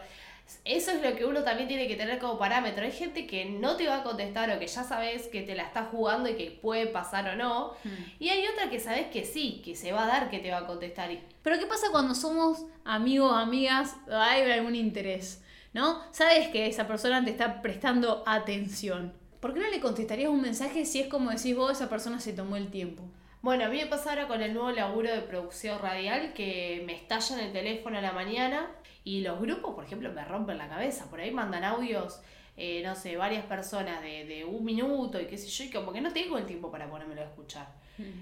eso 0.66 0.92
es 0.92 1.02
lo 1.02 1.16
que 1.16 1.26
uno 1.26 1.44
también 1.44 1.68
tiene 1.68 1.88
que 1.88 1.96
tener 1.96 2.20
como 2.20 2.38
parámetro. 2.38 2.86
Hay 2.86 2.92
gente 2.92 3.28
que 3.28 3.46
no 3.46 3.76
te 3.76 3.88
va 3.88 3.98
a 3.98 4.04
contestar 4.04 4.50
o 4.50 4.60
que 4.60 4.68
ya 4.68 4.84
sabes 4.84 5.28
que 5.28 5.42
te 5.42 5.56
la 5.56 5.64
está 5.64 5.86
jugando 5.86 6.30
y 6.30 6.36
que 6.36 6.52
puede 6.52 6.88
pasar 6.88 7.28
o 7.30 7.36
no. 7.36 7.74
Y 8.20 8.30
hay 8.30 8.46
otra 8.48 8.70
que 8.70 8.80
sabes 8.80 9.08
que 9.08 9.26
sí, 9.26 9.62
que 9.64 9.76
se 9.76 9.92
va 9.92 10.04
a 10.04 10.08
dar 10.08 10.30
que 10.30 10.40
te 10.40 10.52
va 10.52 10.60
a 10.60 10.68
contestar. 10.68 11.10
Pero 11.42 11.60
¿qué 11.60 11.66
pasa 11.66 11.88
cuando 11.92 12.16
somos 12.16 12.66
amigos, 12.86 13.34
amigas, 13.36 13.96
hay 14.10 14.50
algún 14.52 14.76
interés? 14.76 15.42
¿No? 15.74 16.02
Sabes 16.12 16.50
que 16.50 16.68
esa 16.68 16.88
persona 16.88 17.24
te 17.26 17.32
está 17.32 17.62
prestando 17.62 18.24
atención. 18.26 19.12
¿Por 19.40 19.54
qué 19.54 19.60
no 19.60 19.70
le 19.70 19.82
contestarías 19.82 20.30
un 20.30 20.42
mensaje 20.42 20.86
si 20.86 21.02
es 21.02 21.08
como 21.08 21.32
decís 21.32 21.56
vos, 21.56 21.72
esa 21.72 21.90
persona 21.90 22.20
se 22.20 22.32
tomó 22.32 22.56
el 22.56 22.70
tiempo? 22.70 23.04
Bueno, 23.44 23.66
a 23.66 23.68
mí 23.68 23.78
me 23.78 23.88
pasa 23.88 24.12
ahora 24.12 24.28
con 24.30 24.42
el 24.42 24.54
nuevo 24.54 24.72
laburo 24.72 25.12
de 25.12 25.20
producción 25.22 25.78
radial 25.80 26.34
que 26.34 26.82
me 26.86 26.94
estallan 26.96 27.42
el 27.42 27.52
teléfono 27.52 27.98
a 27.98 28.02
la 28.02 28.14
mañana 28.14 28.68
y 29.04 29.20
los 29.20 29.40
grupos, 29.42 29.76
por 29.76 29.84
ejemplo, 29.84 30.10
me 30.14 30.24
rompen 30.24 30.58
la 30.58 30.70
cabeza. 30.70 31.10
Por 31.10 31.20
ahí 31.20 31.30
mandan 31.30 31.66
audios, 31.66 32.22
eh, 32.56 32.82
no 32.86 32.96
sé, 32.96 33.18
varias 33.18 33.44
personas 33.46 34.02
de, 34.02 34.24
de 34.24 34.46
un 34.46 34.64
minuto 34.64 35.20
y 35.20 35.26
qué 35.28 35.38
sé 35.38 35.50
yo, 35.50 35.66
y 35.66 35.70
como 35.72 35.92
que 35.92 36.00
no 36.00 36.14
tengo 36.14 36.38
el 36.38 36.46
tiempo 36.46 36.72
para 36.72 36.90
ponérmelo 36.90 37.20
a 37.20 37.26
escuchar. 37.26 37.68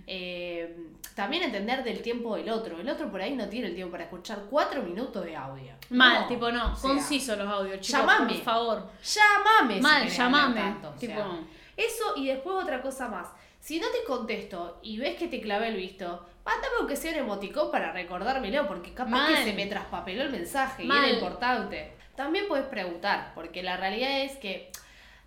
Eh, 0.07 0.75
también 1.15 1.43
entender 1.43 1.83
del 1.83 2.01
tiempo 2.01 2.35
del 2.35 2.49
otro. 2.49 2.79
El 2.79 2.89
otro 2.89 3.09
por 3.11 3.21
ahí 3.21 3.35
no 3.35 3.47
tiene 3.47 3.67
el 3.67 3.75
tiempo 3.75 3.91
para 3.91 4.05
escuchar 4.05 4.39
cuatro 4.49 4.81
minutos 4.81 5.23
de 5.23 5.35
audio. 5.35 5.71
Mal, 5.91 6.21
No, 6.23 6.27
tipo, 6.29 6.51
no. 6.51 6.73
o 6.73 6.75
sea, 6.75 6.89
Conciso 6.89 7.35
los 7.35 7.47
audios, 7.47 7.79
chicos. 7.79 8.01
llamame. 8.01 8.33
Por 8.33 8.43
favor. 8.43 8.89
Llámame. 9.03 9.75
si 9.75 9.81
Mal, 9.81 10.01
querés 10.01 10.17
llamame. 10.17 10.59
tanto, 10.61 10.89
o 10.89 10.93
tipo, 10.93 11.13
sea. 11.13 11.39
Eso 11.77 12.13
y 12.17 12.27
después 12.27 12.55
otra 12.63 12.81
cosa 12.81 13.07
más. 13.07 13.27
Si 13.61 13.79
no 13.79 13.87
te 13.89 14.03
contesto 14.05 14.79
y 14.83 14.97
ves 14.97 15.15
que 15.17 15.27
te 15.27 15.39
clavé 15.39 15.69
el 15.69 15.75
visto, 15.77 16.25
mándame 16.43 16.73
aunque 16.79 16.95
sea 16.97 17.11
un 17.13 17.19
emoticón 17.19 17.71
para 17.71 17.93
recordármelo, 17.93 18.67
porque 18.67 18.93
capaz 18.93 19.11
Mal. 19.11 19.35
que 19.35 19.43
se 19.43 19.53
me 19.53 19.67
traspapeló 19.67 20.23
el 20.23 20.31
mensaje 20.31 20.83
y 20.83 20.87
era 20.87 21.09
importante. 21.13 21.91
También 22.15 22.47
puedes 22.47 22.65
preguntar, 22.65 23.31
porque 23.35 23.63
la 23.63 23.77
realidad 23.77 24.21
es 24.21 24.35
que 24.37 24.69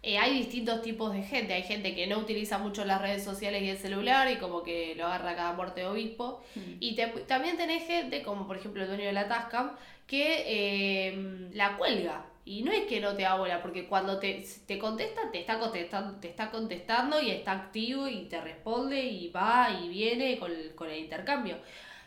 eh, 0.02 0.18
hay 0.18 0.34
distintos 0.36 0.82
tipos 0.82 1.12
de 1.14 1.22
gente. 1.22 1.54
Hay 1.54 1.62
gente 1.62 1.94
que 1.94 2.06
no 2.06 2.18
utiliza 2.18 2.58
mucho 2.58 2.84
las 2.84 3.00
redes 3.00 3.24
sociales 3.24 3.62
y 3.62 3.70
el 3.70 3.78
celular 3.78 4.30
y 4.30 4.36
como 4.36 4.62
que 4.62 4.94
lo 4.96 5.06
agarra 5.06 5.34
cada 5.36 5.52
muerte 5.54 5.80
de 5.80 5.86
obispo. 5.86 6.42
Y 6.80 6.94
te- 6.96 7.06
también 7.06 7.56
tenés 7.56 7.86
gente, 7.86 8.22
como 8.22 8.46
por 8.46 8.56
ejemplo 8.58 8.82
el 8.82 8.88
dueño 8.88 9.04
de 9.06 9.12
la 9.12 9.28
Tascam, 9.28 9.70
que 10.06 10.42
eh, 10.46 11.48
la 11.54 11.76
cuelga. 11.78 12.26
Y 12.46 12.62
no 12.62 12.72
es 12.72 12.84
que 12.86 13.00
no 13.00 13.14
te 13.16 13.22
da 13.22 13.36
bola, 13.36 13.62
porque 13.62 13.86
cuando 13.86 14.18
te, 14.18 14.44
te 14.66 14.78
contesta, 14.78 15.30
te 15.32 15.40
está 15.40 15.58
contestando, 15.58 16.20
te 16.20 16.28
está 16.28 16.50
contestando 16.50 17.20
y 17.20 17.30
está 17.30 17.52
activo 17.52 18.06
y 18.06 18.26
te 18.28 18.40
responde 18.40 19.00
y 19.02 19.28
va 19.30 19.70
y 19.82 19.88
viene 19.88 20.38
con, 20.38 20.52
con 20.74 20.90
el 20.90 20.98
intercambio. 20.98 21.56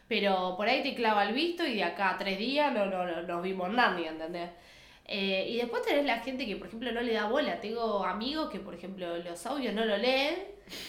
Pero 0.08 0.56
por 0.56 0.68
ahí 0.70 0.84
te 0.84 0.96
clava 0.96 1.26
el 1.26 1.34
visto 1.34 1.66
y 1.66 1.76
de 1.76 1.84
acá 1.84 2.12
a 2.12 2.18
tres 2.18 2.38
días 2.38 2.72
no, 2.74 2.86
no, 2.86 3.06
no 3.06 3.24
nos 3.24 3.44
vimos 3.44 3.70
nadie, 3.72 4.08
¿entendés? 4.08 4.50
Eh, 5.06 5.48
y 5.50 5.58
después 5.58 5.84
tenés 5.84 6.06
la 6.06 6.20
gente 6.20 6.46
que, 6.46 6.58
por 6.58 6.68
ejemplo, 6.68 6.92
no 6.92 7.02
le 7.02 7.14
da 7.14 7.28
bola. 7.28 7.60
Tengo 7.62 8.04
amigos 8.04 8.50
que, 8.50 8.60
por 8.60 8.76
ejemplo, 8.76 9.18
los 9.18 9.46
audios 9.46 9.74
no 9.74 9.86
lo 9.86 9.98
leen, 9.98 10.36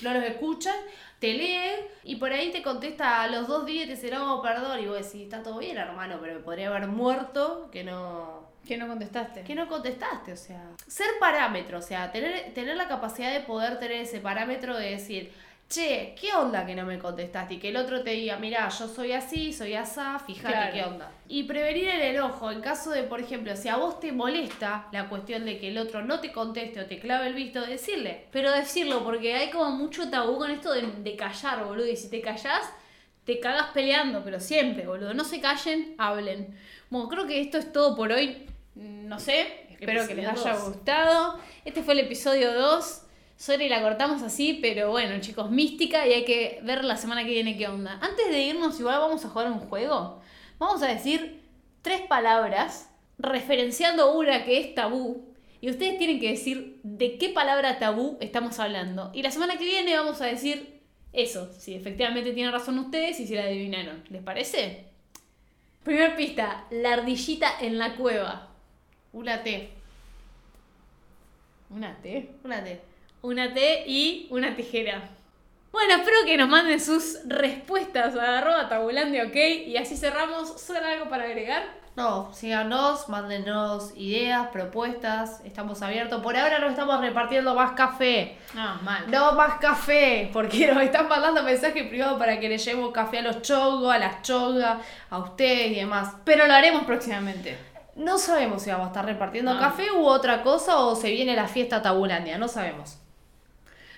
no 0.02 0.12
los 0.12 0.24
escuchan, 0.24 0.74
te 1.20 1.34
leen 1.34 1.80
y 2.04 2.16
por 2.16 2.32
ahí 2.32 2.50
te 2.50 2.62
contesta 2.62 3.22
a 3.22 3.28
los 3.28 3.46
dos 3.46 3.64
días 3.64 3.84
y 3.84 3.88
te 3.88 3.94
dice, 3.94 4.10
no, 4.10 4.42
perdón. 4.42 4.80
Y 4.82 4.86
vos 4.86 4.96
decís, 4.96 5.22
está 5.22 5.42
todo 5.42 5.58
bien, 5.58 5.78
hermano, 5.78 6.18
pero 6.20 6.34
me 6.34 6.40
podría 6.40 6.68
haber 6.68 6.88
muerto 6.88 7.70
que 7.70 7.84
no, 7.84 8.47
Que 8.68 8.76
no 8.76 8.86
contestaste. 8.86 9.42
que 9.42 9.54
no 9.54 9.66
contestaste, 9.66 10.32
o 10.32 10.36
sea. 10.36 10.62
Ser 10.86 11.08
parámetro, 11.18 11.78
o 11.78 11.82
sea, 11.82 12.12
tener, 12.12 12.52
tener 12.54 12.76
la 12.76 12.86
capacidad 12.86 13.32
de 13.32 13.40
poder 13.40 13.78
tener 13.78 14.02
ese 14.02 14.20
parámetro 14.20 14.76
de 14.76 14.90
decir, 14.90 15.32
che, 15.68 16.14
¿qué 16.20 16.32
onda 16.34 16.64
que 16.64 16.74
no 16.74 16.84
me 16.86 16.98
contestaste? 16.98 17.54
Y 17.54 17.58
que 17.58 17.68
el 17.70 17.76
otro 17.76 18.02
te 18.02 18.10
diga, 18.10 18.36
mira, 18.36 18.68
yo 18.68 18.88
soy 18.88 19.12
así, 19.12 19.52
soy 19.52 19.74
asá, 19.74 20.18
fíjate 20.18 20.52
Claro. 20.54 20.72
qué 20.72 20.84
onda. 20.84 21.10
Y 21.28 21.42
prevenir 21.44 21.88
el 21.88 22.00
enojo, 22.00 22.50
en 22.50 22.60
caso 22.62 22.90
de, 22.90 23.02
por 23.02 23.20
ejemplo, 23.20 23.54
si 23.56 23.68
a 23.68 23.76
vos 23.76 24.00
te 24.00 24.12
molesta 24.12 24.86
la 24.92 25.08
cuestión 25.08 25.44
de 25.44 25.58
que 25.58 25.68
el 25.68 25.78
otro 25.78 26.02
no 26.04 26.20
te 26.20 26.30
conteste 26.32 26.80
o 26.80 26.86
te 26.86 26.98
clave 26.98 27.26
el 27.26 27.34
visto, 27.34 27.60
decirle. 27.60 28.26
Pero 28.30 28.50
decirlo, 28.52 29.02
porque 29.04 29.34
hay 29.34 29.50
como 29.50 29.70
mucho 29.72 30.08
tabú 30.10 30.38
con 30.38 30.50
esto 30.50 30.72
de, 30.72 30.82
de 30.86 31.16
callar, 31.16 31.64
boludo. 31.64 31.86
Y 31.86 31.96
si 31.96 32.08
te 32.08 32.20
callás, 32.22 32.62
te 33.24 33.38
cagas 33.40 33.66
peleando, 33.74 34.22
pero 34.24 34.40
siempre, 34.40 34.86
boludo. 34.86 35.12
No 35.12 35.24
se 35.24 35.38
callen, 35.40 35.94
hablen. 35.98 36.56
Bueno, 36.88 37.08
creo 37.10 37.26
que 37.26 37.42
esto 37.42 37.58
es 37.58 37.70
todo 37.72 37.94
por 37.94 38.10
hoy. 38.10 38.46
No 38.78 39.18
sé, 39.18 39.66
espero 39.70 40.06
que 40.06 40.14
les 40.14 40.26
haya 40.26 40.54
dos. 40.54 40.68
gustado. 40.68 41.38
Este 41.64 41.82
fue 41.82 41.94
el 41.94 42.00
episodio 42.00 42.52
2. 42.52 43.02
Sorry, 43.36 43.68
la 43.68 43.82
cortamos 43.82 44.22
así, 44.22 44.58
pero 44.60 44.90
bueno, 44.90 45.20
chicos, 45.20 45.50
mística 45.50 46.06
y 46.06 46.12
hay 46.12 46.24
que 46.24 46.60
ver 46.62 46.84
la 46.84 46.96
semana 46.96 47.24
que 47.24 47.30
viene 47.30 47.56
qué 47.56 47.68
onda. 47.68 47.98
Antes 48.00 48.30
de 48.30 48.42
irnos, 48.42 48.78
igual 48.80 48.98
vamos 48.98 49.24
a 49.24 49.28
jugar 49.28 49.50
un 49.50 49.60
juego. 49.60 50.20
Vamos 50.58 50.82
a 50.82 50.88
decir 50.88 51.42
tres 51.82 52.02
palabras 52.02 52.90
referenciando 53.18 54.16
una 54.16 54.44
que 54.44 54.60
es 54.60 54.74
tabú. 54.74 55.24
Y 55.60 55.70
ustedes 55.70 55.98
tienen 55.98 56.20
que 56.20 56.30
decir 56.30 56.80
de 56.84 57.18
qué 57.18 57.30
palabra 57.30 57.78
tabú 57.78 58.16
estamos 58.20 58.58
hablando. 58.60 59.10
Y 59.12 59.22
la 59.22 59.32
semana 59.32 59.56
que 59.56 59.64
viene 59.64 59.96
vamos 59.96 60.20
a 60.20 60.26
decir 60.26 60.80
eso, 61.12 61.52
si 61.52 61.74
efectivamente 61.74 62.32
tienen 62.32 62.52
razón 62.52 62.78
ustedes 62.78 63.18
y 63.18 63.26
si 63.26 63.34
la 63.34 63.42
adivinaron. 63.42 64.04
¿Les 64.10 64.22
parece? 64.22 64.84
Primer 65.82 66.16
pista, 66.16 66.66
la 66.70 66.92
ardillita 66.94 67.50
en 67.60 67.78
la 67.78 67.96
cueva. 67.96 68.48
Una 69.12 69.42
T, 69.42 69.70
Una 71.70 71.94
T. 71.96 72.30
una 72.44 72.62
T. 72.62 72.80
Una 73.22 73.52
T 73.52 73.84
y 73.86 74.26
una 74.30 74.54
tijera. 74.54 75.02
Bueno, 75.72 75.94
espero 75.94 76.16
que 76.24 76.36
nos 76.36 76.48
manden 76.48 76.80
sus 76.80 77.18
respuestas 77.26 78.16
a 78.16 78.38
arroba 78.38 78.68
tabulandia, 78.68 79.24
ok. 79.24 79.36
Y 79.66 79.76
así 79.76 79.96
cerramos. 79.96 80.60
¿Solo 80.60 80.86
algo 80.86 81.08
para 81.08 81.24
agregar? 81.24 81.62
No, 81.94 82.32
síganos, 82.32 83.08
mándenos 83.08 83.92
ideas, 83.96 84.46
propuestas, 84.52 85.40
estamos 85.44 85.82
abiertos. 85.82 86.22
Por 86.22 86.36
ahora 86.36 86.60
nos 86.60 86.70
estamos 86.70 87.00
repartiendo 87.00 87.54
más 87.56 87.72
café. 87.72 88.38
No, 88.54 88.76
mal. 88.82 89.10
No 89.10 89.32
más 89.32 89.58
café, 89.58 90.30
porque 90.32 90.68
nos 90.72 90.82
están 90.84 91.08
mandando 91.08 91.42
mensajes 91.42 91.88
privados 91.88 92.16
para 92.18 92.38
que 92.38 92.48
le 92.48 92.56
llevemos 92.56 92.92
café 92.92 93.18
a 93.18 93.22
los 93.22 93.42
chongos, 93.42 93.92
a 93.92 93.98
las 93.98 94.22
chongas, 94.22 94.78
a 95.10 95.18
ustedes 95.18 95.72
y 95.72 95.74
demás. 95.74 96.14
Pero 96.24 96.46
lo 96.46 96.54
haremos 96.54 96.84
próximamente. 96.84 97.58
No 97.98 98.16
sabemos 98.16 98.62
si 98.62 98.70
vamos 98.70 98.86
a 98.86 98.88
estar 98.88 99.04
repartiendo 99.04 99.50
Ah. 99.50 99.58
café 99.58 99.90
u 99.92 100.06
otra 100.06 100.42
cosa 100.42 100.78
o 100.78 100.96
se 100.96 101.10
viene 101.10 101.34
la 101.36 101.48
fiesta 101.48 101.82
tabulandia, 101.82 102.38
no 102.38 102.48
sabemos. 102.48 102.98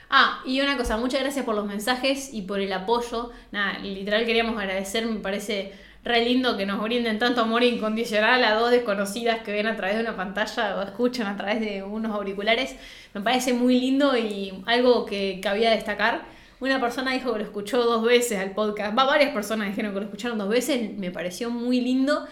Ah, 0.08 0.40
y 0.44 0.60
una 0.60 0.76
cosa, 0.76 0.96
muchas 0.96 1.20
gracias 1.20 1.44
por 1.44 1.54
los 1.54 1.66
mensajes 1.66 2.34
y 2.34 2.42
por 2.42 2.58
el 2.60 2.72
apoyo. 2.72 3.30
Nada, 3.52 3.78
literal 3.78 4.24
queríamos 4.26 4.58
agradecer, 4.58 5.06
me 5.06 5.20
parece 5.20 5.72
re 6.02 6.24
lindo 6.24 6.56
que 6.56 6.64
nos 6.66 6.82
brinden 6.82 7.18
tanto 7.18 7.42
amor 7.42 7.62
incondicional 7.62 8.42
a 8.42 8.54
dos 8.54 8.70
desconocidas 8.70 9.40
que 9.42 9.52
ven 9.52 9.66
a 9.66 9.76
través 9.76 9.96
de 9.96 10.02
una 10.02 10.16
pantalla 10.16 10.76
o 10.78 10.82
escuchan 10.82 11.26
a 11.26 11.36
través 11.36 11.60
de 11.60 11.82
unos 11.84 12.12
auriculares. 12.12 12.74
Me 13.14 13.20
parece 13.20 13.52
muy 13.52 13.78
lindo 13.78 14.16
y 14.16 14.64
algo 14.66 15.04
que 15.04 15.40
cabía 15.42 15.70
destacar. 15.70 16.22
Una 16.58 16.80
persona 16.80 17.12
dijo 17.12 17.32
que 17.32 17.38
lo 17.38 17.44
escuchó 17.44 17.84
dos 17.84 18.02
veces 18.02 18.38
al 18.38 18.50
podcast. 18.52 18.98
Va, 18.98 19.04
varias 19.04 19.30
personas 19.32 19.68
dijeron 19.68 19.92
que 19.92 20.00
lo 20.00 20.06
escucharon 20.06 20.38
dos 20.38 20.48
veces. 20.48 20.90
Me 20.98 21.10
pareció 21.10 21.50
muy 21.50 21.80
lindo. 21.82 22.26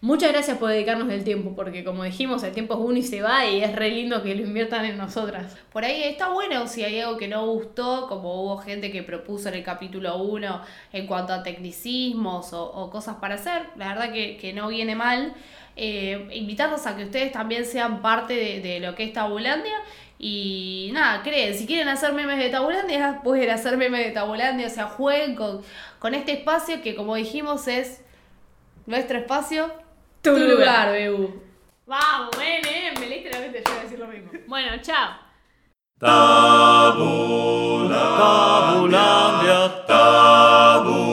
Muchas 0.00 0.30
gracias 0.30 0.58
por 0.58 0.70
dedicarnos 0.70 1.10
el 1.10 1.24
tiempo, 1.24 1.56
porque 1.56 1.82
como 1.82 2.04
dijimos, 2.04 2.44
el 2.44 2.52
tiempo 2.52 2.74
es 2.74 2.80
uno 2.80 2.96
y 2.98 3.02
se 3.02 3.20
va 3.20 3.44
y 3.46 3.64
es 3.64 3.74
re 3.74 3.90
lindo 3.90 4.22
que 4.22 4.32
lo 4.36 4.42
inviertan 4.42 4.84
en 4.84 4.96
nosotras. 4.96 5.56
Por 5.72 5.84
ahí 5.84 6.04
está 6.04 6.28
bueno 6.28 6.68
si 6.68 6.84
hay 6.84 7.00
algo 7.00 7.16
que 7.16 7.26
no 7.26 7.44
gustó, 7.46 8.06
como 8.08 8.42
hubo 8.42 8.58
gente 8.58 8.92
que 8.92 9.02
propuso 9.02 9.48
en 9.48 9.56
el 9.56 9.64
capítulo 9.64 10.18
1 10.18 10.62
en 10.92 11.06
cuanto 11.08 11.32
a 11.32 11.42
tecnicismos 11.42 12.52
o, 12.52 12.90
cosas 12.90 13.16
para 13.16 13.34
hacer. 13.34 13.70
La 13.74 13.88
verdad 13.88 14.12
que, 14.12 14.36
que 14.36 14.52
no 14.52 14.68
viene 14.68 14.94
mal. 14.94 15.34
Eh, 15.74 16.28
invitarlos 16.32 16.86
a 16.86 16.96
que 16.96 17.04
ustedes 17.04 17.32
también 17.32 17.64
sean 17.64 18.00
parte 18.00 18.34
de, 18.34 18.60
de 18.60 18.78
lo 18.78 18.94
que 18.94 19.02
es 19.02 19.12
Tabulandia. 19.12 19.82
Y 20.16 20.90
nada, 20.92 21.22
creen, 21.24 21.54
si 21.54 21.66
quieren 21.66 21.88
hacer 21.88 22.12
memes 22.12 22.38
de 22.38 22.50
Tabulandia, 22.50 23.20
pueden 23.24 23.50
hacer 23.50 23.76
memes 23.76 24.06
de 24.06 24.12
Tabulandia. 24.12 24.68
O 24.68 24.70
sea, 24.70 24.86
jueguen 24.86 25.34
con, 25.34 25.62
con 25.98 26.14
este 26.14 26.32
espacio 26.32 26.82
que, 26.82 26.94
como 26.94 27.16
dijimos, 27.16 27.66
es 27.66 28.02
nuestro 28.86 29.18
espacio, 29.18 29.72
tu, 30.22 30.34
tu 30.34 30.38
lugar, 30.38 30.92
Bebu. 30.92 31.42
Vamos, 31.86 32.36
ven, 32.36 32.66
eh. 32.66 32.92
Me 33.00 33.06
leíste 33.06 33.30
la 33.30 33.46
yo 33.46 33.50
voy 33.50 33.62
a 33.78 33.82
decir 33.82 33.98
lo 33.98 34.06
mismo. 34.06 34.30
Bueno, 34.46 34.76
chao. 34.82 35.16
Tabulandia, 35.98 37.98
tabulandia, 38.18 39.86
tabulandia. 39.86 41.07